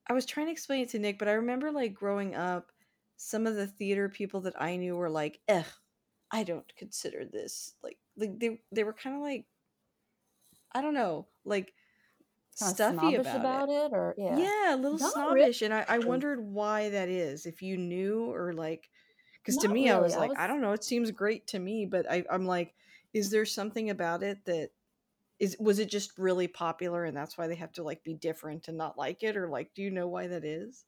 I 0.09 0.15
was 0.15 0.27
trying 0.27 0.47
to 0.49 0.53
explain 0.53 0.83
it 0.83 0.91
to 0.91 0.99
Nick, 1.01 1.19
but 1.19 1.29
I 1.29 1.33
remember 1.35 1.73
like 1.73 1.95
growing 1.95 2.35
up, 2.37 2.73
some 3.17 3.47
of 3.47 3.57
the 3.57 3.67
theater 3.69 4.09
people 4.11 4.43
that 4.43 4.61
I 4.61 4.77
knew 4.77 4.97
were 4.97 5.11
like, 5.11 5.41
"Ugh, 5.49 5.67
I 6.33 6.45
don't 6.45 6.75
consider 6.77 7.25
this 7.27 7.77
like 7.83 7.99
like 8.17 8.39
they 8.41 8.63
they 8.73 8.85
were 8.85 8.95
kind 8.95 9.17
of 9.17 9.23
like 9.23 9.49
I 10.73 10.81
don't 10.83 10.95
know, 10.95 11.29
like 11.45 11.75
kind 12.59 12.73
of 12.73 12.79
stuffy 12.79 13.15
snobbish 13.17 13.35
about 13.35 13.51
it. 13.51 13.65
about 13.65 13.69
it, 13.71 13.93
or 13.93 14.15
yeah, 14.19 14.49
Yeah, 14.49 14.75
a 14.75 14.79
little 14.79 14.99
not 14.99 15.15
really. 15.17 15.49
snobbish, 15.49 15.63
and 15.63 15.75
I 15.75 15.85
I 15.89 15.99
wondered 16.01 16.41
why 16.43 16.91
that 16.91 17.09
is. 17.11 17.47
If 17.47 17.63
you 17.63 17.77
knew 17.79 18.33
or 18.33 18.55
like, 18.55 18.91
because 19.43 19.59
to 19.59 19.69
me, 19.69 19.89
I 19.91 19.99
really. 19.99 20.01
was 20.01 20.17
I 20.17 20.19
like, 20.19 20.33
was 20.33 20.39
I 20.39 20.47
don't 20.49 20.63
know, 20.63 20.73
it 20.75 20.85
seems 20.85 21.11
great 21.13 21.47
to 21.49 21.59
me, 21.61 21.87
but 21.87 22.11
I 22.11 22.25
I'm 22.31 22.47
like, 22.47 22.77
is 23.15 23.31
there 23.33 23.47
something 23.47 23.91
about 23.91 24.23
it 24.25 24.45
that 24.47 24.73
is 25.39 25.57
was 25.61 25.79
it 25.79 25.89
just 25.89 26.19
really 26.19 26.49
popular 26.49 27.05
and 27.05 27.17
that's 27.17 27.39
why 27.39 27.47
they 27.47 27.55
have 27.55 27.73
to 27.73 27.83
like 27.83 28.03
be 28.05 28.15
different 28.15 28.69
and 28.69 28.77
not 28.77 28.99
like 28.99 29.23
it, 29.23 29.37
or 29.37 29.49
like, 29.49 29.73
do 29.75 29.83
you 29.83 29.91
know 29.91 30.09
why 30.09 30.27
that 30.27 30.45
is? 30.45 30.85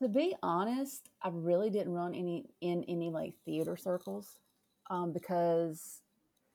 to 0.00 0.08
be 0.08 0.34
honest, 0.42 1.08
I 1.22 1.30
really 1.32 1.70
didn't 1.70 1.92
run 1.92 2.14
any 2.14 2.46
in 2.60 2.84
any 2.84 3.10
like 3.10 3.34
theater 3.44 3.76
circles, 3.76 4.38
um, 4.90 5.12
because 5.12 6.02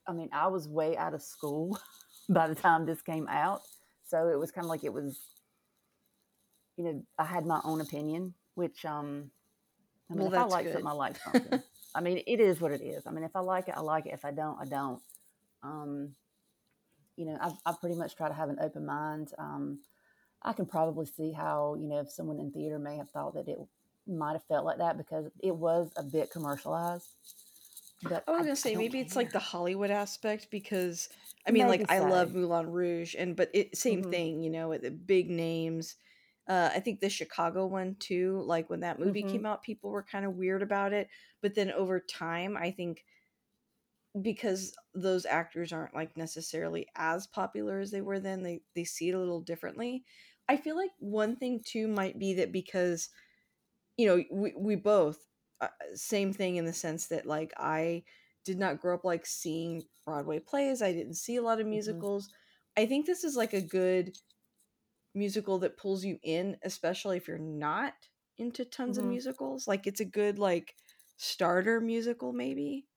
I 0.08 0.14
mean 0.14 0.30
I 0.32 0.48
was 0.48 0.68
way 0.68 0.96
out 0.96 1.14
of 1.14 1.22
school 1.22 1.78
by 2.30 2.48
the 2.48 2.56
time 2.56 2.86
this 2.86 3.02
came 3.02 3.28
out, 3.28 3.62
so 4.06 4.30
it 4.30 4.40
was 4.40 4.52
kind 4.52 4.66
of 4.66 4.70
like 4.70 4.84
it 4.84 4.94
was 4.94 5.20
you 6.78 6.86
know 6.86 7.04
I 7.20 7.26
had 7.26 7.46
my 7.46 7.60
own 7.64 7.82
opinion, 7.82 8.34
which 8.56 8.86
um 8.86 9.32
I 10.10 10.14
mean 10.14 10.32
Well, 10.32 10.34
if 10.34 10.40
I 10.40 10.44
like 10.44 10.68
something. 10.68 10.88
I 10.88 10.92
like 10.94 11.18
something. 11.34 11.62
I 11.96 12.02
mean 12.02 12.24
it 12.26 12.40
is 12.40 12.62
what 12.62 12.72
it 12.72 12.82
is. 12.82 13.06
I 13.06 13.12
mean 13.12 13.24
if 13.24 13.36
I 13.36 13.42
like 13.42 13.68
it 13.68 13.76
I 13.76 13.82
like 13.82 14.06
it. 14.06 14.14
If 14.14 14.24
I 14.26 14.32
don't 14.32 14.58
I 14.60 14.66
don't. 14.66 15.02
Um, 15.64 16.16
you 17.16 17.26
know 17.26 17.38
I, 17.42 17.54
I 17.66 17.74
pretty 17.80 17.96
much 17.96 18.16
try 18.16 18.28
to 18.28 18.34
have 18.34 18.50
an 18.50 18.60
open 18.62 18.86
mind. 18.86 19.32
Um, 19.38 19.80
I 20.44 20.54
can 20.54 20.66
probably 20.66 21.06
see 21.06 21.32
how, 21.32 21.76
you 21.76 21.88
know, 21.88 22.00
if 22.02 22.12
someone 22.12 22.40
in 22.40 22.52
theater 22.52 22.80
may 22.80 22.98
have 22.98 23.10
thought 23.12 23.34
that 23.36 23.48
it 23.48 23.60
might 24.08 24.34
have 24.34 24.46
felt 24.46 24.66
like 24.66 24.78
that 24.80 24.98
because 24.98 25.32
it 25.42 25.56
was 25.56 25.92
a 25.98 26.04
bit 26.04 26.32
commercialized. 26.32 27.10
But 28.04 28.28
I 28.28 28.32
was 28.32 28.42
I, 28.42 28.46
gonna 28.46 28.56
say 28.56 28.76
maybe 28.76 29.00
it's 29.00 29.16
like 29.16 29.32
the. 29.32 29.40
Hollywood 29.40 29.92
aspect 29.92 30.50
because 30.50 31.10
I 31.48 31.52
mean, 31.52 31.68
like 31.68 31.84
Maybe 31.84 31.90
I 31.90 32.00
love. 32.00 32.34
Moulin 32.34 32.70
Rouge, 32.70 33.16
and 33.18 33.36
but 33.36 33.50
it 33.54 33.76
same 33.78 34.02
hmm 34.02 34.04
thing, 34.04 34.42
you 34.42 34.50
know, 34.50 34.70
with 34.70 34.82
the 34.84 34.92
big 34.92 35.30
names. 35.30 35.96
Uh, 36.48 36.70
I 36.74 36.80
think 36.80 37.00
the 37.00 37.10
Chicago 37.10 37.66
one 37.66 37.96
too. 37.96 38.42
Like 38.46 38.70
when 38.70 38.82
that 38.82 39.00
movie 39.00 39.24
hmm 39.24 39.24
came 39.24 39.46
out, 39.46 39.64
people 39.64 39.90
were 39.92 40.04
kind 40.04 40.26
of 40.26 40.36
weird 40.36 40.62
about 40.62 40.94
it, 40.94 41.10
but 41.42 41.56
then 41.56 41.72
over 41.72 42.00
time, 42.00 42.56
I 42.58 42.72
think 42.72 43.06
because 44.22 44.76
those 44.94 45.26
actors 45.26 45.74
aren't 45.74 45.96
like 45.96 46.16
necessarily 46.18 46.88
as 46.96 47.28
popular 47.28 47.80
as 47.80 47.92
they 47.92 48.02
were 48.02 48.20
then, 48.20 48.44
they 48.44 48.64
they 48.76 48.84
see 48.84 49.10
it 49.10 49.16
a 49.16 49.20
little 49.20 49.42
differently. 49.42 50.06
I 50.48 50.58
feel 50.58 50.76
like 50.76 50.92
one 51.00 51.36
thing 51.36 51.64
too 51.66 51.88
might 51.88 52.20
be 52.20 52.34
that 52.36 52.52
because 52.52 53.10
you 53.98 54.06
know 54.08 54.24
we, 54.32 54.54
we 54.58 54.76
both 54.76 55.20
uh, 55.62 55.70
same 55.94 56.34
thing 56.34 56.56
in 56.58 56.66
the 56.66 56.74
sense 56.74 57.08
that 57.08 57.26
like 57.26 57.54
i 57.58 58.04
did 58.44 58.58
not 58.60 58.80
grow 58.82 58.96
up 58.96 59.04
like 59.06 59.26
seeing 59.26 59.84
broadway 60.06 60.40
plays 60.40 60.82
i 60.82 60.92
didn't 60.94 61.14
see 61.16 61.36
a 61.38 61.42
lot 61.42 61.60
of 61.62 61.68
hmm 61.72 62.04
musicals. 62.08 62.30
I 62.78 62.86
think 62.88 63.06
this 63.06 63.24
is 63.24 63.36
like 63.38 63.54
a 63.54 63.62
good 63.62 64.18
musical 65.14 65.60
that 65.60 65.78
pulls 65.78 66.04
you 66.04 66.20
in 66.24 66.58
especially 66.64 67.18
if 67.18 67.28
you're 67.28 67.38
not 67.38 68.10
into 68.38 68.66
tons 68.66 68.98
of 68.98 69.06
hmm 69.06 69.06
musicals 69.06 69.68
like 69.68 69.86
it's 69.86 70.00
a 70.00 70.06
good 70.06 70.40
like 70.40 70.76
starter 71.18 71.80
musical 71.80 72.34
maybe 72.34 72.88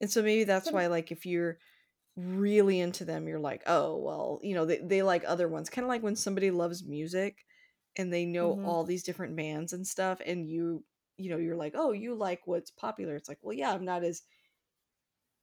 and 0.00 0.10
so 0.10 0.22
maybe 0.22 0.44
that's 0.44 0.72
why 0.72 0.86
like 0.86 1.12
if 1.12 1.26
you're 1.26 1.58
really 2.16 2.80
into 2.80 3.04
them 3.04 3.28
you're 3.28 3.40
like 3.40 3.62
oh 3.66 3.96
well 3.96 4.40
you 4.42 4.54
know 4.54 4.66
they, 4.66 4.78
they 4.78 5.02
like 5.02 5.24
other 5.26 5.48
ones 5.48 5.70
kind 5.70 5.84
of 5.84 5.88
like 5.88 6.02
when 6.02 6.16
somebody 6.16 6.50
loves 6.50 6.84
music 6.84 7.46
and 7.96 8.12
they 8.12 8.26
know 8.26 8.52
hmm 8.52 8.64
all 8.64 8.84
these 8.84 9.04
different 9.04 9.36
bands 9.36 9.72
and 9.72 9.86
stuff 9.86 10.20
and 10.26 10.48
you 10.48 10.84
you 11.18 11.30
know 11.30 11.38
you're 11.38 11.56
like 11.56 11.74
oh 11.76 11.92
you 11.92 12.14
like 12.14 12.46
what's 12.46 12.70
popular 12.70 13.16
it's 13.16 13.28
like 13.28 13.38
well 13.42 13.56
yeah 13.56 13.72
i'm 13.72 13.84
not 13.84 14.04
as 14.04 14.22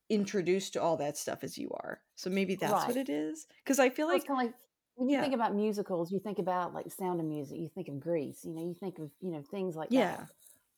introduced 0.10 0.74
to 0.74 0.82
all 0.82 0.96
that 0.98 1.18
stuff 1.18 1.44
as 1.44 1.58
you 1.58 1.70
are 1.72 2.02
so 2.16 2.30
maybe 2.30 2.56
that's 2.56 2.88
what 2.88 2.96
it 2.96 3.10
is 3.10 3.46
because 3.64 3.78
i 3.80 3.90
feel 3.90 4.08
Well, 4.10 4.22
like 4.22 4.26
kind 4.26 4.38
like 4.48 4.56
when 4.96 5.10
you 5.10 5.18
Yeah. 5.18 5.20
think 5.20 5.34
about 5.36 5.54
musicals, 5.56 6.12
you 6.12 6.20
think 6.20 6.40
about 6.40 6.74
like 6.74 6.92
Sound 6.92 7.20
of 7.20 7.26
Music, 7.26 7.58
you 7.60 7.70
think 7.70 7.88
of 7.90 8.00
Grease, 8.00 8.44
you 8.46 8.54
know, 8.54 8.62
you 8.64 8.74
think 8.80 9.00
of 9.00 9.12
you 9.22 9.32
know 9.32 9.44
things 9.44 9.76
like 9.76 9.94
that. 9.96 10.18
Yeah. 10.18 10.28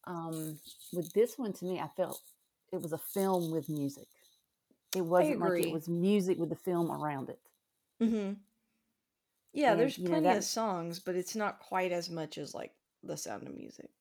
Um, 0.06 0.62
with 0.92 1.13
this 1.13 1.38
one, 1.38 1.54
to 1.54 1.65
me, 1.65 1.80
I 1.80 1.89
felt 1.89 2.22
it 2.71 2.82
was 2.82 2.93
a 2.93 2.97
film 2.97 3.51
with 3.51 3.69
music. 3.69 4.08
It 4.95 5.01
wasn't 5.01 5.39
like 5.39 5.60
it 5.60 5.69
was 5.69 5.89
music 5.89 6.38
with 6.39 6.49
the 6.49 6.55
film 6.55 6.91
around 6.91 7.29
it. 7.29 7.41
Mhm. 7.99 8.43
Yeah, 9.53 9.75
And 9.75 9.75
there's 9.75 9.97
you 9.97 10.10
know 10.10 10.19
plenty 10.19 10.34
of 10.34 10.43
songs, 10.43 10.99
but 10.99 11.15
it's 11.15 11.36
not 11.36 11.60
quite 11.60 11.91
as 11.91 12.10
much 12.10 12.36
as 12.39 12.55
like 12.55 12.75
The 13.03 13.15
Sound 13.15 13.47
of 13.47 13.53
Music. 13.55 13.91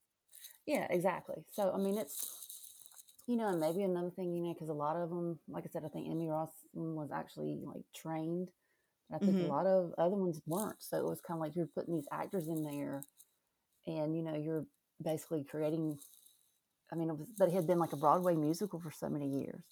Yeah, 0.67 0.87
exactly. 0.91 1.45
So, 1.51 1.73
I 1.73 1.79
mean, 1.79 1.99
it's, 1.99 2.27
you 3.27 3.37
know, 3.37 3.49
and 3.49 3.61
maybe 3.61 3.83
another 3.83 4.11
thing, 4.11 4.35
you 4.35 4.43
know, 4.45 4.55
because 4.55 4.69
a 4.69 4.75
lot 4.75 4.97
of 4.97 5.11
them, 5.11 5.39
like 5.49 5.65
I 5.65 5.69
said, 5.69 5.85
I 5.85 5.89
think 5.89 6.09
Emmy 6.09 6.29
Ross 6.29 6.53
was 6.75 7.11
actually 7.13 7.61
like 7.63 7.83
trained. 7.95 8.51
I 9.13 9.19
think 9.19 9.41
a 9.41 9.43
Mhm. 9.43 9.45
lot 9.45 9.67
of 9.67 9.95
other 9.99 10.17
ones 10.17 10.41
weren't. 10.47 10.83
So 10.83 10.99
it 10.99 11.05
was 11.09 11.21
kind 11.21 11.39
of 11.39 11.43
like 11.43 11.57
you're 11.57 11.67
putting 11.67 11.95
these 11.97 12.09
actors 12.13 12.49
in 12.49 12.65
there 12.65 13.03
and, 13.87 14.17
you 14.17 14.23
know, 14.23 14.37
you're 14.37 14.67
basically 15.03 15.45
creating, 15.45 15.99
I 16.93 16.97
mean, 16.97 17.11
it 17.11 17.17
was, 17.19 17.29
but 17.39 17.49
it 17.49 17.55
had 17.55 17.67
been 17.67 17.79
like 17.79 17.93
a 17.93 17.97
Broadway 17.97 18.35
musical 18.35 18.81
for 18.81 18.91
so 18.91 19.09
many 19.09 19.29
years. 19.29 19.65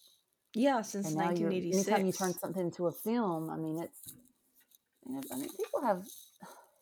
Yeah, 0.55 0.83
since 0.83 1.09
And 1.09 1.17
now 1.17 1.31
you're, 1.31 1.51
anytime 1.51 2.07
you 2.07 2.13
turn 2.13 2.33
something 2.35 2.63
into 2.63 2.87
a 2.87 2.93
film, 2.93 3.51
I 3.51 3.57
mean, 3.57 3.79
it's, 3.79 4.15
you 5.07 5.15
know, 5.15 5.21
I 5.33 5.37
mean, 5.37 5.51
people 5.57 5.83
have, 5.83 6.05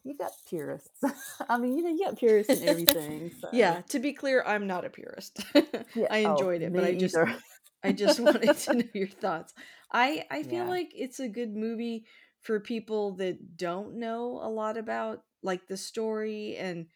you've 0.04 0.18
got 0.18 0.32
purists. 0.48 1.02
I 1.48 1.58
mean, 1.58 1.76
you 1.76 1.82
know, 1.82 1.90
you 1.90 2.04
got 2.04 2.18
purists 2.18 2.52
in 2.52 2.62
everything. 2.62 3.30
So, 3.40 3.48
Yeah, 3.52 3.82
to 3.88 3.98
be 3.98 4.12
clear, 4.12 4.42
I'm 4.44 4.66
not 4.66 4.84
a 4.84 4.90
purist. 4.90 5.44
yeah. 5.94 6.08
I 6.10 6.18
Oh, 6.24 6.28
enjoyed 6.28 6.62
it, 6.62 6.74
but 6.74 6.84
I 6.84 6.94
just. 6.94 7.20
I 7.82 7.92
just 7.92 8.18
wanted 8.18 8.56
to 8.56 8.74
know 8.74 8.88
your 8.94 9.08
thoughts. 9.08 9.52
I 9.92 10.24
I 10.30 10.42
feel 10.42 10.64
yeah. 10.64 10.68
like 10.68 10.90
it's 10.94 11.20
a 11.20 11.28
good 11.28 11.54
movie 11.54 12.06
for 12.40 12.58
people 12.60 13.12
that 13.16 13.56
don't 13.58 13.96
know 13.96 14.40
a 14.42 14.48
lot 14.48 14.78
about 14.78 15.24
like 15.42 15.66
the 15.68 15.76
story 15.76 16.56
and 16.56 16.86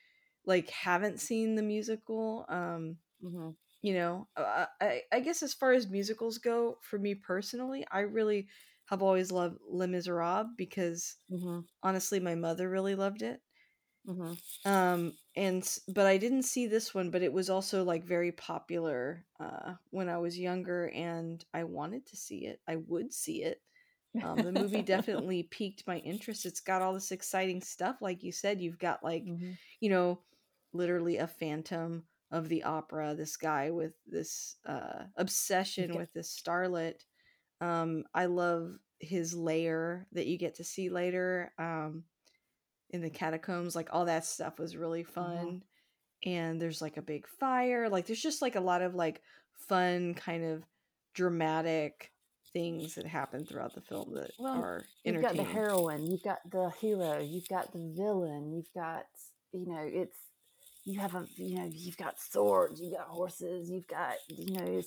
like 0.46 0.70
haven't 0.70 1.20
seen 1.20 1.56
the 1.56 1.62
musical. 1.62 2.46
Um, 2.48 2.96
hmm 3.20 3.50
you 3.82 3.94
know, 3.94 4.28
uh, 4.36 4.66
I 4.80 5.02
I 5.12 5.20
guess 5.20 5.42
as 5.42 5.54
far 5.54 5.72
as 5.72 5.88
musicals 5.88 6.38
go, 6.38 6.78
for 6.82 6.98
me 6.98 7.14
personally, 7.14 7.86
I 7.90 8.00
really 8.00 8.48
have 8.86 9.02
always 9.02 9.30
loved 9.32 9.58
Les 9.68 9.86
Miserables 9.86 10.48
because 10.56 11.16
hmm 11.28 11.60
honestly, 11.82 12.20
my 12.20 12.34
mother 12.36 12.70
really 12.70 12.94
loved 12.96 13.22
it. 13.22 13.42
hmm 14.06 14.38
Um, 14.64 15.18
and 15.36 15.78
but 15.88 16.06
I 16.06 16.18
didn't 16.18 16.42
see 16.42 16.66
this 16.66 16.92
one, 16.94 17.10
but 17.10 17.22
it 17.22 17.32
was 17.32 17.48
also 17.48 17.84
like 17.84 18.04
very 18.04 18.32
popular 18.32 19.24
uh 19.40 19.74
when 19.90 20.08
I 20.08 20.18
was 20.18 20.38
younger 20.38 20.88
and 20.90 21.44
I 21.54 21.64
wanted 21.64 22.06
to 22.06 22.16
see 22.16 22.46
it. 22.46 22.60
I 22.66 22.76
would 22.76 23.12
see 23.12 23.42
it. 23.44 23.62
Um, 24.22 24.42
the 24.44 24.52
movie 24.52 24.82
definitely 24.84 25.44
piqued 25.44 25.86
my 25.86 25.98
interest. 26.00 26.46
It's 26.46 26.60
got 26.60 26.82
all 26.82 26.94
this 26.94 27.12
exciting 27.12 27.62
stuff 27.62 28.02
like 28.02 28.22
you 28.24 28.32
said. 28.32 28.60
You've 28.60 28.78
got 28.78 29.04
like, 29.04 29.26
hmm 29.26 29.52
you 29.80 29.90
know, 29.90 30.24
literally 30.72 31.18
a 31.18 31.26
phantom 31.28 32.08
of 32.30 32.48
the 32.48 32.62
opera, 32.62 33.14
this 33.14 33.36
guy 33.36 33.70
with 33.70 33.94
this 34.06 34.56
uh 34.66 35.04
obsession 35.16 35.96
with 35.96 36.12
this 36.12 36.38
starlet. 36.38 37.04
Um, 37.60 38.04
I 38.14 38.26
love 38.26 38.76
his 39.00 39.34
lair 39.34 40.06
that 40.12 40.26
you 40.26 40.38
get 40.38 40.56
to 40.56 40.64
see 40.64 40.90
later. 40.90 41.52
Um, 41.58 42.04
in 42.90 43.02
the 43.02 43.10
catacombs 43.10 43.76
like 43.76 43.88
all 43.92 44.06
that 44.06 44.24
stuff 44.24 44.58
was 44.58 44.76
really 44.76 45.02
uh-huh. 45.02 45.12
fun 45.12 45.62
and 46.24 46.60
there's 46.60 46.80
like 46.80 46.96
a 46.96 47.02
big 47.02 47.26
fire 47.28 47.88
like 47.88 48.06
there's 48.06 48.22
just 48.22 48.42
like 48.42 48.56
a 48.56 48.60
lot 48.60 48.82
of 48.82 48.94
like 48.94 49.20
fun 49.68 50.14
kind 50.14 50.44
of 50.44 50.64
dramatic 51.14 52.12
things 52.52 52.94
that 52.94 53.06
happen 53.06 53.44
throughout 53.44 53.74
the 53.74 53.80
film 53.80 54.14
that 54.14 54.30
Well, 54.38 54.62
are 54.62 54.84
you've 55.04 55.20
got 55.20 55.36
the 55.36 55.44
heroine, 55.44 56.06
you've 56.06 56.22
got 56.22 56.38
the 56.50 56.70
hero, 56.80 57.20
you've 57.20 57.48
got 57.48 57.72
the 57.72 57.92
villain, 57.94 58.52
you've 58.52 58.72
got 58.74 59.04
you 59.52 59.66
know 59.66 59.82
it's 59.84 60.16
you 60.88 60.98
have 60.98 61.14
a 61.14 61.26
you 61.36 61.56
know 61.56 61.70
you've 61.70 61.98
got 61.98 62.18
swords, 62.18 62.80
you've 62.80 62.94
got 62.94 63.06
horses, 63.08 63.70
you've 63.70 63.86
got 63.86 64.14
you 64.28 64.54
know 64.54 64.82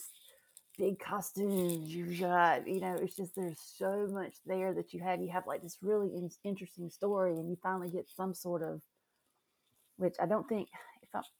big 0.78 1.00
costumes, 1.00 1.94
you've 1.94 2.20
got 2.20 2.68
you 2.68 2.82
know 2.82 2.96
it's 3.00 3.16
just 3.16 3.36
there's 3.36 3.60
so 3.78 4.08
much 4.12 4.34
there 4.46 4.74
that 4.74 4.94
you 4.94 5.00
have 5.00 5.22
you 5.22 5.30
have 5.30 5.46
like 5.46 5.62
this 5.62 5.78
really 5.82 6.08
in- 6.08 6.32
interesting 6.44 6.90
story 6.90 7.34
and 7.34 7.50
you 7.50 7.58
finally 7.62 7.92
get 7.92 8.10
some 8.10 8.34
sort 8.34 8.64
of 8.64 8.82
which 9.98 10.16
I 10.20 10.26
don't 10.26 10.50
think 10.50 10.70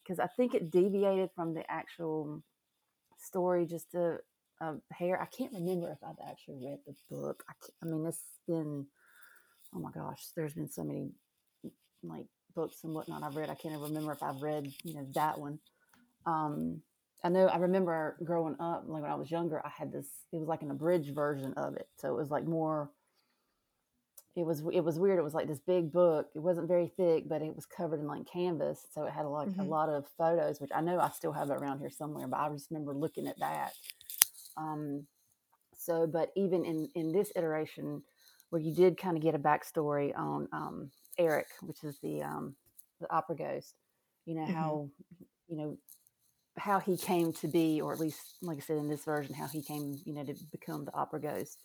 because 0.04 0.20
I 0.20 0.28
think 0.36 0.54
it 0.54 0.70
deviated 0.70 1.30
from 1.34 1.54
the 1.54 1.68
actual 1.68 2.42
story 3.18 3.66
just 3.66 3.94
a, 3.94 4.18
a 4.60 4.64
um, 4.64 4.82
hair. 4.92 5.20
I 5.20 5.26
can't 5.36 5.52
remember 5.52 5.90
if 5.90 5.98
I've 6.06 6.30
actually 6.30 6.58
read 6.64 6.78
the 6.86 6.94
book. 7.10 7.42
I, 7.48 7.52
I 7.82 7.86
mean, 7.86 8.06
it's 8.06 8.20
been 8.46 8.86
oh 9.74 9.80
my 9.80 9.90
gosh, 9.90 10.28
there's 10.36 10.54
been 10.54 10.70
so 10.70 10.84
many 10.84 11.10
like 12.04 12.26
books 12.54 12.84
and 12.84 12.94
whatnot 12.94 13.22
I've 13.22 13.36
read. 13.36 13.50
I 13.50 13.54
can't 13.54 13.74
even 13.74 13.82
remember 13.82 14.12
if 14.12 14.22
I've 14.22 14.42
read 14.42 14.72
you 14.84 14.94
know 14.94 15.06
that 15.14 15.38
one. 15.38 15.58
Um, 16.26 16.82
I 17.24 17.28
know 17.28 17.46
I 17.46 17.56
remember 17.58 18.16
growing 18.24 18.56
up, 18.60 18.84
like 18.86 19.02
when 19.02 19.10
I 19.10 19.16
was 19.16 19.30
younger, 19.30 19.64
I 19.64 19.70
had 19.70 19.92
this. 19.92 20.06
It 20.32 20.38
was 20.38 20.48
like 20.48 20.62
an 20.62 20.70
abridged 20.70 21.14
version 21.14 21.54
of 21.54 21.76
it, 21.76 21.88
so 21.98 22.08
it 22.08 22.16
was 22.16 22.30
like 22.30 22.46
more. 22.46 22.90
It 24.36 24.44
was 24.46 24.62
it 24.72 24.80
was 24.80 24.98
weird. 24.98 25.18
It 25.18 25.22
was 25.24 25.34
like 25.34 25.48
this 25.48 25.60
big 25.60 25.92
book. 25.92 26.28
It 26.34 26.40
wasn't 26.40 26.68
very 26.68 26.88
thick, 26.88 27.28
but 27.28 27.42
it 27.42 27.54
was 27.54 27.66
covered 27.66 28.00
in 28.00 28.06
like 28.06 28.26
canvas, 28.26 28.86
so 28.92 29.04
it 29.04 29.12
had 29.12 29.26
like 29.26 29.50
a 29.58 29.64
hmm 29.64 29.64
lot 29.64 29.88
of 29.90 30.06
photos, 30.18 30.60
which 30.60 30.70
I 30.74 30.80
know 30.80 30.98
I 31.00 31.10
still 31.10 31.32
have 31.32 31.50
it 31.50 31.54
around 31.54 31.80
here 31.80 31.90
somewhere. 31.90 32.26
But 32.28 32.40
I 32.40 32.48
just 32.50 32.70
remember 32.70 32.94
looking 32.94 33.26
at 33.28 33.38
that. 33.40 33.74
Um, 34.56 35.06
so, 35.76 36.06
but 36.06 36.32
even 36.36 36.64
in 36.64 36.88
in 36.94 37.12
this 37.12 37.32
iteration, 37.36 38.02
where 38.50 38.62
you 38.62 38.74
did 38.74 38.98
kind 38.98 39.16
of 39.16 39.22
get 39.22 39.34
a 39.34 39.38
backstory 39.38 40.16
on 40.18 40.48
um, 40.52 40.90
Erik, 41.22 41.48
which 41.62 41.84
is 41.84 41.98
the 42.02 42.22
um, 42.22 42.56
the 43.00 43.12
opera 43.14 43.36
ghost, 43.36 43.74
you 44.26 44.34
know 44.34 44.46
hmm 44.46 44.52
how 44.52 44.90
you 45.48 45.56
know 45.56 45.78
how 46.58 46.80
he 46.80 46.96
came 46.96 47.32
to 47.34 47.48
be, 47.48 47.80
or 47.80 47.92
at 47.92 48.00
least, 48.00 48.36
like 48.42 48.58
I 48.58 48.60
said, 48.60 48.78
in 48.78 48.88
this 48.88 49.04
version, 49.04 49.34
how 49.34 49.48
he 49.48 49.62
came, 49.62 50.00
you 50.04 50.14
know, 50.14 50.24
to 50.24 50.34
become 50.52 50.84
the 50.84 50.94
opera 50.94 51.20
ghost, 51.20 51.58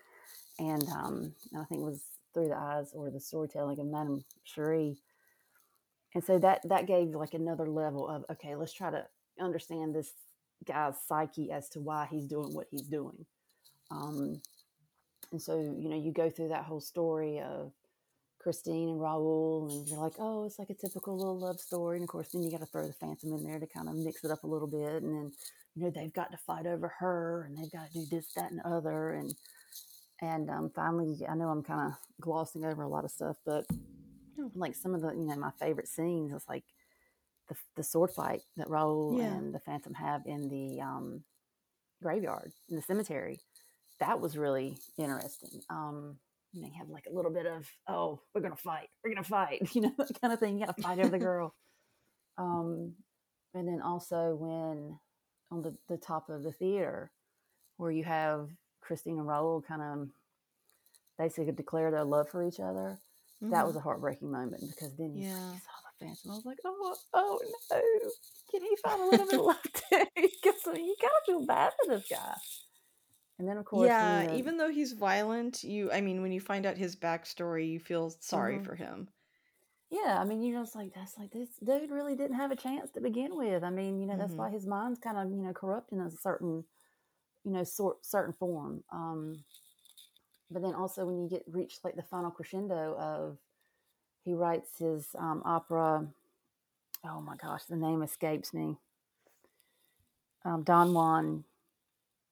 and 0.60 0.88
um, 0.89 1.34
I 1.58 1.63
think 1.65 1.82
it 1.82 1.86
was 1.86 2.04
through 2.34 2.50
the 2.50 2.58
eyes 2.58 2.91
or 2.93 3.10
the 3.12 3.20
storytelling 3.20 3.80
of 3.80 3.88
Madame 3.88 4.24
Giry, 4.46 4.98
and 6.15 6.24
so 6.24 6.39
that 6.39 6.62
that 6.70 6.88
gave 6.88 7.10
like 7.10 7.34
another 7.34 7.70
level 7.70 8.08
of 8.08 8.26
okay, 8.32 8.56
let's 8.56 8.74
try 8.74 8.91
to 8.91 9.06
understand 9.39 9.96
this 9.96 10.12
guy's 10.65 10.96
psyche 11.08 11.52
as 11.52 11.70
to 11.70 11.80
why 11.80 12.08
he's 12.10 12.28
doing 12.28 12.54
what 12.54 12.67
he's 12.72 12.84
doing. 12.88 13.26
Um, 13.91 14.41
and 15.32 15.41
so 15.41 15.58
you 15.60 15.89
know 15.89 15.98
you 15.98 16.12
go 16.13 16.30
through 16.30 16.50
that 16.50 16.65
whole 16.65 16.82
story 16.82 17.39
of 17.39 17.72
Christine 18.39 18.89
and 18.89 19.02
Raoul, 19.02 19.69
and 19.71 19.88
you're 19.88 20.00
like, 20.00 20.13
oh, 20.19 20.45
it's 20.45 20.60
like 20.60 20.69
a 20.69 20.73
typical 20.73 21.17
little 21.17 21.39
love 21.39 21.60
story. 21.60 21.97
And 21.97 22.04
of 22.04 22.10
course, 22.10 22.30
then 22.30 22.43
you 22.43 22.52
got 22.52 22.60
to 22.60 22.65
throw 22.65 22.86
the 22.86 22.93
Phantom 22.93 23.34
in 23.34 23.43
there 23.43 23.60
to 23.60 23.67
kind 23.67 23.89
of 23.89 23.95
mix 23.95 24.23
it 24.23 24.32
up 24.32 24.43
a 24.43 24.47
little 24.47 24.67
bit. 24.67 25.04
And 25.04 25.13
then, 25.13 25.32
you 25.76 25.84
know, 25.84 25.91
they've 25.91 26.13
got 26.13 26.32
to 26.32 26.38
fight 26.38 26.65
over 26.65 26.88
her, 27.00 27.47
and 27.47 27.58
they've 27.58 27.71
got 27.71 27.91
to 27.91 27.93
do 27.93 28.06
this, 28.10 28.34
that, 28.36 28.52
and 28.52 28.62
other. 28.65 29.13
And 29.13 29.34
and 30.21 30.50
um, 30.50 30.71
finally, 30.76 31.17
I 31.30 31.36
know 31.36 31.50
I'm 31.50 31.63
kind 31.63 31.91
of 31.91 31.97
glossing 32.21 32.65
over 32.65 32.82
a 32.82 32.89
lot 32.89 33.06
of 33.06 33.12
stuff, 33.12 33.38
but 33.45 33.65
Oh, 34.39 34.52
like 34.56 34.76
some 34.76 34.93
of 34.93 35.02
the, 35.02 35.10
you 35.10 35.26
know, 35.26 35.36
my 35.36 35.52
favorite 35.60 35.88
scenes 35.88 36.34
is 36.34 36.43
like 36.47 36.63
the 37.50 37.56
the 37.76 37.84
sword 37.84 38.12
fight 38.12 38.41
that 38.58 38.69
Raoul 38.69 39.15
yeah. 39.17 39.26
and 39.26 39.54
the 39.54 39.60
Phantom 39.60 39.93
have 39.93 40.26
in 40.26 40.47
the 40.50 40.82
um, 40.82 41.23
graveyard 42.02 42.52
in 42.69 42.76
the 42.76 42.82
cemetery. 42.82 43.39
That 44.00 44.19
was 44.19 44.38
really 44.38 44.78
interesting. 44.97 45.62
Um, 45.69 46.17
know, 46.53 46.67
you 46.67 46.73
have 46.77 46.89
like 46.89 47.05
a 47.10 47.13
little 47.13 47.31
bit 47.31 47.45
of, 47.45 47.67
oh, 47.88 48.21
we're 48.33 48.41
gonna 48.41 48.55
fight, 48.55 48.89
we're 49.03 49.12
gonna 49.13 49.23
fight, 49.23 49.62
you 49.75 49.81
know, 49.81 49.93
that 49.97 50.19
kind 50.21 50.33
of 50.33 50.39
thing. 50.39 50.57
You 50.60 50.65
gotta 50.65 50.79
fight 50.81 50.99
over 50.99 51.10
the 51.12 51.19
girl. 51.19 51.53
Um, 52.38 52.93
and 53.53 53.67
then 53.67 53.81
also 53.81 54.36
when 54.36 54.99
on 55.51 55.62
the, 55.62 55.75
the 55.88 55.97
top 55.97 56.29
of 56.29 56.43
the 56.43 56.51
theater 56.51 57.12
where 57.77 57.91
you 57.91 58.03
have 58.03 58.49
Christine 58.81 59.17
and 59.19 59.27
Raoul 59.27 59.62
kind 59.62 59.81
of 59.81 60.10
basically 61.17 61.51
declare 61.51 61.91
their 61.91 62.03
love 62.03 62.29
for 62.29 62.43
each 62.43 62.60
other. 62.60 62.99
That 63.49 63.65
was 63.65 63.75
hmm 63.75 63.77
a 63.77 63.79
heartbreaking 63.79 64.31
moment 64.31 64.67
because 64.69 64.95
then 64.97 65.13
you, 65.15 65.21
you 65.21 65.23
Yeah. 65.23 65.53
saw 65.57 65.71
the 65.83 66.05
phantom. 66.05 66.31
I 66.31 66.36
was 66.36 66.45
like, 66.45 66.60
oh, 66.65 66.95
oh 67.13 67.39
no, 67.71 67.81
can 68.51 68.62
he 68.62 68.75
find 68.83 69.01
a 69.01 69.05
little 69.05 69.25
bit 69.25 69.39
of 69.39 69.45
love 69.45 69.63
too? 69.73 70.05
Because 70.15 70.77
you 70.77 70.95
gotta 71.01 71.21
feel 71.25 71.45
bad 71.45 71.73
for 71.77 71.95
this 71.95 72.05
guy. 72.10 72.36
And 73.39 73.47
then 73.47 73.58
of 73.58 73.65
course, 73.65 74.00
you 74.02 74.08
Yeah, 74.12 74.26
know, 74.26 74.28
even 74.30 74.58
though 74.58 74.69
he's 74.69 74.91
violent, 74.91 75.63
you 75.63 75.89
I 75.89 76.02
mean 76.02 76.21
when 76.21 76.34
you 76.34 76.41
find 76.41 76.65
out 76.65 76.76
his 76.78 76.97
backstory, 76.97 77.69
you 77.69 77.80
feel 77.80 78.10
sorry 78.10 78.60
mhm. 78.60 78.60
for 78.60 78.76
him. 78.76 79.10
yeah, 79.89 80.19
I 80.19 80.26
mean, 80.26 80.41
you're 80.41 80.62
just 80.62 80.76
like, 80.76 80.93
that's 80.93 81.17
like 81.17 81.32
this 81.32 81.50
dude 81.63 81.91
really 81.91 82.15
didn't 82.15 82.36
have 82.36 82.52
a 82.52 82.56
chance 82.58 82.91
to 82.91 83.02
begin 83.02 83.38
with. 83.38 83.63
I 83.63 83.69
mean, 83.69 84.00
you 84.00 84.06
know, 84.08 84.17
that's 84.17 84.38
hmm 84.38 84.38
why 84.38 84.50
his 84.50 84.65
mind's 84.67 85.00
kind 85.00 85.17
of 85.17 85.30
you 85.30 85.43
know 85.43 85.54
corrupt 85.54 85.93
in 85.93 86.02
a 86.02 86.12
certain 86.12 86.65
you 87.45 87.52
know 87.52 87.63
sort 87.63 88.06
certain 88.06 88.34
form. 88.34 88.84
Um, 88.91 89.45
but 90.50 90.62
then 90.62 90.73
also 90.73 91.06
when 91.06 91.19
you 91.21 91.30
get 91.30 91.43
reach 91.47 91.80
like 91.84 91.95
the 91.95 92.04
final 92.04 92.32
crescendo 92.32 92.95
of 92.97 93.38
he 94.23 94.34
writes 94.34 94.80
his 94.80 95.15
um, 95.17 95.41
opera. 95.45 96.08
Oh 97.06 97.21
my 97.21 97.38
gosh, 97.38 97.65
the 97.65 97.78
name 97.78 98.04
escapes 98.04 98.54
me. 98.54 98.78
Um, 100.43 100.63
Don 100.63 100.93
Juan. 100.93 101.43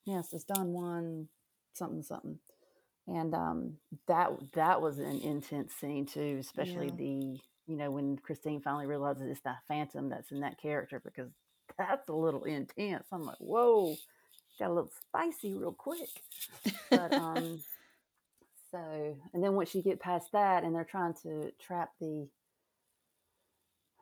Yes, 0.06 0.34
it's 0.34 0.46
Don 0.46 0.74
Juan 0.74 1.28
something 1.74 2.04
something. 2.04 2.40
and 3.08 3.34
um, 3.36 3.78
that 4.08 4.30
that 4.54 4.82
was 4.82 5.00
an 5.00 5.22
intense 5.22 5.74
scene 5.76 6.06
too, 6.06 6.38
especially 6.40 6.90
Yeah. 6.90 6.96
the 6.98 7.40
you 7.68 7.78
know 7.78 7.92
when 7.92 8.18
Christine 8.18 8.62
finally 8.62 8.88
realizes 8.88 9.30
it's 9.30 9.42
that 9.42 9.64
Phantom 9.68 10.10
that's 10.10 10.32
in 10.32 10.42
that 10.42 10.60
character 10.62 11.02
because 11.04 11.32
that's 11.78 12.10
a 12.10 12.14
little 12.14 12.44
intense. 12.44 13.06
I'm 13.12 13.26
like, 13.26 13.38
whoa, 13.40 14.00
got 14.60 14.70
a 14.72 14.74
little 14.74 14.92
spicy 15.08 15.54
real 15.54 15.74
quick. 15.74 16.10
But 16.90 17.12
um, 17.14 17.64
so 18.72 19.18
and 19.34 19.44
then 19.44 19.54
once 19.56 19.74
you 19.76 19.82
get 19.84 20.00
past 20.00 20.32
that 20.34 20.64
and 20.64 20.76
they're 20.76 20.84
trying 20.86 21.14
to 21.24 21.52
trap 21.62 21.92
the 22.00 22.28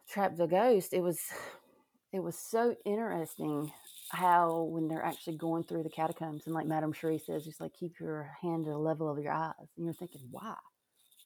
trap 0.10 0.36
the 0.38 0.48
ghost, 0.48 0.94
it 0.94 1.02
was 1.02 1.20
it 2.14 2.20
was 2.22 2.38
so 2.38 2.76
interesting 2.86 3.72
how 4.10 4.64
when 4.64 4.88
they're 4.88 5.04
actually 5.04 5.38
going 5.38 5.64
through 5.64 5.84
the 5.84 5.90
catacombs 5.90 6.44
and 6.46 6.54
like 6.54 6.68
Madame 6.68 6.94
Giry 6.94 7.24
says, 7.24 7.46
just 7.46 7.62
like 7.62 7.74
keep 7.74 8.00
your 8.00 8.32
hand 8.42 8.66
to 8.66 8.72
the 8.72 8.78
level 8.78 9.10
of 9.10 9.20
your 9.20 9.34
eyes. 9.34 9.54
And 9.78 9.86
you're 9.86 9.94
thinking, 9.94 10.22
why? 10.30 10.56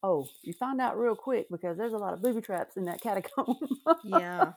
Oh, 0.04 0.28
you 0.44 0.54
find 0.54 0.80
out 0.80 0.98
real 0.98 1.16
quick 1.16 1.48
because 1.50 1.78
there's 1.78 1.94
a 1.94 1.98
lot 1.98 2.14
of 2.14 2.22
booby 2.22 2.42
traps 2.42 2.78
in 2.78 2.86
that 2.86 3.02
catacomb. 3.04 3.58
yeah. 4.04 4.54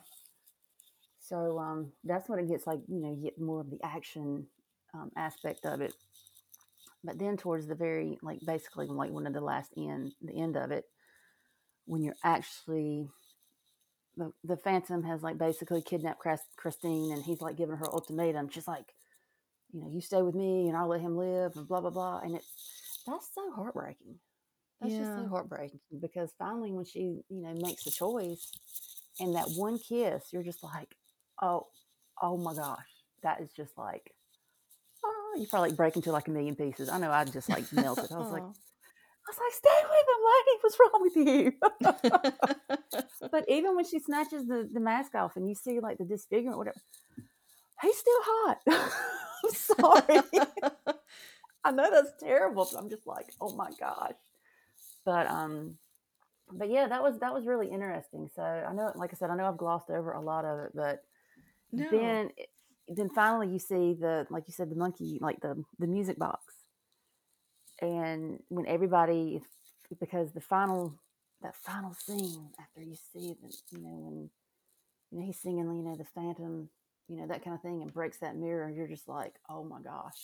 so 1.19 1.59
um, 1.59 1.91
that's 2.03 2.29
when 2.29 2.39
it 2.39 2.47
gets 2.47 2.67
like, 2.67 2.79
you 2.87 3.01
know, 3.01 3.11
you 3.11 3.23
get 3.23 3.39
more 3.39 3.61
of 3.61 3.69
the 3.69 3.79
action 3.83 4.47
um, 4.93 5.11
aspect 5.17 5.65
of 5.65 5.81
it. 5.81 5.93
But 7.03 7.17
then 7.17 7.35
towards 7.37 7.67
the 7.67 7.75
very, 7.75 8.19
like 8.21 8.39
basically 8.45 8.87
like 8.87 9.09
one 9.09 9.25
of 9.25 9.33
the 9.33 9.41
last 9.41 9.71
end, 9.75 10.13
the 10.21 10.39
end 10.39 10.55
of 10.55 10.71
it, 10.71 10.85
when 11.85 12.03
you're 12.03 12.15
actually 12.23 13.09
the, 14.17 14.31
the 14.43 14.57
Phantom 14.57 15.03
has 15.03 15.21
like 15.21 15.37
basically 15.37 15.81
kidnapped 15.81 16.23
Christine 16.57 17.11
and 17.13 17.23
he's 17.23 17.41
like 17.41 17.57
giving 17.57 17.77
her 17.77 17.89
ultimatum. 17.91 18.49
She's 18.49 18.67
like, 18.67 18.93
you 19.71 19.81
know, 19.81 19.89
you 19.89 20.01
stay 20.01 20.21
with 20.21 20.35
me 20.35 20.67
and 20.67 20.75
I'll 20.75 20.89
let 20.89 21.01
him 21.01 21.17
live 21.17 21.53
and 21.55 21.67
blah, 21.67 21.81
blah, 21.81 21.89
blah. 21.89 22.19
And 22.19 22.35
it's, 22.35 23.03
that's 23.07 23.29
so 23.33 23.51
heartbreaking. 23.51 24.15
That's 24.81 24.95
just 24.95 25.15
so 25.15 25.27
heartbreaking 25.29 25.79
because 26.01 26.33
finally 26.39 26.71
when 26.71 26.85
she, 26.85 27.21
you 27.29 27.41
know, 27.41 27.53
makes 27.53 27.83
the 27.83 27.91
choice 27.91 28.51
and 29.19 29.35
that 29.35 29.47
one 29.55 29.77
kiss, 29.77 30.23
you're 30.33 30.43
just 30.43 30.63
like, 30.63 30.95
oh, 31.41 31.67
oh 32.21 32.37
my 32.37 32.53
gosh. 32.55 32.79
That 33.23 33.41
is 33.41 33.51
just 33.55 33.77
like, 33.77 34.11
oh, 35.05 35.35
you 35.37 35.45
probably 35.47 35.69
like 35.69 35.77
break 35.77 35.95
into 35.95 36.11
like 36.11 36.27
a 36.27 36.31
million 36.31 36.55
pieces. 36.55 36.89
I 36.89 36.97
know 36.97 37.11
I 37.11 37.23
just 37.25 37.49
like 37.49 37.71
melted. 37.71 38.11
I 38.11 38.17
was 38.17 38.31
like. 38.31 38.43
I 39.27 39.29
was 39.29 39.39
like, 39.39 39.53
stay 39.53 39.83
with 39.83 40.09
him, 40.09 40.21
lady. 40.31 40.55
What's 40.61 40.79
wrong 40.79 41.01
with 41.01 41.15
you? 41.15 41.53
but 43.31 43.43
even 43.47 43.75
when 43.75 43.85
she 43.85 43.99
snatches 43.99 44.47
the, 44.47 44.67
the 44.71 44.79
mask 44.79 45.13
off 45.15 45.35
and 45.35 45.47
you 45.47 45.53
see 45.55 45.79
like 45.79 45.99
the 45.99 46.05
disfigurement, 46.05 46.57
whatever, 46.57 46.81
he's 47.81 47.97
still 47.97 48.19
hot. 48.19 48.57
I'm 48.67 49.51
sorry. 49.51 50.21
I 51.63 51.71
know 51.71 51.91
that's 51.91 52.13
terrible, 52.19 52.67
but 52.71 52.79
I'm 52.79 52.89
just 52.89 53.05
like, 53.05 53.31
oh 53.39 53.55
my 53.55 53.69
gosh. 53.79 54.13
But 55.05 55.27
um, 55.27 55.77
but 56.51 56.69
yeah, 56.69 56.87
that 56.87 57.03
was 57.03 57.19
that 57.19 57.33
was 57.33 57.45
really 57.45 57.67
interesting. 57.67 58.29
So 58.35 58.41
I 58.41 58.73
know, 58.73 58.91
like 58.95 59.11
I 59.13 59.17
said, 59.17 59.29
I 59.29 59.35
know 59.35 59.45
I've 59.45 59.57
glossed 59.57 59.89
over 59.89 60.13
a 60.13 60.21
lot 60.21 60.45
of 60.45 60.59
it, 60.59 60.71
but 60.73 61.03
no. 61.71 61.87
then 61.91 62.29
then 62.87 63.09
finally 63.09 63.47
you 63.47 63.59
see 63.59 63.93
the 63.93 64.25
like 64.29 64.43
you 64.47 64.53
said 64.53 64.69
the 64.69 64.75
monkey 64.75 65.19
like 65.21 65.39
the 65.41 65.63
the 65.79 65.87
music 65.87 66.17
box, 66.17 66.53
and 67.81 68.39
when 68.49 68.67
everybody 68.67 69.41
because 69.99 70.31
the 70.33 70.41
final 70.41 70.93
that 71.41 71.55
final 71.55 71.93
scene 71.93 72.49
after 72.59 72.81
you 72.81 72.95
see 73.13 73.35
the 73.41 73.53
you 73.71 73.79
know 73.83 73.97
when 73.99 74.29
you 75.11 75.19
know 75.19 75.25
he's 75.25 75.39
singing 75.39 75.65
you 75.75 75.83
know 75.83 75.95
the 75.95 76.05
phantom 76.05 76.69
you 77.07 77.17
know 77.17 77.27
that 77.27 77.43
kind 77.43 77.55
of 77.55 77.61
thing 77.61 77.81
and 77.81 77.93
breaks 77.93 78.19
that 78.19 78.35
mirror 78.37 78.65
and 78.65 78.75
you're 78.75 78.87
just 78.87 79.07
like 79.07 79.35
oh 79.49 79.63
my 79.63 79.81
gosh. 79.81 80.19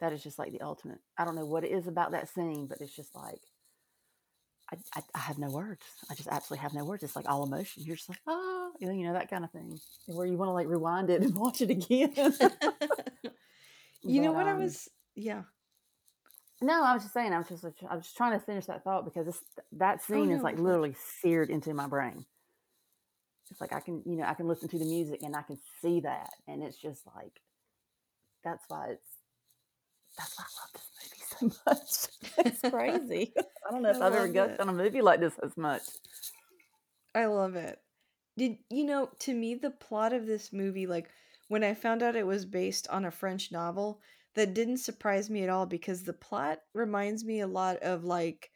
That 0.00 0.12
is 0.14 0.22
just 0.22 0.38
like 0.38 0.52
the 0.52 0.62
ultimate 0.62 0.98
i 1.18 1.24
don't 1.24 1.36
know 1.36 1.46
what 1.46 1.64
it 1.64 1.72
is 1.72 1.86
about 1.86 2.12
that 2.12 2.28
scene 2.28 2.66
but 2.66 2.80
it's 2.80 2.96
just 2.96 3.14
like 3.14 3.40
i, 4.72 4.76
I, 4.96 5.02
I 5.14 5.18
have 5.20 5.38
no 5.38 5.50
words. 5.50 5.84
I 6.10 6.14
just 6.14 6.28
absolutely 6.28 6.62
have 6.62 6.74
no 6.74 6.84
words. 6.84 7.02
It's 7.02 7.16
like 7.16 7.28
all 7.28 7.44
emotion. 7.44 7.82
You're 7.84 7.96
just 7.96 8.08
like 8.08 8.20
oh, 8.26 8.72
you 8.78 8.86
know, 8.86 8.92
you 8.94 9.04
know 9.06 9.12
that 9.14 9.30
kind 9.30 9.44
of 9.44 9.50
thing 9.50 9.78
where 10.06 10.26
you 10.26 10.36
want 10.36 10.48
to 10.48 10.52
like 10.54 10.68
rewind 10.68 11.10
it 11.10 11.22
and 11.22 11.34
watch 11.44 11.60
it 11.60 11.70
again. 11.70 12.12
You 14.02 14.20
know 14.22 14.32
But, 14.32 14.36
what 14.36 14.48
I 14.48 14.52
um, 14.52 14.60
was 14.60 14.88
yeah. 15.14 15.42
No, 16.62 16.84
I 16.84 16.92
was 16.92 17.02
just 17.02 17.14
saying. 17.14 17.32
I 17.32 17.38
was 17.38 17.48
just, 17.48 17.64
I 17.64 17.94
was 17.94 18.04
just 18.04 18.16
trying 18.16 18.38
to 18.38 18.44
finish 18.44 18.66
that 18.66 18.84
thought 18.84 19.04
because 19.04 19.28
it's, 19.28 19.40
that 19.72 20.00
oh, 20.02 20.12
scene 20.12 20.30
is 20.30 20.38
no, 20.38 20.44
like 20.44 20.58
literally 20.58 20.94
seared 21.20 21.48
into 21.50 21.72
my 21.72 21.86
brain. 21.86 22.26
It's 23.50 23.60
like 23.60 23.72
I 23.72 23.80
can, 23.80 24.02
you 24.06 24.16
know, 24.16 24.24
I 24.24 24.34
can 24.34 24.46
listen 24.46 24.68
to 24.68 24.78
the 24.78 24.84
music 24.84 25.22
and 25.22 25.34
I 25.34 25.42
can 25.42 25.58
see 25.82 26.00
that, 26.00 26.30
and 26.46 26.62
it's 26.62 26.76
just 26.76 27.02
like, 27.16 27.40
that's 28.44 28.64
why 28.68 28.90
it's, 28.90 29.08
that's 30.16 30.38
why 30.38 30.44
I 30.44 30.52
love 30.60 30.72
this 30.74 31.40
movie 31.40 31.54
so 31.54 31.60
much. 31.66 32.46
it's 32.46 32.70
crazy. 32.70 33.32
I 33.66 33.72
don't 33.72 33.82
know 33.82 33.90
if 33.90 34.00
I 34.00 34.06
I've 34.06 34.14
ever 34.14 34.28
gushed 34.28 34.60
on 34.60 34.68
a 34.68 34.72
movie 34.72 35.02
like 35.02 35.20
this 35.20 35.38
as 35.42 35.56
much. 35.56 35.82
I 37.14 37.26
love 37.26 37.56
it. 37.56 37.78
Did 38.36 38.58
you 38.70 38.84
know 38.84 39.10
to 39.20 39.34
me 39.34 39.54
the 39.54 39.70
plot 39.70 40.12
of 40.12 40.26
this 40.26 40.52
movie 40.52 40.86
like 40.86 41.10
when 41.48 41.64
I 41.64 41.74
found 41.74 42.02
out 42.02 42.16
it 42.16 42.26
was 42.26 42.44
based 42.44 42.86
on 42.88 43.04
a 43.04 43.10
French 43.10 43.50
novel 43.50 44.00
that 44.34 44.54
didn't 44.54 44.78
surprise 44.78 45.30
me 45.30 45.42
at 45.44 45.50
all 45.50 45.66
because 45.66 46.04
the 46.04 46.12
plot 46.12 46.60
reminds 46.74 47.24
me 47.24 47.40
a 47.40 47.46
lot 47.46 47.78
of 47.78 48.04
like 48.04 48.50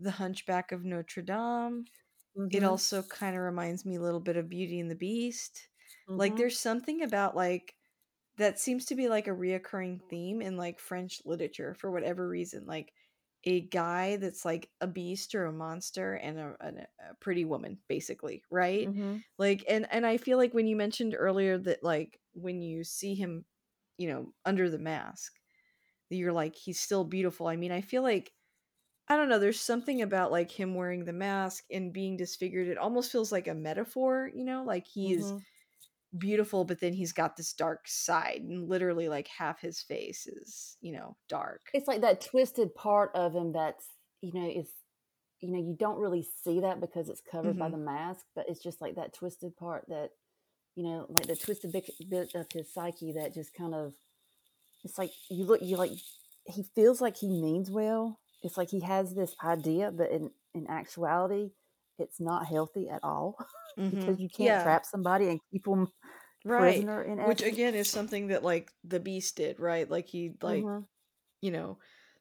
The 0.00 0.12
Hunchback 0.12 0.72
of 0.72 0.84
Notre 0.84 1.22
Dame. 1.22 1.86
It 2.50 2.62
Mhm, 2.62 2.64
also 2.64 3.02
kind 3.02 3.36
of 3.36 3.42
reminds 3.42 3.84
me 3.86 3.96
a 3.96 4.00
little 4.02 4.20
bit 4.20 4.36
of 4.36 4.48
Beauty 4.48 4.80
and 4.80 4.90
the 4.90 4.94
Beast. 4.96 5.68
Like 6.16 6.36
mhm, 6.36 6.38
there's 6.38 6.58
something 6.60 7.02
about 7.02 7.36
like 7.36 7.76
that 8.36 8.58
seems 8.60 8.84
to 8.86 8.94
be 8.94 9.08
like 9.08 9.26
a 9.26 9.30
reoccurring 9.32 10.00
theme 10.08 10.40
in 10.42 10.56
like 10.56 10.78
French 10.80 11.20
literature 11.24 11.74
for 11.74 11.90
whatever 11.90 12.28
reason. 12.28 12.66
Like 12.66 12.92
a 13.44 13.62
guy 13.62 14.16
that's 14.16 14.44
like 14.44 14.70
a 14.80 14.86
beast 14.86 15.34
or 15.34 15.46
a 15.46 15.52
monster 15.52 16.14
and 16.14 16.38
a, 16.38 16.56
and 16.60 16.78
a 16.80 17.14
pretty 17.20 17.44
woman, 17.44 17.80
basically, 17.88 18.44
right? 18.50 18.90
mhm, 18.90 19.22
Like, 19.38 19.64
and 19.68 19.86
and 19.92 20.06
I 20.06 20.16
feel 20.18 20.38
like 20.38 20.54
when 20.54 20.66
you 20.66 20.76
mentioned 20.76 21.14
earlier 21.18 21.58
that 21.58 21.82
like 21.82 22.20
when 22.32 22.62
you 22.62 22.84
see 22.84 23.14
him, 23.14 23.44
you 23.98 24.08
know, 24.08 24.34
under 24.46 24.70
the 24.70 24.78
mask, 24.80 25.40
you're 26.10 26.32
like 26.32 26.56
he's 26.56 26.80
still 26.80 27.04
beautiful. 27.04 27.48
I 27.48 27.56
mean, 27.56 27.72
I 27.72 27.80
feel 27.82 28.02
like 28.02 28.32
I 29.08 29.16
don't 29.16 29.28
know. 29.30 29.38
There's 29.38 29.60
something 29.60 30.02
about 30.02 30.32
like 30.32 30.50
him 30.50 30.74
wearing 30.74 31.04
the 31.04 31.12
mask 31.14 31.64
and 31.70 31.92
being 31.94 32.16
disfigured. 32.16 32.68
It 32.68 32.78
almost 32.78 33.12
feels 33.12 33.32
like 33.32 33.48
a 33.48 33.54
metaphor, 33.54 34.30
you 34.34 34.44
know, 34.44 34.64
like 34.64 34.86
he 34.86 35.12
is 35.14 35.32
mhm. 35.32 35.44
beautiful, 36.18 36.64
but 36.64 36.80
then 36.80 36.92
he's 36.94 37.12
got 37.12 37.36
this 37.36 37.52
dark 37.54 37.88
side, 37.88 38.42
and 38.42 38.68
literally 38.68 39.08
like 39.08 39.28
half 39.28 39.60
his 39.60 39.82
face 39.82 40.26
is, 40.26 40.78
you 40.80 40.92
know, 40.92 41.16
dark. 41.28 41.72
It's 41.72 41.86
like 41.88 42.00
that 42.00 42.20
twisted 42.20 42.74
part 42.74 43.14
of 43.14 43.34
him 43.34 43.52
that's, 43.52 43.88
you 44.20 44.32
know, 44.32 44.48
is, 44.48 44.72
you 45.40 45.50
know, 45.50 45.58
you 45.58 45.76
don't 45.78 45.98
really 46.00 46.22
see 46.22 46.60
that 46.60 46.80
because 46.80 47.08
it's 47.08 47.20
covered 47.20 47.58
by 47.58 47.68
hmm 47.68 47.70
the 47.70 47.76
mask, 47.76 48.26
but 48.34 48.48
it's 48.48 48.62
just 48.62 48.80
like 48.80 48.96
that 48.96 49.12
twisted 49.12 49.56
part 49.56 49.84
that 49.88 50.12
you 50.78 50.84
know, 50.84 51.06
like 51.10 51.26
the 51.26 51.36
twisted 51.36 51.72
bit, 51.72 51.90
bit 52.08 52.34
of 52.36 52.46
his 52.52 52.72
psyche 52.72 53.12
that 53.14 53.34
just 53.34 53.54
kind 53.54 53.74
of, 53.74 53.94
it's 54.84 54.98
like 54.98 55.10
you 55.30 55.44
look, 55.44 55.60
you 55.62 55.76
like, 55.76 55.92
he 56.46 56.64
feels 56.74 57.00
like 57.00 57.16
he 57.16 57.28
means 57.28 57.70
well. 57.70 58.20
It's 58.42 58.56
like 58.56 58.70
he 58.70 58.80
has 58.82 59.14
this 59.14 59.34
idea, 59.44 59.90
but 59.90 60.10
in, 60.12 60.30
in 60.54 60.68
actuality, 60.68 61.50
it's 61.98 62.20
not 62.20 62.46
healthy 62.46 62.88
at 62.88 63.02
all 63.04 63.36
hmm 63.76 63.90
because 63.90 64.20
you 64.20 64.28
can't 64.30 64.54
Yeah, 64.54 64.62
trap 64.62 64.86
somebody 64.86 65.28
and 65.28 65.40
keep 65.52 65.64
them 65.64 65.88
right. 66.44 66.86
prisoner 66.86 67.02
in 67.02 67.18
Which 67.24 67.42
again 67.42 67.74
is 67.74 67.88
something 67.88 68.28
that 68.28 68.44
like 68.44 68.72
the 68.84 69.00
Beast 69.00 69.36
did, 69.36 69.60
right? 69.60 69.90
Like 69.90 70.08
he 70.08 70.32
like 70.42 70.66
hmm 70.66 70.80
you 71.42 71.50
know 71.52 71.78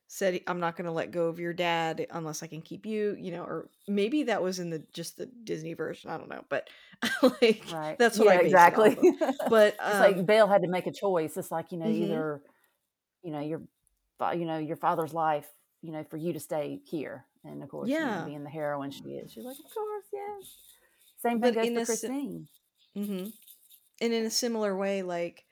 said 0.08 0.40
i'm 0.48 0.60
not 0.60 0.76
going 0.76 0.86
to 0.86 0.92
let 0.92 1.12
go 1.12 1.28
of 1.28 1.40
your 1.40 1.54
dad 1.54 2.06
unless 2.12 2.44
i 2.44 2.48
can 2.48 2.62
keep 2.62 2.86
you 2.86 3.16
you 3.20 3.32
know 3.32 3.44
or 3.44 3.70
maybe 3.88 4.24
that 4.24 4.42
was 4.42 4.60
in 4.60 4.70
the 4.70 4.82
just 4.94 5.18
the 5.18 5.26
disney 5.44 5.74
version 5.74 6.10
i 6.10 6.18
don't 6.18 6.30
know 6.30 6.44
but 6.50 6.70
like 7.42 7.66
Right. 7.66 7.98
that's 7.98 8.20
what 8.20 8.28
Yeah, 8.28 8.30
i 8.30 8.38
base 8.38 8.68
it 8.68 8.74
off 8.76 8.96
exactly. 8.96 9.18
but 9.48 9.76
it's 9.90 10.00
like 10.00 10.18
um 10.20 10.26
Belle 10.26 10.48
had 10.48 10.62
to 10.64 10.68
make 10.70 10.88
a 10.88 10.92
choice. 10.92 11.38
It's 11.38 11.52
like, 11.52 11.72
you 11.72 11.78
know, 11.78 11.90
mhm, 11.90 11.92
either, 11.92 12.42
you 13.24 13.32
know, 13.32 13.40
your, 13.42 13.62
you 14.34 14.46
know, 14.46 14.58
your 14.58 14.78
father's 14.78 15.14
life, 15.14 15.48
you 15.82 15.92
know, 15.92 16.04
for 16.04 16.18
you 16.18 16.34
to 16.34 16.40
stay 16.40 16.80
here. 16.86 17.26
And 17.44 17.64
of 17.64 17.70
course, 17.70 18.00
you 18.00 18.06
know, 18.08 18.18
yeah 18.18 18.24
being 18.24 18.44
the 18.44 18.50
heroine 18.50 18.92
she 18.92 19.06
is, 19.10 19.32
she's 19.32 19.44
like, 19.46 19.58
of 19.60 19.72
course, 19.74 20.06
yes. 20.14 20.58
Same 21.18 21.42
thing 21.42 21.54
but 21.54 21.54
goes 21.54 21.70
for 21.70 21.82
a 21.82 21.86
si- 21.86 22.10
Christine. 22.10 22.48
mhm. 22.96 23.32
and 24.02 24.14
in 24.14 24.26
a 24.26 24.30
similar 24.32 24.76
way 24.76 25.02
like 25.04 25.44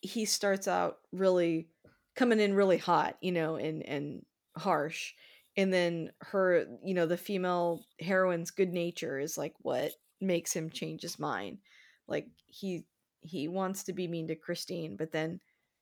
he 0.00 0.24
starts 0.24 0.68
out 0.68 0.98
really 1.12 1.68
coming 2.18 2.40
in 2.40 2.54
really 2.54 2.78
hot 2.78 3.16
you 3.22 3.32
know 3.32 3.56
and 3.56 3.84
and 3.84 4.26
harsh 4.58 5.14
and 5.56 5.72
then 5.72 6.12
her 6.20 6.66
you 6.84 6.92
know 6.94 7.06
the 7.06 7.16
female 7.16 7.86
heroine's 8.00 8.50
good 8.50 8.72
nature 8.72 9.20
is 9.20 9.38
like 9.38 9.54
what 9.60 9.92
makes 10.20 10.52
him 10.52 10.68
change 10.70 11.02
his 11.02 11.18
mind. 11.20 11.60
Like 12.08 12.28
he 12.46 12.86
he 13.22 13.48
wants 13.48 13.84
to 13.84 13.92
be 13.94 14.08
mean 14.08 14.28
to 14.28 14.36
christine 14.36 14.96
but 14.96 15.12
then 15.12 15.40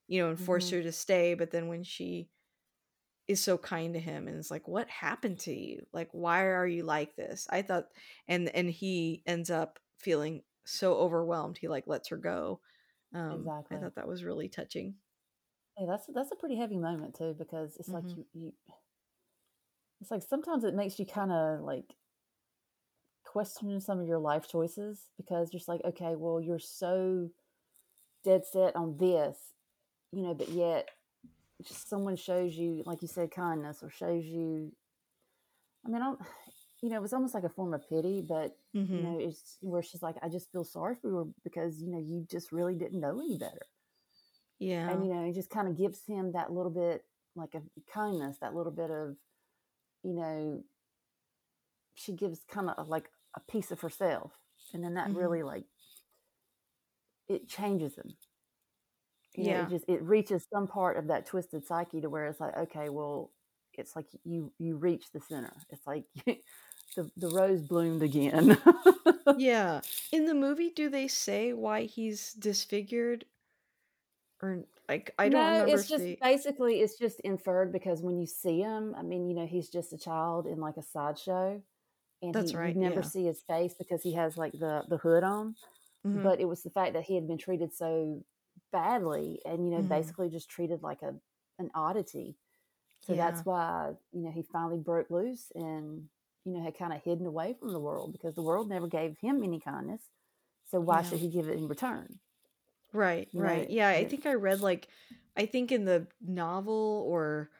you 0.09 0.23
know 0.23 0.29
and 0.31 0.41
force 0.41 0.69
hmm 0.69 0.73
her 0.73 0.83
to 0.83 0.93
stay 0.93 1.35
but 1.35 1.51
then 1.53 1.69
when 1.69 1.85
she 1.85 2.31
is 3.29 3.43
so 3.43 3.59
kind 3.59 3.95
to 3.95 4.01
him 4.01 4.29
and 4.29 4.37
it's 4.37 4.51
like 4.51 4.69
what 4.69 4.89
happened 4.89 5.39
to 5.41 5.53
you? 5.55 5.87
Like 5.93 6.09
why 6.13 6.45
are 6.47 6.67
you 6.67 6.85
like 6.85 7.17
this? 7.17 7.47
I 7.51 7.63
thought 7.63 7.89
and 8.29 8.49
and 8.51 8.71
he 8.71 9.23
ends 9.27 9.51
up 9.51 9.81
feeling 9.99 10.43
so 10.65 10.95
overwhelmed 10.97 11.59
he 11.59 11.69
like 11.69 11.87
lets 11.87 12.09
her 12.09 12.17
go. 12.17 12.61
Um 13.15 13.53
i 13.73 13.79
thought 13.79 13.97
that 13.97 14.09
was 14.09 14.25
really 14.25 14.49
touching 14.51 14.97
Yeah, 15.79 15.87
that's 15.87 16.07
that's 16.07 16.33
a 16.33 16.37
pretty 16.37 16.57
heavy 16.57 16.77
moment 16.79 17.15
too 17.15 17.35
because 17.35 17.77
it's 17.77 17.93
like 17.93 18.07
hmm 18.07 18.17
you, 18.17 18.27
you 18.33 18.53
it's 20.01 20.11
like 20.11 20.23
sometimes 20.23 20.65
it 20.65 20.75
makes 20.75 20.99
you 20.99 21.07
kind 21.07 21.33
of 21.33 21.61
like 21.61 21.97
question 23.25 23.81
some 23.81 24.01
of 24.01 24.07
your 24.07 24.19
life 24.19 24.49
choices 24.49 25.11
because 25.17 25.53
you're 25.53 25.59
just 25.59 25.69
like, 25.69 25.83
okay, 25.85 26.15
well, 26.17 26.41
you're 26.41 26.59
so 26.59 27.31
dead 28.25 28.45
set 28.47 28.77
on 28.77 28.97
this, 28.99 29.55
you 30.13 30.23
know, 30.23 30.35
but 30.35 30.49
yet 30.51 30.91
just 31.63 31.89
someone 31.89 32.17
shows 32.17 32.55
you, 32.57 32.83
like 32.87 33.03
you 33.03 33.09
said, 33.09 33.31
kindness 33.31 33.83
or 33.83 33.91
shows 33.91 34.25
you. 34.25 34.73
I 35.85 35.89
mean, 35.89 36.03
I 36.03 36.07
don't, 36.07 36.21
you 36.83 36.89
know, 36.91 36.97
it 36.97 37.03
was 37.03 37.13
almost 37.13 37.35
like 37.35 37.45
a 37.45 37.49
form 37.49 37.75
of 37.75 37.89
pity, 37.89 38.23
but 38.23 38.57
you 38.91 39.01
hmm 39.01 39.03
know, 39.03 39.19
it's 39.19 39.59
where 39.61 39.83
she's 39.83 40.03
like, 40.03 40.17
I 40.23 40.29
just 40.29 40.51
feel 40.53 40.65
sorry 40.65 40.95
for 40.95 41.09
you 41.09 41.35
because 41.45 41.81
you 41.83 41.91
know 41.91 41.99
you 41.99 42.27
just 42.31 42.53
really 42.53 42.77
didn't 42.77 43.01
know 43.01 43.21
any 43.21 43.37
better, 43.37 43.67
and 44.87 45.05
you 45.07 45.15
know, 45.15 45.25
it 45.27 45.35
just 45.35 45.51
kind 45.51 45.69
of 45.69 45.77
gives 45.77 46.05
him 46.07 46.33
that 46.33 46.53
little 46.53 46.71
bit 46.71 47.05
like 47.35 47.55
a 47.55 47.63
kindness, 47.93 48.39
that 48.39 48.55
little 48.55 48.73
bit 48.73 48.91
of 48.91 49.17
you 50.05 50.15
know, 50.15 50.65
she 51.95 52.13
gives 52.13 52.45
kind 52.45 52.71
of 52.71 52.89
like 52.89 53.11
a 53.35 53.41
piece 53.41 53.71
of 53.71 53.81
herself, 53.81 54.33
and 54.73 54.85
then 54.85 54.95
that 54.95 55.13
hmm 55.13 55.13
really 55.13 55.43
like 55.43 55.67
it 57.29 57.49
changes 57.49 57.97
him. 57.97 58.17
You 59.35 59.45
know, 59.45 59.61
it 59.61 59.69
just 59.69 59.85
it 59.89 60.03
reaches 60.03 60.47
some 60.53 60.67
part 60.67 60.97
of 60.97 61.09
that 61.09 61.27
twisted 61.27 61.67
psyche 61.67 62.01
to 62.01 62.09
where 62.09 62.27
it's 62.27 62.41
like, 62.41 62.57
okay, 62.57 62.89
well, 62.89 63.33
it's 63.75 63.95
like 63.95 64.07
you 64.25 64.53
you 64.59 64.77
reach 64.77 65.13
the 65.13 65.21
center. 65.21 65.65
It's 65.69 65.87
like 65.87 66.07
the 66.97 67.11
the 67.17 67.29
rose 67.29 67.63
bloomed 67.63 68.03
again. 68.03 68.59
Yeah. 69.35 69.83
In 70.11 70.25
the 70.27 70.35
movie, 70.35 70.69
do 70.71 70.89
they 70.89 71.07
say 71.07 71.53
why 71.53 71.83
he's 71.85 72.33
disfigured? 72.33 73.27
Or 74.43 74.65
like 74.89 75.15
I 75.19 75.29
don't 75.29 75.55
no, 75.55 75.65
it's 75.67 75.89
just 75.89 76.07
they 76.07 76.21
basically 76.21 76.81
it's 76.81 76.99
just 76.99 77.21
inferred 77.21 77.73
because 77.73 78.01
when 78.03 78.19
you 78.19 78.27
see 78.27 78.61
him, 78.61 78.95
I 78.97 79.03
mean, 79.03 79.27
you 79.29 79.35
know, 79.35 79.47
he's 79.47 79.69
just 79.69 79.93
a 79.93 79.99
child 79.99 80.47
in 80.47 80.61
like 80.61 80.77
a 80.77 80.83
sideshow, 80.83 81.63
and 82.23 82.35
That's 82.35 82.53
he 82.53 82.61
you 82.63 82.75
never 82.75 83.03
yeah. 83.03 83.03
see 83.03 83.25
his 83.27 83.43
face 83.43 83.75
because 83.75 84.03
he 84.03 84.15
has 84.15 84.39
like 84.39 84.53
the 84.55 84.85
the 84.89 84.99
hood 84.99 85.25
on 85.25 85.57
Mhm. 86.05 86.27
but 86.27 86.41
it 86.41 86.47
was 86.47 86.63
the 86.65 86.71
fact 86.71 86.95
that 86.95 87.05
he 87.05 87.15
had 87.17 87.29
been 87.29 87.39
treated 87.39 87.73
so 87.75 88.25
badly 88.73 89.41
and 89.47 89.65
you 89.67 89.71
know 89.73 89.83
Mhm. 89.83 89.85
basically 89.85 90.29
just 90.31 90.51
treated 90.51 90.83
like 90.83 91.03
a 91.03 91.15
an 91.59 91.71
oddity 91.75 92.37
so 93.01 93.15
Yeah. 93.15 93.17
that's 93.17 93.45
why 93.45 93.93
you 94.13 94.23
know 94.23 94.31
he 94.33 94.43
finally 94.43 94.79
broke 94.79 95.11
loose 95.11 95.53
and 95.55 96.09
you 96.45 96.53
know 96.53 96.63
had 96.65 96.79
kind 96.79 96.93
of 96.93 97.03
hidden 97.03 97.27
away 97.27 97.55
from 97.55 97.73
the 97.73 97.81
world 97.81 98.13
because 98.13 98.35
the 98.37 98.43
world 98.43 98.69
never 98.69 98.89
gave 98.89 99.19
him 99.19 99.43
any 99.45 99.61
kindness 99.61 100.11
so 100.67 100.81
why 100.81 101.01
Yeah. 101.01 101.03
should 101.03 101.21
he 101.21 101.31
give 101.31 101.49
it 101.49 101.59
in 101.59 101.69
return 101.69 102.21
Right, 102.97 103.29
know 103.33 103.39
right. 103.39 103.69
Yeah, 103.69 103.89
I 103.89 104.05
think 104.05 104.27
I 104.27 104.35
read 104.35 104.61
like 104.61 104.89
I 105.37 105.47
think 105.47 105.73
in 105.73 105.85
the 105.85 106.09
novel 106.21 107.05
or 107.09 107.51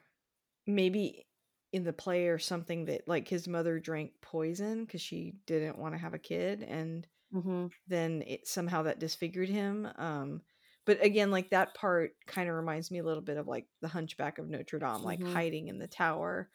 maybe 0.67 1.29
in 1.73 1.85
the 1.85 1.93
play 1.95 2.29
or 2.29 2.39
something 2.39 2.87
that 2.87 3.09
like 3.09 3.29
his 3.29 3.49
mother 3.49 3.81
drank 3.81 4.15
poison 4.23 4.85
because 4.85 5.03
she 5.03 5.33
didn't 5.47 5.79
want 5.79 5.95
to 5.95 5.99
have 5.99 6.15
a 6.15 6.19
kid 6.19 6.63
and 6.63 7.07
Mhm, 7.31 7.71
then 7.89 8.23
it 8.27 8.47
somehow 8.49 8.83
that 8.85 9.01
disfigured 9.01 9.49
him. 9.51 9.89
Um 9.97 10.43
but 10.87 11.03
again, 11.05 11.31
like 11.33 11.51
that 11.51 11.75
part 11.75 12.13
kind 12.27 12.49
of 12.51 12.57
reminds 12.57 12.91
me 12.91 12.99
a 13.01 13.05
little 13.05 13.23
bit 13.23 13.39
of 13.39 13.49
like 13.49 13.69
the 13.83 13.89
Hunchback 13.89 14.39
of 14.39 14.49
Notre 14.49 14.79
Dame, 14.81 15.03
like 15.05 15.23
mhm, 15.23 15.37
hiding 15.37 15.69
in 15.69 15.79
the 15.79 15.89
tower 15.89 16.51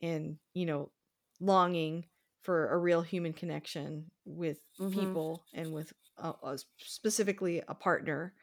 and, 0.00 0.38
you 0.54 0.66
know, 0.66 0.92
longing 1.40 2.08
for 2.42 2.68
a 2.72 2.78
real 2.78 3.02
human 3.02 3.32
connection 3.32 4.10
with 4.24 4.58
mhm. 4.80 4.92
people 4.92 5.44
and 5.54 5.72
with 5.72 5.92
uh, 6.18 6.32
uh, 6.42 6.56
specifically 6.78 7.62
a 7.68 7.74
partner 7.74 8.34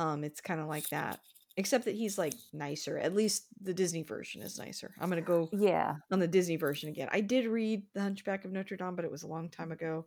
um, 0.00 0.24
it's 0.24 0.40
kind 0.40 0.60
of 0.60 0.66
like 0.66 0.88
that, 0.88 1.20
except 1.58 1.84
that 1.84 1.94
he's 1.94 2.16
like 2.16 2.32
nicer. 2.52 2.98
At 2.98 3.14
least 3.14 3.46
the 3.60 3.74
Disney 3.74 4.02
version 4.02 4.40
is 4.40 4.58
nicer. 4.58 4.94
I'm 4.98 5.10
gonna 5.10 5.20
go 5.20 5.50
yeah 5.52 5.96
on 6.10 6.20
the 6.20 6.28
Disney 6.28 6.56
version 6.56 6.88
again. 6.88 7.08
I 7.12 7.20
did 7.20 7.46
read 7.46 7.82
The 7.94 8.00
Hunchback 8.00 8.44
of 8.44 8.52
Notre 8.52 8.76
Dame, 8.76 8.96
but 8.96 9.04
it 9.04 9.10
was 9.10 9.24
a 9.24 9.28
long 9.28 9.50
time 9.50 9.72
ago. 9.72 10.06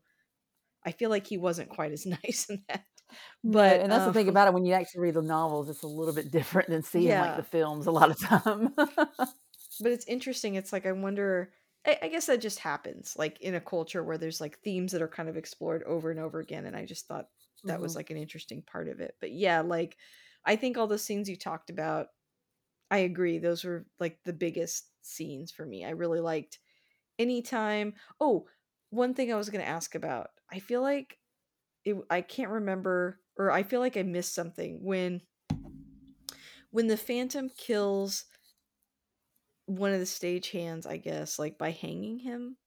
I 0.85 0.91
feel 0.91 1.11
like 1.11 1.27
he 1.27 1.37
wasn't 1.37 1.69
quite 1.69 1.91
as 1.91 2.05
nice 2.23 2.47
in 2.49 2.63
that. 2.69 2.85
no 3.43 3.51
But 3.53 3.81
and 3.81 3.91
that's 3.91 4.03
the 4.03 4.07
um, 4.07 4.13
thing 4.13 4.29
about 4.29 4.47
it 4.47 4.53
when 4.55 4.65
you 4.65 4.73
actually 4.73 5.01
read 5.01 5.13
the 5.13 5.21
novels 5.21 5.69
it's 5.69 5.83
a 5.83 5.87
little 5.87 6.13
bit 6.13 6.31
different 6.31 6.69
than 6.69 6.81
seeing 6.81 7.09
like 7.09 7.37
the 7.37 7.43
films 7.43 7.85
a 7.85 7.91
lot 7.91 8.09
of 8.09 8.19
time 8.19 8.73
but 9.79 9.91
it's 9.91 10.05
interesting. 10.05 10.55
It's 10.55 10.73
like 10.73 10.85
I 10.85 10.91
wonder. 10.91 11.51
I, 11.85 11.99
I 12.03 12.07
guess 12.07 12.27
that 12.27 12.41
just 12.41 12.59
happens, 12.59 13.15
like 13.17 13.39
in 13.41 13.55
a 13.55 13.61
culture 13.61 14.03
where 14.03 14.17
there's 14.17 14.41
like 14.41 14.59
themes 14.59 14.91
that 14.91 15.01
are 15.01 15.07
kind 15.07 15.29
of 15.29 15.37
explored 15.37 15.83
over 15.83 16.11
and 16.11 16.19
over 16.19 16.39
again. 16.39 16.65
And 16.65 16.75
I 16.75 16.85
just 16.85 17.07
thought 17.07 17.29
that 17.67 17.81
was 17.81 17.95
Mhm, 17.95 17.97
like 17.97 18.09
an 18.09 18.17
interesting 18.17 18.61
part 18.61 18.87
of 18.89 18.99
it. 18.99 19.15
But 19.19 19.31
yeah, 19.31 19.61
like 19.61 19.97
I 20.45 20.55
think 20.55 20.77
all 20.77 20.87
the 20.87 20.97
scenes 20.99 21.29
you 21.29 21.35
talked 21.37 21.69
about 21.69 22.09
I 22.91 22.99
agree. 22.99 23.39
Those 23.39 23.63
were 23.63 23.87
like 23.99 24.23
the 24.23 24.33
biggest 24.33 24.91
scenes 25.05 25.51
for 25.51 25.65
me. 25.65 25.83
I 25.85 25.91
really 25.91 26.19
liked 26.21 26.59
anytime. 27.19 27.95
Oh, 28.19 28.47
one 28.91 29.13
thing 29.13 29.33
I 29.33 29.37
was 29.37 29.49
going 29.49 29.63
to 29.63 29.69
ask 29.69 29.95
about. 29.95 30.31
I 30.51 30.59
feel 30.59 30.81
like 30.81 31.19
it, 31.85 31.97
I 32.09 32.21
can't 32.21 32.51
remember, 32.51 33.21
or 33.37 33.51
I 33.51 33.63
feel 33.63 33.81
like 33.81 33.97
I 33.97 34.03
missed 34.03 34.35
something 34.35 34.83
when 34.83 35.23
when 36.71 36.87
the 36.87 36.97
Phantom 36.97 37.49
kills 37.49 38.25
one 39.65 39.91
of 39.93 39.99
the 39.99 40.05
stage 40.05 40.51
hands, 40.51 40.85
I 40.85 40.97
guess 40.97 41.39
like 41.39 41.57
by 41.57 41.71
hanging 41.71 42.19
him. 42.19 42.57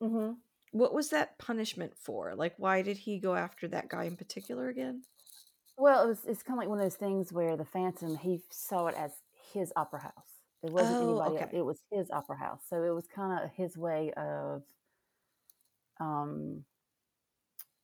mhm. 0.00 0.42
What 0.72 0.92
was 0.92 1.10
that 1.10 1.38
punishment 1.38 1.96
for? 1.96 2.34
Like, 2.34 2.58
why 2.58 2.82
did 2.82 2.96
he 2.98 3.20
go 3.20 3.36
after 3.36 3.68
that 3.68 3.86
guy 3.88 4.06
in 4.06 4.16
particular 4.16 4.68
again? 4.68 5.04
Well, 5.76 6.04
it 6.04 6.06
was 6.08 6.24
it's 6.24 6.42
kinda 6.42 6.58
like 6.58 6.68
one 6.68 6.78
of 6.78 6.84
those 6.84 6.96
things 6.96 7.32
where 7.32 7.56
the 7.56 7.64
Phantom, 7.64 8.16
he 8.16 8.42
saw 8.50 8.86
it 8.88 8.94
as 8.94 9.22
his 9.52 9.72
opera 9.76 10.00
house. 10.02 10.42
It 10.62 10.70
wasn't 10.70 11.00
Oh, 11.00 11.22
anybody 11.26 11.30
okay, 11.30 11.52
it 11.52 11.62
was 11.62 11.80
his 11.90 12.10
opera 12.10 12.36
house. 12.38 12.64
So 12.66 12.82
it 12.84 12.90
was 12.90 13.06
kinda 13.08 13.48
his 13.48 13.76
way 13.76 14.12
of, 14.12 14.64
um, 16.00 16.64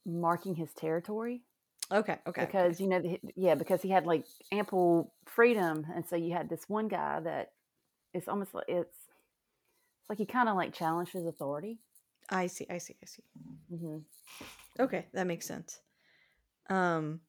marking 0.04 0.54
his 0.54 0.72
territory 0.74 1.44
okay, 1.90 2.20
okay, 2.26 2.50
okay. 2.60 2.68
because, 2.68 2.80
you 2.80 2.88
know, 2.88 3.02
yeah, 3.36 3.54
because 3.56 3.82
he 3.82 3.90
had, 3.90 4.06
like, 4.06 4.26
ample 4.52 5.14
freedom, 5.26 5.86
and 5.94 6.06
so 6.06 6.16
you 6.16 6.32
had 6.34 6.48
this 6.50 6.68
one 6.68 6.88
guy 6.88 7.20
that 7.20 7.54
it's 8.14 8.28
almost 8.28 8.54
like 8.54 8.66
it's 8.68 9.08
it's 10.00 10.08
like 10.08 10.18
he 10.18 10.26
kinda, 10.26 10.54
like, 10.54 10.72
challenged 10.72 11.12
his 11.12 11.26
authority. 11.26 11.80
I 12.30 12.46
see, 12.46 12.66
I 12.70 12.78
see, 12.78 12.96
I 13.02 13.06
see. 13.06 13.24
Mhm. 13.70 14.04
Okay, 14.78 15.08
that 15.12 15.26
makes 15.26 15.46
sense. 15.46 15.80
Um, 16.70 17.22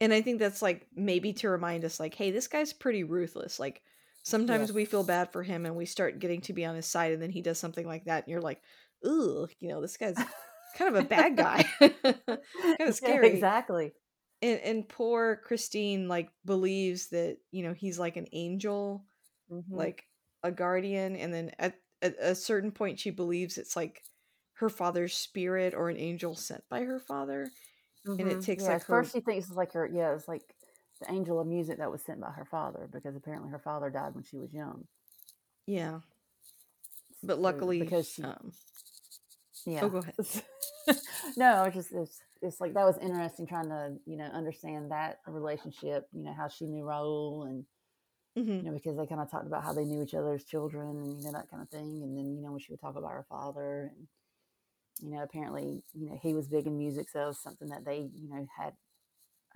And 0.00 0.12
I 0.14 0.22
think 0.22 0.40
that's 0.40 0.62
like 0.62 0.88
maybe 0.94 1.32
to 1.34 1.48
remind 1.50 1.84
us, 1.84 2.00
like, 2.00 2.14
hey, 2.14 2.30
this 2.32 2.48
guy's 2.48 2.72
pretty 2.74 3.04
ruthless. 3.04 3.58
Like, 3.60 3.82
sometimes 4.24 4.70
Yes. 4.70 4.74
we 4.74 4.84
feel 4.86 5.04
bad 5.04 5.32
for 5.32 5.42
him 5.44 5.66
and 5.66 5.76
we 5.76 5.86
start 5.86 6.20
getting 6.20 6.42
to 6.42 6.54
be 6.54 6.64
on 6.66 6.76
his 6.76 6.86
side, 6.86 7.12
and 7.12 7.22
then 7.22 7.30
he 7.30 7.42
does 7.42 7.58
something 7.60 7.86
like 7.86 8.06
that, 8.06 8.24
and 8.24 8.32
you're 8.32 8.42
like, 8.42 8.62
ooh, 9.06 9.48
you 9.60 9.68
know, 9.70 9.80
this 9.82 9.96
guy's 9.98 10.26
kind 10.74 10.88
of 10.96 11.04
a 11.04 11.08
bad 11.08 11.36
guy, 11.38 11.64
kind 11.80 12.38
of 12.80 12.94
Yeah, 13.00 13.16
scary. 13.16 13.22
exactly. 13.22 13.94
And, 14.42 14.60
and 14.60 14.88
poor 14.88 15.36
Christine, 15.36 16.08
like, 16.08 16.32
believes 16.44 17.08
that, 17.10 17.38
you 17.52 17.62
know, 17.64 17.74
he's 17.74 17.98
like 17.98 18.16
an 18.16 18.28
angel, 18.32 19.06
Mhm. 19.48 19.90
like 19.90 20.09
a 20.42 20.50
guardian. 20.50 21.16
And 21.16 21.32
then 21.32 21.50
at, 21.58 21.74
at 22.02 22.16
a 22.20 22.34
certain 22.34 22.72
point, 22.72 22.98
she 23.00 23.10
believes 23.10 23.58
it's 23.58 23.76
like 23.76 24.02
her 24.54 24.68
father's 24.68 25.14
spirit 25.14 25.74
or 25.74 25.88
an 25.88 25.96
angel 25.96 26.34
sent 26.34 26.62
by 26.68 26.82
her 26.84 26.98
father. 27.00 27.50
And 28.06 28.20
it 28.20 28.38
Mhm. 28.38 28.44
takes 28.44 28.62
Yeah, 28.62 28.68
like 28.70 28.76
at 28.76 28.82
her, 28.82 29.02
first 29.02 29.12
she 29.12 29.20
thinks 29.20 29.48
it's 29.48 29.56
like 29.56 29.72
her 29.72 29.86
yeah, 29.86 30.14
it's 30.14 30.26
like 30.28 30.42
the 31.00 31.10
angel 31.12 31.40
of 31.40 31.46
music 31.46 31.78
that 31.78 31.90
was 31.90 32.02
sent 32.02 32.20
by 32.20 32.30
her 32.30 32.44
father 32.44 32.88
because 32.92 33.16
apparently 33.16 33.50
her 33.50 33.58
father 33.58 33.90
died 33.90 34.14
when 34.14 34.24
she 34.24 34.36
was 34.38 34.52
young. 34.52 34.86
yeah. 35.66 36.00
But 37.22 37.38
luckily, 37.38 37.80
because 37.80 38.08
she 38.08 38.22
um, 38.22 38.52
oh, 38.52 38.52
yeah. 39.66 39.88
go 39.88 39.98
ahead. 39.98 40.14
no, 41.36 41.46
I 41.46 41.64
was 41.66 41.74
just 41.74 41.92
it's 41.92 42.18
it's 42.40 42.60
like 42.60 42.72
that 42.72 42.86
was 42.86 42.96
interesting 42.98 43.46
trying 43.46 43.68
to, 43.68 43.96
you 44.06 44.16
know, 44.16 44.24
understand 44.24 44.90
that 44.90 45.18
relationship, 45.26 46.08
you 46.12 46.24
know, 46.24 46.32
how 46.32 46.48
she 46.48 46.66
knew 46.66 46.84
Raoul 46.84 47.44
and 47.44 47.64
hmm 48.36 48.60
you 48.60 48.68
know, 48.68 48.74
because 48.74 48.96
they 48.96 49.06
kind 49.06 49.20
of 49.20 49.30
talked 49.30 49.46
about 49.46 49.64
how 49.64 49.72
they 49.72 49.84
knew 49.84 50.02
each 50.02 50.14
other 50.14 50.34
as 50.34 50.44
children 50.44 50.98
and 50.98 51.18
you 51.18 51.24
know 51.24 51.32
that 51.32 51.50
kind 51.50 51.62
of 51.62 51.68
thing. 51.70 52.02
And 52.02 52.16
then, 52.16 52.34
you 52.36 52.42
know, 52.42 52.52
when 52.52 52.60
she 52.60 52.72
would 52.72 52.80
talk 52.80 52.96
about 52.96 53.12
her 53.12 53.26
father 53.28 53.90
and 53.96 54.06
you 55.02 55.10
know, 55.10 55.22
apparently, 55.22 55.82
you 55.94 56.08
know, 56.10 56.18
he 56.22 56.34
was 56.34 56.48
big 56.48 56.66
in 56.66 56.78
music, 56.78 57.08
so 57.10 57.22
it 57.22 57.26
was 57.26 57.42
something 57.42 57.68
that 57.68 57.84
they, 57.84 58.10
you 58.14 58.28
know, 58.28 58.46
had 58.56 58.74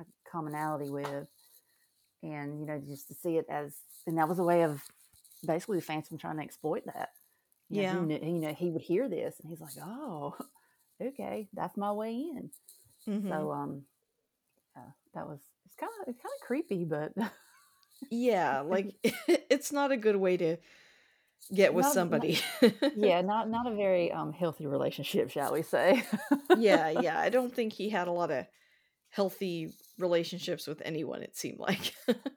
a 0.01 0.05
commonality 0.31 0.91
with. 0.91 1.27
and 2.23 2.61
you 2.61 2.67
know 2.67 2.81
just 2.87 3.09
to 3.09 3.15
see 3.15 3.37
it 3.37 3.47
as 3.49 3.77
and 4.07 4.19
that 4.19 4.29
was 4.29 4.39
a 4.39 4.45
way 4.45 4.63
of 4.63 4.83
basically 5.47 5.79
the 5.79 5.85
fans 5.85 6.07
phantom 6.09 6.19
trying 6.19 6.37
to 6.37 6.43
exploit 6.43 6.85
that 6.87 7.11
you 7.71 7.77
know 7.79 7.85
he 7.85 7.97
Yeah. 7.97 8.01
knew 8.01 8.19
you 8.23 8.41
know 8.41 8.55
he 8.55 8.71
would 8.71 8.83
hear 8.83 9.09
this 9.09 9.37
and 9.41 9.51
he's 9.51 9.61
like 9.61 9.75
oh 9.83 10.35
okay 11.03 11.49
that's 11.55 11.77
my 11.77 11.93
way 11.93 12.13
in 12.15 12.51
hmm 13.07 13.21
so 13.29 13.53
um 13.53 13.83
yeah, 14.77 14.83
that 15.15 15.27
was 15.27 15.41
it's 15.67 15.77
kind 15.77 15.93
of 16.03 16.09
it's 16.09 16.21
kind 16.23 16.33
of 16.41 16.47
creepy 16.47 16.85
but 16.85 17.13
Yeah. 18.11 18.61
Like, 18.61 18.95
it's 19.03 19.73
not 19.73 19.93
a 19.93 19.97
good 19.97 20.17
way 20.17 20.37
to 20.37 20.57
get 21.53 21.75
with 21.75 21.83
not, 21.83 21.89
not 21.89 21.95
somebody. 21.95 22.39
yeah 22.97 23.21
not 23.33 23.51
not 23.51 23.67
a 23.71 23.75
very 23.75 24.11
um 24.11 24.33
healthy 24.33 24.67
relationship 24.67 25.29
shall 25.31 25.53
we 25.53 25.61
say 25.61 26.03
yeah. 26.57 26.89
Yeah. 26.89 27.21
I 27.21 27.29
don't 27.29 27.55
think 27.55 27.75
he 27.75 27.91
had 27.91 28.09
a 28.09 28.13
lot 28.13 28.31
of 28.31 28.47
healthy 29.11 29.73
relationships 29.99 30.67
with 30.67 30.83
anyone. 30.85 31.23
It 31.23 31.37
seemed 31.37 31.59
like. 31.59 31.95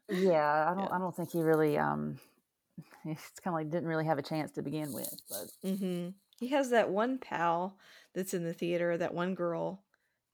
Yeah, 0.09 0.69
I 0.69 0.73
don't. 0.73 0.83
yeah. 0.83 0.95
I 0.95 0.99
don't 0.99 1.15
think 1.15 1.31
he 1.31 1.41
really. 1.41 1.77
Um, 1.77 2.19
it's 3.05 3.39
kind 3.43 3.53
of 3.53 3.53
like 3.53 3.69
didn't 3.69 3.87
really 3.87 4.05
have 4.05 4.17
a 4.17 4.23
chance 4.23 4.51
to 4.53 4.61
begin 4.61 4.93
with. 4.93 5.09
But 5.29 5.69
Mm-hmm. 5.69 6.09
He 6.39 6.49
has 6.49 6.69
that 6.69 6.89
one 6.89 7.17
pal 7.17 7.77
that's 8.13 8.33
in 8.35 8.43
the 8.43 8.53
theater, 8.53 8.95
that 8.97 9.13
one 9.13 9.33
girl 9.33 9.83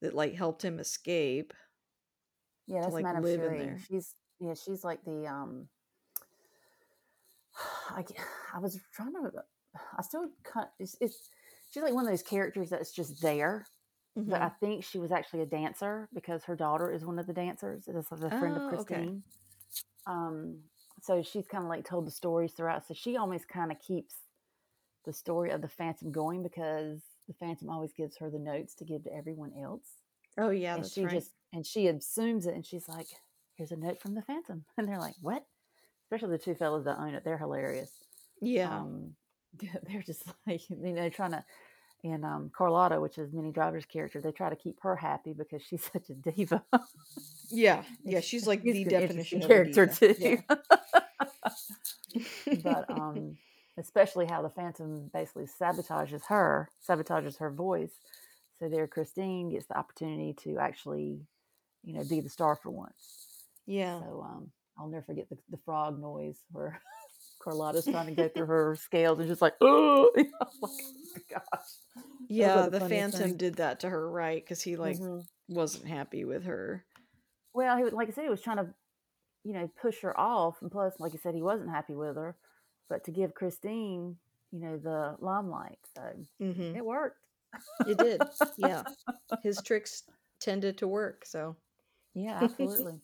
that 0.01 0.13
like 0.13 0.35
helped 0.35 0.63
him 0.63 0.79
escape 0.79 1.53
yeah, 2.67 2.79
to 2.79 2.81
that's 2.83 2.93
like 2.93 3.05
Madame 3.05 3.23
live 3.23 3.41
in 3.43 3.57
there. 3.57 3.77
She's 3.89 4.13
yeah, 4.39 4.53
she's 4.53 4.83
like 4.83 5.03
the 5.05 5.27
um. 5.27 5.67
I 7.89 8.03
I 8.53 8.59
was 8.59 8.79
trying 8.93 9.13
to. 9.13 9.31
I 9.97 10.01
still 10.03 10.29
cut. 10.43 10.71
It's, 10.79 10.95
it's 11.01 11.29
she's 11.71 11.83
like 11.83 11.93
one 11.93 12.05
of 12.05 12.11
those 12.11 12.23
characters 12.23 12.69
that's 12.69 12.91
just 12.91 13.21
there. 13.21 13.65
But 14.25 14.41
Mm-hmm. 14.41 14.43
I 14.43 14.49
think 14.49 14.83
she 14.83 14.99
was 14.99 15.11
actually 15.11 15.41
a 15.41 15.45
dancer 15.47 16.07
because 16.13 16.43
her 16.45 16.55
daughter 16.55 16.91
is 16.91 17.05
one 17.05 17.19
of 17.19 17.27
the 17.27 17.33
dancers. 17.33 17.87
It 17.87 17.95
is 17.95 18.07
a 18.11 18.31
friend 18.31 18.55
of 18.55 18.63
Oh, 18.63 18.69
okay. 18.81 18.95
Christine. 18.95 19.23
Um, 20.05 20.59
so 21.01 21.21
she's 21.23 21.47
kind 21.47 21.63
of 21.63 21.69
like 21.69 21.85
told 21.85 22.07
the 22.07 22.11
stories 22.11 22.53
throughout. 22.53 22.87
So 22.87 22.93
she 22.93 23.17
always 23.17 23.45
kind 23.45 23.71
of 23.71 23.79
keeps 23.79 24.15
the 25.05 25.13
story 25.13 25.51
of 25.51 25.61
the 25.61 25.67
Phantom 25.67 26.11
going 26.11 26.43
because 26.43 27.01
the 27.27 27.33
Phantom 27.33 27.69
always 27.69 27.93
gives 27.93 28.17
her 28.17 28.29
the 28.29 28.39
notes 28.39 28.75
to 28.75 28.85
give 28.85 29.03
to 29.05 29.13
everyone 29.13 29.53
else, 29.61 29.87
Oh 30.37 30.49
yeah, 30.51 30.75
and 30.75 30.85
she 30.85 31.01
right. 31.03 31.13
just 31.13 31.31
and 31.53 31.65
she 31.65 31.87
assumes 31.87 32.45
it, 32.47 32.55
and 32.55 32.65
she's 32.65 32.87
like, 32.87 33.07
"Here's 33.55 33.71
a 33.71 33.75
note 33.75 34.01
from 34.01 34.15
the 34.15 34.21
Phantom," 34.21 34.65
and 34.77 34.87
they're 34.87 34.99
like, 34.99 35.15
"What?" 35.21 35.45
Especially 36.05 36.37
the 36.37 36.43
two 36.43 36.55
fellas 36.55 36.85
that 36.85 36.99
own 36.99 37.13
it, 37.13 37.23
they're 37.23 37.37
hilarious. 37.37 37.91
Yeah. 38.41 38.77
Um, 38.77 39.15
they're 39.87 40.03
just 40.03 40.23
like 40.47 40.69
you 40.69 40.93
know 40.93 41.09
trying 41.09 41.31
to. 41.31 41.43
And 42.05 42.25
um, 42.25 42.51
Carlotta, 42.53 42.99
which 42.99 43.17
is 43.17 43.31
Minnie 43.31 43.53
Driver's 43.53 43.85
character, 43.85 44.19
they 44.19 44.33
try 44.33 44.49
to 44.49 44.57
keep 44.57 44.77
her 44.81 44.93
happy 44.93 45.31
because 45.31 45.61
she's 45.61 45.89
such 45.93 46.09
a 46.09 46.13
diva. 46.13 46.61
Yeah. 47.49 47.83
Yeah. 48.03 48.19
She's 48.19 48.45
like 48.45 48.61
she's 48.61 48.73
the 48.73 48.83
definition 48.83 49.41
character 49.41 49.85
diva. 49.85 50.13
too. 50.13 50.37
but 52.61 52.89
um, 52.89 53.37
especially 53.77 54.25
how 54.25 54.41
the 54.41 54.49
Phantom 54.49 55.09
basically 55.13 55.45
sabotages 55.45 56.25
her, 56.27 56.69
sabotages 56.87 57.37
her 57.37 57.49
voice. 57.49 57.93
So 58.59 58.69
there, 58.69 58.87
Christine 58.87 59.49
gets 59.49 59.65
the 59.65 59.77
opportunity 59.77 60.33
to 60.43 60.57
actually, 60.59 61.19
you 61.83 61.93
know, 61.93 62.03
be 62.03 62.21
the 62.21 62.29
star 62.29 62.55
for 62.55 62.69
once. 62.69 63.22
Yeah. 63.65 63.99
So 63.99 64.21
um, 64.27 64.51
I'll 64.77 64.87
never 64.89 65.03
forget 65.05 65.29
the, 65.29 65.37
the 65.49 65.57
frog 65.65 65.99
noise 65.99 66.37
where 66.51 66.81
Carlotta's 67.43 67.85
trying 67.85 68.07
to 68.07 68.15
go 68.15 68.29
through 68.29 68.45
her 68.47 68.75
scales 68.75 69.19
and 69.19 69.27
just 69.27 69.41
like, 69.41 69.55
oh, 69.61 70.11
like, 70.15 70.29
oh 70.41 70.57
my 71.15 71.21
gosh. 71.29 71.61
Yeah. 72.29 72.69
The 72.69 72.79
Phantom 72.79 73.21
thing. 73.21 73.37
did 73.37 73.55
that 73.55 73.81
to 73.81 73.89
her, 73.89 74.09
right? 74.09 74.43
Because 74.43 74.61
he 74.61 74.75
like 74.75 74.97
Mhm. 74.99 75.25
wasn't 75.49 75.87
happy 75.87 76.25
with 76.25 76.43
her. 76.45 76.85
Well, 77.53 77.77
he 77.77 77.83
was, 77.83 77.93
like 77.93 78.07
I 78.07 78.11
said, 78.11 78.23
he 78.23 78.29
was 78.29 78.41
trying 78.41 78.57
to, 78.57 78.67
you 79.43 79.53
know, 79.53 79.69
push 79.81 80.01
her 80.01 80.17
off, 80.19 80.61
and 80.61 80.71
plus, 80.71 80.93
like 80.99 81.13
I 81.13 81.17
said, 81.17 81.35
he 81.35 81.41
wasn't 81.43 81.69
happy 81.69 81.93
with 81.95 82.15
her, 82.15 82.35
but 82.89 83.03
to 83.03 83.11
give 83.11 83.33
Christine, 83.35 84.17
you 84.51 84.59
know, 84.59 84.77
the 84.77 85.15
limelight. 85.19 85.77
So 85.95 86.01
Mm-hmm. 86.41 86.75
it 86.77 86.83
worked. 86.85 87.19
It 87.85 87.97
did. 87.99 88.23
Yeah. 88.57 88.83
His 89.43 89.61
tricks 89.61 90.03
tended 90.39 90.77
to 90.79 90.87
work. 90.87 91.25
So. 91.25 91.55
Yeah, 92.15 92.39
absolutely. 92.43 92.99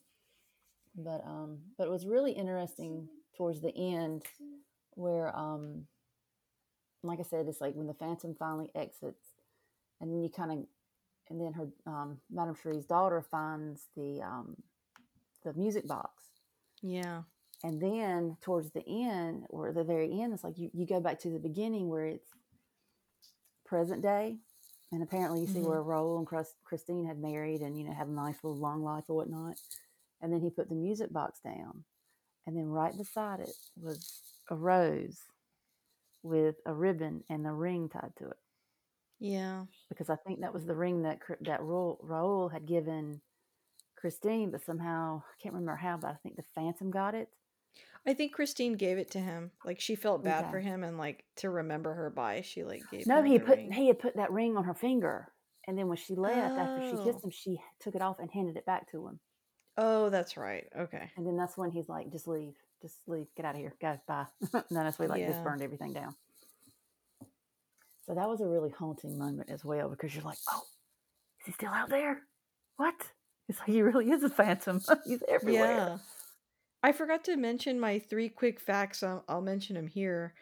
But 0.95 1.23
um, 1.25 1.59
but 1.77 1.87
it 1.87 1.91
was 1.91 2.05
really 2.05 2.31
interesting 2.31 3.07
towards 3.37 3.61
the 3.61 3.75
end, 3.75 4.23
where 4.95 5.35
um, 5.37 5.85
like 7.03 7.19
I 7.19 7.23
said, 7.23 7.47
it's 7.47 7.61
like 7.61 7.75
when 7.75 7.87
the 7.87 7.93
Phantom 7.93 8.35
finally 8.37 8.69
exits, 8.75 9.25
and 10.01 10.11
then 10.11 10.21
you 10.21 10.29
kind 10.29 10.51
of, 10.51 10.57
and 11.29 11.39
then 11.39 11.53
her 11.53 11.67
um, 11.85 12.17
Madame 12.29 12.55
Giry's 12.55 12.85
daughter 12.85 13.21
finds 13.21 13.87
the 13.95 14.21
um, 14.21 14.55
the 15.43 15.53
music 15.53 15.87
box. 15.87 16.23
Yeah. 16.81 17.23
and 17.65 17.81
then 17.81 18.37
towards 18.41 18.71
the 18.71 18.83
end 18.87 19.43
or 19.49 19.73
the 19.73 19.83
very 19.83 20.21
end 20.21 20.33
it's 20.33 20.45
like 20.45 20.57
you, 20.57 20.69
you 20.73 20.85
go 20.85 21.01
back 21.01 21.19
to 21.19 21.29
the 21.29 21.39
beginning 21.39 21.89
where 21.89 22.05
it's 22.05 22.29
present 23.65 24.01
day 24.01 24.37
and 24.93 25.03
apparently 25.03 25.41
you 25.41 25.47
see 25.47 25.59
Mhm. 25.59 25.65
where 25.67 25.83
Raoul 25.83 26.17
and 26.19 26.27
Christine 26.63 27.05
had 27.05 27.19
married 27.19 27.59
and 27.61 27.77
you 27.77 27.83
know 27.83 27.91
had 27.93 28.07
a 28.07 28.11
nice 28.11 28.41
little 28.43 28.57
long 28.57 28.81
life 28.81 29.03
or 29.09 29.17
whatnot 29.17 29.55
and 30.21 30.31
then 30.33 30.41
he 30.41 30.49
put 30.49 30.69
the 30.69 30.75
music 30.75 31.11
box 31.11 31.39
down 31.43 31.83
and 32.47 32.55
then 32.57 32.65
right 32.67 32.97
beside 32.97 33.39
it 33.39 33.49
was 33.79 34.21
a 34.49 34.55
rose 34.55 35.19
with 36.23 36.55
a 36.65 36.73
ribbon 36.73 37.23
and 37.29 37.45
a 37.47 37.51
ring 37.51 37.89
tied 37.89 38.11
to 38.17 38.25
it 38.29 38.37
Yeah. 39.19 39.65
because 39.89 40.09
I 40.09 40.15
think 40.17 40.41
that 40.41 40.53
was 40.53 40.65
the 40.65 40.75
ring 40.75 41.03
that 41.03 41.19
that 41.41 41.61
Raoul 41.61 42.49
had 42.51 42.65
given 42.65 43.21
Christine 43.95 44.51
but 44.51 44.61
somehow 44.65 45.21
I 45.25 45.35
can't 45.41 45.53
remember 45.55 45.75
how 45.75 45.97
but 45.97 46.11
I 46.11 46.15
think 46.15 46.35
the 46.35 46.43
Phantom 46.55 46.91
got 46.91 47.15
it 47.15 47.29
I 48.07 48.13
think 48.13 48.33
Christine 48.33 48.73
gave 48.73 48.97
it 48.97 49.11
to 49.11 49.19
him. 49.19 49.51
Like 49.65 49.79
she 49.81 49.95
felt 49.95 50.23
bad 50.23 50.43
Okay. 50.45 50.51
for 50.51 50.59
him 50.59 50.83
and 50.83 50.97
like 50.97 51.25
to 51.37 51.49
remember 51.49 51.93
her 51.93 52.09
by, 52.09 52.41
she 52.41 52.63
like 52.63 52.81
gave 52.89 53.05
No, 53.05 53.21
he 53.21 53.37
put 53.39 53.57
ring. 53.57 53.71
he 53.73 53.87
had 53.87 53.99
put 53.99 54.15
that 54.15 54.31
ring 54.31 54.55
on 54.57 54.63
her 54.63 54.73
finger, 54.73 55.27
and 55.67 55.77
then 55.77 55.87
when 55.89 55.97
she 55.97 56.15
left 56.15 56.57
after 56.57 56.81
she 56.89 56.95
Oh. 56.95 57.03
kissed 57.03 57.23
him, 57.23 57.29
she 57.29 57.61
took 57.79 57.95
it 57.95 58.01
off 58.01 58.19
and 58.19 58.31
handed 58.31 58.55
it 58.57 58.65
back 58.65 58.89
to 58.91 59.05
him. 59.05 59.19
Oh, 59.81 60.09
that's 60.09 60.35
right. 60.35 60.67
Okay. 60.77 61.09
And 61.15 61.25
then 61.25 61.37
that's 61.37 61.57
when 61.57 61.71
he's 61.71 61.87
like, 61.87 62.11
"Just 62.11 62.27
leave, 62.27 62.53
just 62.81 62.97
leave, 63.07 63.27
get 63.35 63.45
out 63.45 63.55
of 63.55 63.61
here, 63.61 63.73
go, 63.81 63.97
bye." 64.07 64.25
and 64.53 64.63
then 64.69 64.83
that's 64.83 64.99
when 64.99 65.07
like 65.07 65.21
Yeah. 65.21 65.29
just 65.29 65.43
burned 65.43 65.61
everything 65.61 65.93
down. 65.93 66.15
So 68.05 68.13
that 68.13 68.27
was 68.27 68.41
a 68.41 68.47
really 68.47 68.71
haunting 68.71 69.17
moment 69.17 69.49
as 69.49 69.63
well 69.63 69.87
because 69.89 70.13
you're 70.13 70.23
like, 70.23 70.37
"Oh, 70.51 70.63
is 71.39 71.45
he 71.45 71.51
still 71.53 71.71
out 71.71 71.89
there? 71.89 72.21
What?" 72.75 72.95
It's 73.47 73.59
like 73.59 73.69
he 73.69 73.81
really 73.81 74.11
is 74.11 74.23
a 74.23 74.29
phantom. 74.29 74.81
he's 75.05 75.23
everywhere. 75.29 75.71
Yeah. 75.71 75.97
I 76.83 76.91
forgot 76.91 77.23
to 77.25 77.37
mention 77.37 77.79
my 77.79 77.99
three 77.99 78.29
quick 78.29 78.59
facts. 78.59 79.01
I'll, 79.01 79.23
I'll 79.27 79.41
mention 79.41 79.75
them 79.75 79.87
here. 79.87 80.33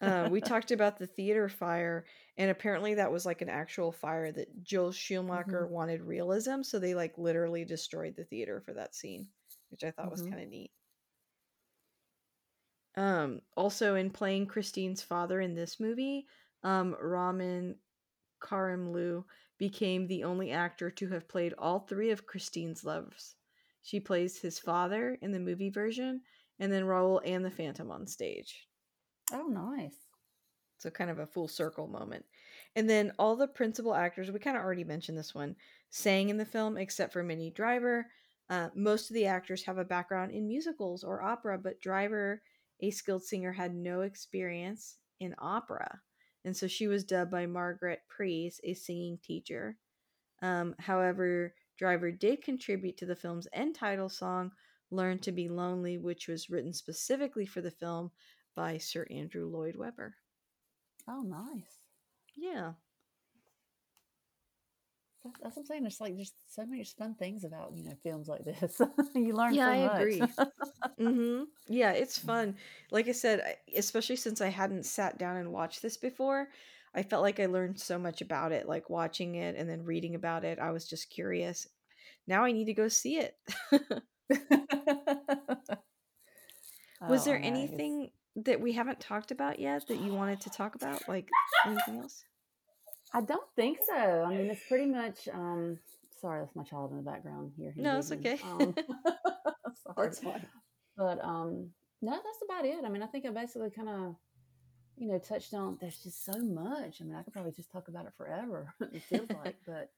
Uh, 0.00 0.28
we 0.30 0.40
talked 0.40 0.70
about 0.70 0.98
the 0.98 1.06
theater 1.06 1.48
fire, 1.48 2.06
and 2.36 2.50
apparently 2.50 2.94
that 2.94 3.12
was 3.12 3.26
like 3.26 3.42
an 3.42 3.48
actual 3.48 3.92
fire 3.92 4.30
that 4.32 4.62
Joel 4.62 4.92
Schumacher 4.92 5.66
wanted 5.66 6.02
realism, 6.02 6.62
so 6.62 6.78
they 6.78 6.94
like 6.94 7.18
literally 7.18 7.64
destroyed 7.64 8.16
the 8.16 8.24
theater 8.24 8.60
for 8.60 8.74
that 8.74 8.94
scene, 8.94 9.30
which 9.70 9.84
I 9.84 9.90
thought 9.90 10.10
was 10.10 10.22
Mhm. 10.22 10.22
kind 10.22 10.42
of 10.42 10.48
neat. 10.48 10.72
Um, 12.96 13.40
also 13.56 13.94
in 13.94 14.10
playing 14.10 14.46
Christine's 14.46 15.02
father 15.02 15.40
in 15.40 15.54
this 15.54 15.80
movie, 15.80 16.26
um, 16.62 16.94
Ramin 17.00 17.80
Karimloo 18.40 19.26
became 19.58 20.06
the 20.08 20.24
only 20.24 20.50
actor 20.52 20.90
to 20.92 21.08
have 21.08 21.28
played 21.28 21.54
all 21.54 21.80
three 21.80 22.10
of 22.10 22.26
Christine's 22.26 22.84
loves. 22.84 23.36
She 23.82 24.00
plays 24.00 24.40
his 24.42 24.58
father 24.60 25.14
in 25.14 25.32
the 25.32 25.40
movie 25.40 25.70
version, 25.70 26.24
and 26.58 26.72
then 26.72 26.86
Raoul 26.86 27.22
and 27.24 27.44
the 27.44 27.50
Phantom 27.50 27.90
on 27.90 28.06
stage. 28.06 28.67
Oh, 29.32 29.46
nice. 29.46 29.96
So 30.78 30.90
kind 30.90 31.10
of 31.10 31.18
a 31.18 31.26
full 31.26 31.48
circle 31.48 31.86
moment. 31.86 32.24
And 32.76 32.88
then 32.88 33.12
all 33.18 33.36
the 33.36 33.48
principal 33.48 33.94
actors, 33.94 34.30
we 34.30 34.38
kind 34.38 34.56
of 34.56 34.62
already 34.62 34.84
mentioned 34.84 35.18
this 35.18 35.34
one, 35.34 35.56
sang 35.90 36.28
in 36.28 36.36
the 36.36 36.44
film 36.44 36.76
except 36.76 37.12
for 37.12 37.22
Minnie 37.22 37.50
Driver. 37.50 38.06
Uh, 38.48 38.68
most 38.74 39.10
of 39.10 39.14
the 39.14 39.26
actors 39.26 39.64
have 39.64 39.78
a 39.78 39.84
background 39.84 40.32
in 40.32 40.46
musicals 40.46 41.04
or 41.04 41.22
opera, 41.22 41.58
but 41.58 41.80
Driver, 41.80 42.42
a 42.80 42.90
skilled 42.90 43.24
singer, 43.24 43.52
had 43.52 43.74
no 43.74 44.02
experience 44.02 44.98
in 45.20 45.34
opera. 45.38 46.00
And 46.44 46.56
so 46.56 46.66
she 46.66 46.86
was 46.86 47.04
dubbed 47.04 47.30
by 47.30 47.46
Margaret 47.46 48.00
Preece, 48.08 48.60
a 48.64 48.74
singing 48.74 49.18
teacher. 49.22 49.76
Um, 50.40 50.74
however, 50.78 51.54
Driver 51.76 52.10
did 52.12 52.42
contribute 52.42 52.96
to 52.98 53.06
the 53.06 53.16
film's 53.16 53.48
end 53.52 53.74
title 53.74 54.08
song, 54.08 54.52
Learn 54.90 55.18
to 55.20 55.32
Be 55.32 55.48
Lonely, 55.48 55.98
which 55.98 56.28
was 56.28 56.48
written 56.48 56.72
specifically 56.72 57.44
for 57.44 57.60
the 57.60 57.70
film 57.70 58.10
by 58.58 58.78
Sir 58.78 59.06
Andrew 59.10 59.46
Lloyd 59.46 59.76
Webber. 59.76 60.16
Oh, 61.08 61.22
nice. 61.22 61.80
Yeah. 62.36 62.74
That- 65.24 65.32
That's 65.42 65.56
what 65.56 65.62
I'm 65.62 65.66
saying. 65.66 65.86
It's 65.86 66.00
like 66.00 66.14
there's 66.16 66.32
so 66.48 66.64
many 66.66 66.84
fun 66.84 67.14
things 67.14 67.44
about 67.44 67.72
you 67.76 67.84
know 67.84 67.94
films 68.02 68.28
like 68.28 68.44
this. 68.44 68.80
you 69.14 69.34
learn 69.34 69.50
Yeah, 69.50 69.58
so 69.58 69.70
I 69.70 69.74
much. 69.74 69.76
agree. 69.76 70.34
hmm 70.98 71.42
Yeah, 71.68 71.92
it's 71.92 72.18
fun. 72.18 72.56
Like 72.90 73.08
I 73.08 73.12
said, 73.12 73.56
especially 73.76 74.16
since 74.16 74.40
I 74.40 74.48
hadn't 74.48 74.86
sat 74.86 75.18
down 75.18 75.36
and 75.36 75.52
watched 75.52 75.82
this 75.82 75.96
before, 75.96 76.48
I 76.94 77.02
felt 77.02 77.22
like 77.22 77.40
I 77.40 77.46
learned 77.46 77.80
so 77.80 77.98
much 77.98 78.20
about 78.20 78.52
it, 78.52 78.68
like 78.68 78.90
watching 78.90 79.36
it 79.36 79.56
and 79.56 79.68
then 79.68 79.84
reading 79.84 80.14
about 80.14 80.44
it. 80.44 80.58
I 80.58 80.70
was 80.70 80.88
just 80.88 81.10
curious. 81.10 81.66
Now 82.26 82.44
I 82.44 82.52
need 82.52 82.66
to 82.66 82.74
go 82.74 82.88
see 82.88 83.18
it. 83.18 83.36
was 87.06 87.08
Oh, 87.08 87.24
there 87.24 87.44
anything 87.44 88.10
that 88.44 88.60
we 88.60 88.72
haven't 88.72 89.00
talked 89.00 89.30
about 89.30 89.58
yet 89.58 89.86
that 89.88 90.00
you 90.00 90.12
wanted 90.14 90.40
to 90.42 90.50
talk 90.50 90.74
about? 90.74 91.08
Like 91.08 91.28
anything 91.66 91.98
else? 92.02 92.24
I 93.14 93.20
don't 93.22 93.48
think 93.56 93.78
so. 93.86 93.94
I 94.26 94.30
mean, 94.30 94.50
it's 94.50 94.62
pretty 94.68 94.86
much. 94.86 95.28
um 95.32 95.78
Sorry, 96.20 96.40
that's 96.40 96.56
my 96.56 96.64
child 96.64 96.90
in 96.90 96.96
the 96.96 97.02
background 97.04 97.52
here. 97.56 97.72
No, 97.76 97.98
it's 97.98 98.10
okay. 98.10 98.40
Um, 98.44 98.74
sorry. 99.84 100.08
That's 100.08 100.18
fine. 100.18 100.44
But 100.96 101.24
um, 101.24 101.70
no, 102.02 102.10
that's 102.10 102.42
about 102.44 102.64
it. 102.64 102.84
I 102.84 102.88
mean, 102.88 103.04
I 103.04 103.06
think 103.06 103.24
I 103.24 103.30
basically 103.30 103.70
kind 103.70 103.88
of, 103.88 104.16
you 104.96 105.06
know, 105.06 105.18
touched 105.20 105.54
on. 105.54 105.78
There's 105.80 106.02
just 106.02 106.24
so 106.24 106.36
much. 106.40 107.00
I 107.00 107.04
mean, 107.04 107.14
I 107.14 107.22
could 107.22 107.32
probably 107.32 107.52
just 107.52 107.70
talk 107.70 107.86
about 107.86 108.06
it 108.06 108.12
forever. 108.16 108.74
it 108.80 109.02
feels 109.04 109.28
like, 109.44 109.54
but 109.64 109.90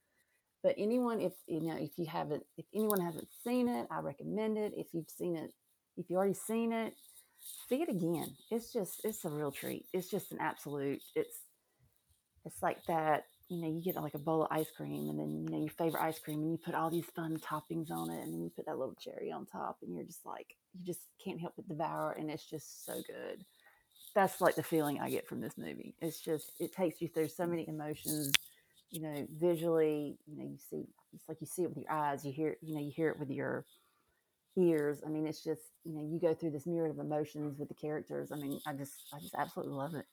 But 0.63 0.75
anyone, 0.77 1.23
if 1.23 1.33
you 1.47 1.63
know, 1.63 1.77
if 1.79 1.99
you 1.99 2.05
haven't, 2.05 2.45
if 2.59 2.67
anyone 2.75 3.01
hasn't 3.01 3.29
seen 3.43 3.67
it, 3.69 3.87
I 3.91 4.01
recommend 4.01 4.59
it. 4.59 4.75
If 4.77 4.89
you've 4.93 5.09
seen 5.09 5.37
it, 5.37 5.55
if 5.97 6.11
you 6.11 6.17
already 6.17 6.35
seen 6.35 6.73
it, 6.73 6.93
see 7.69 7.83
it 7.83 7.89
again. 7.89 8.37
It's 8.51 8.73
just, 8.73 9.01
it's 9.05 9.25
a 9.25 9.29
real 9.31 9.51
treat. 9.51 9.87
It's 9.93 10.09
just 10.09 10.33
an 10.33 10.39
absolute. 10.41 11.03
It's, 11.15 11.37
it's 12.45 12.63
like 12.63 12.85
that. 12.87 13.25
You 13.49 13.61
know, 13.63 13.69
you 13.69 13.83
get 13.83 13.97
like 13.97 14.15
a 14.15 14.19
bowl 14.19 14.45
of 14.45 14.49
ice 14.53 14.71
cream, 14.77 15.11
and 15.11 15.19
then 15.19 15.43
you 15.43 15.51
know 15.51 15.59
your 15.59 15.71
favorite 15.71 16.05
ice 16.05 16.21
cream, 16.21 16.41
and 16.41 16.53
you 16.53 16.57
put 16.57 16.77
all 16.77 16.89
these 16.89 17.07
fun 17.17 17.37
toppings 17.39 17.91
on 17.91 18.09
it, 18.09 18.23
and 18.23 18.33
then 18.33 18.45
you 18.45 18.51
put 18.55 18.67
that 18.67 18.79
little 18.79 18.95
cherry 18.95 19.33
on 19.33 19.45
top, 19.45 19.79
and 19.83 19.93
you're 19.93 20.05
just 20.05 20.25
like, 20.25 20.55
you 20.73 20.87
just 20.87 21.01
can't 21.25 21.41
help 21.41 21.55
but 21.57 21.67
devour, 21.67 22.13
and 22.13 22.31
it's 22.31 22.49
just 22.49 22.87
so 22.87 22.95
good. 23.09 23.45
That's 24.15 24.41
like 24.41 24.55
the 24.55 24.63
feeling 24.63 25.01
I 25.01 25.11
get 25.11 25.27
from 25.27 25.41
this 25.41 25.59
movie. 25.59 25.97
It's 26.01 26.21
just, 26.21 26.53
it 26.61 26.73
takes 26.73 27.03
you 27.03 27.09
through 27.09 27.27
so 27.27 27.45
many 27.45 27.67
emotions 27.67 28.33
you 28.91 29.01
know, 29.01 29.27
visually, 29.39 30.19
you 30.27 30.37
know, 30.37 30.51
you 30.51 30.59
see, 30.69 30.85
it's 31.15 31.29
like 31.29 31.39
you 31.41 31.47
see 31.47 31.63
it 31.63 31.69
with 31.69 31.79
your 31.79 31.93
eyes, 31.93 32.25
you 32.25 32.33
hear, 32.33 32.57
you 32.61 32.75
know, 32.75 32.81
you 32.81 32.91
hear 32.95 33.09
it 33.11 33.19
with 33.19 33.31
your 33.31 33.65
ears. 34.57 35.01
I 35.07 35.09
mean, 35.09 35.27
it's 35.27 35.43
just, 35.43 35.63
you 35.85 35.95
know, 35.95 36.03
you 36.03 36.21
go 36.21 36.35
through 36.35 36.51
this 36.51 36.67
myriad 36.67 36.95
of 36.95 37.05
emotions 37.05 37.59
with 37.59 37.69
the 37.69 37.75
characters. 37.75 38.33
I 38.33 38.37
mean, 38.37 38.61
I 38.67 38.73
just, 38.73 38.93
I 39.15 39.19
just 39.19 39.35
absolutely 39.35 39.75
love 39.75 39.95
it. 39.95 40.07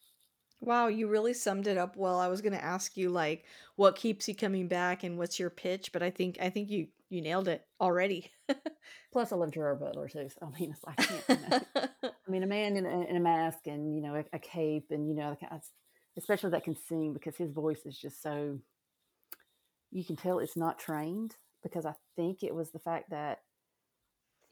Wow, 0.60 0.88
you 0.88 1.08
really 1.08 1.34
summed 1.34 1.68
it 1.68 1.78
up 1.78 1.96
well. 1.96 2.20
I 2.20 2.30
was 2.30 2.42
going 2.42 2.54
to 2.54 2.64
ask 2.64 2.98
you 2.98 3.10
like 3.10 3.46
what 3.76 3.96
keeps 3.96 4.28
you 4.28 4.36
coming 4.36 4.68
back 4.68 5.04
and 5.04 5.18
what's 5.18 5.40
your 5.40 5.52
pitch, 5.52 5.92
but 5.92 6.02
I 6.02 6.10
think 6.10 6.38
I 6.42 6.50
think 6.50 6.72
you 6.72 6.88
you 7.10 7.22
nailed 7.22 7.48
it 7.48 7.64
already. 7.80 8.32
Plus, 9.14 9.32
I 9.32 9.36
love 9.36 9.52
Gerard 9.52 9.80
Butler 9.80 10.10
too. 10.10 10.30
So 10.30 10.48
I 10.48 10.60
mean, 10.60 10.72
it's 10.72 10.84
like, 10.84 11.00
I, 11.00 11.04
can't, 11.04 11.24
you 11.30 11.50
know, 11.50 11.88
I 12.28 12.32
mean, 12.32 12.42
a 12.42 12.48
man 12.48 12.76
in 12.76 12.88
a, 12.88 13.02
in 13.02 13.16
a, 13.16 13.20
mask 13.20 13.68
and 13.68 13.96
you 13.96 14.02
know 14.02 14.16
a, 14.16 14.26
a 14.34 14.40
cape 14.40 14.88
and 14.90 15.08
you 15.08 15.14
know 15.14 15.38
especially 16.18 16.50
that 16.50 16.64
can 16.64 16.76
sing 16.76 17.14
because 17.14 17.36
his 17.36 17.52
voice 17.52 17.86
is 17.86 17.96
just 17.98 18.22
so 18.24 18.58
you 19.92 20.04
can 20.04 20.16
tell 20.16 20.40
it's 20.40 20.58
not 20.58 20.80
trained 20.80 21.36
because 21.64 21.86
I 21.86 21.94
think 22.16 22.44
it 22.44 22.54
was 22.54 22.72
the 22.72 22.80
fact 22.80 23.12
that 23.12 23.40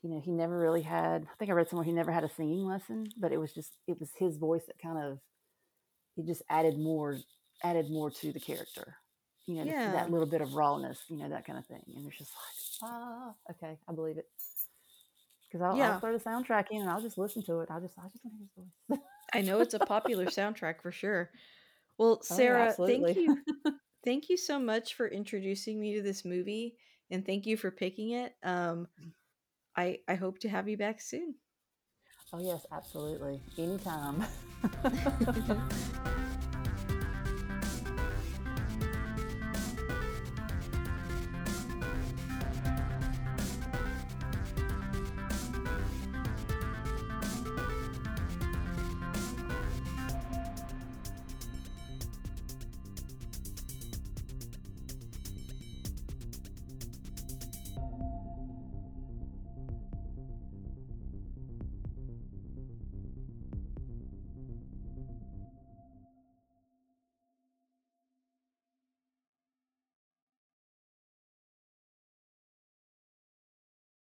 you 0.06 0.12
know 0.12 0.22
he 0.24 0.32
never 0.32 0.58
really 0.60 0.84
had 0.84 1.24
I 1.24 1.36
think 1.40 1.50
I 1.50 1.56
read 1.56 1.68
somewhere 1.68 1.84
he 1.84 1.92
never 1.92 2.12
had 2.12 2.24
a 2.24 2.30
singing 2.30 2.64
lesson 2.64 3.08
but 3.18 3.32
it 3.32 3.38
was 3.38 3.52
just 3.52 3.72
it 3.88 4.00
was 4.00 4.12
his 4.16 4.38
voice 4.38 4.62
that 4.68 4.78
kind 4.78 5.00
of 5.00 5.18
he 6.16 6.22
just 6.22 6.44
added 6.48 6.78
more 6.78 7.18
added 7.64 7.90
more 7.90 8.12
to 8.12 8.32
the 8.32 8.40
character 8.40 8.98
you 9.48 9.56
know 9.56 9.64
yeah. 9.64 9.92
that 9.94 10.12
little 10.12 10.28
bit 10.28 10.42
of 10.42 10.54
rawness 10.54 11.00
you 11.10 11.18
know 11.18 11.28
that 11.28 11.44
kind 11.44 11.58
of 11.58 11.66
thing 11.66 11.82
and 11.96 12.06
it's 12.06 12.20
just 12.20 12.32
like 12.84 12.92
ah 12.92 13.34
okay 13.50 13.80
I 13.90 13.94
believe 13.94 14.20
it 14.20 14.28
because 15.48 15.64
I'll, 15.64 15.76
yeah. 15.76 15.94
I'll 15.94 16.00
throw 16.00 16.16
the 16.16 16.24
soundtrack 16.24 16.66
in 16.70 16.82
and 16.82 16.90
I'll 16.90 17.02
just 17.02 17.18
listen 17.18 17.42
to 17.46 17.62
it 17.62 17.70
I'll 17.72 17.82
just 17.82 17.96
I 17.98 18.08
just 18.10 18.24
want 18.24 18.36
to 18.38 18.46
hear 18.56 18.66
his 18.90 19.00
voice 19.00 19.06
I 19.34 19.42
know 19.42 19.60
it's 19.60 19.74
a 19.74 19.80
popular 19.80 20.26
soundtrack 20.28 20.84
for 20.84 20.92
sure 20.92 21.32
well, 21.98 22.22
Sarah, 22.22 22.76
oh, 22.78 22.86
thank 22.86 23.16
you. 23.16 23.38
thank 24.04 24.30
you 24.30 24.36
so 24.36 24.60
much 24.60 24.96
for 24.96 25.08
introducing 25.08 25.80
me 25.80 25.96
to 25.96 26.02
this 26.02 26.26
movie 26.26 26.76
and 27.10 27.26
thank 27.26 27.46
you 27.46 27.56
for 27.56 27.72
picking 27.72 28.12
it. 28.12 28.36
Um 28.44 28.88
mm. 29.02 29.12
I 29.76 30.00
I 30.08 30.16
hope 30.16 30.40
to 30.40 30.50
have 30.50 30.68
you 30.68 30.78
back 30.78 31.02
soon. 31.02 31.36
Oh 32.34 32.40
yes, 32.40 32.66
absolutely. 32.72 33.42
Anytime. 33.58 34.26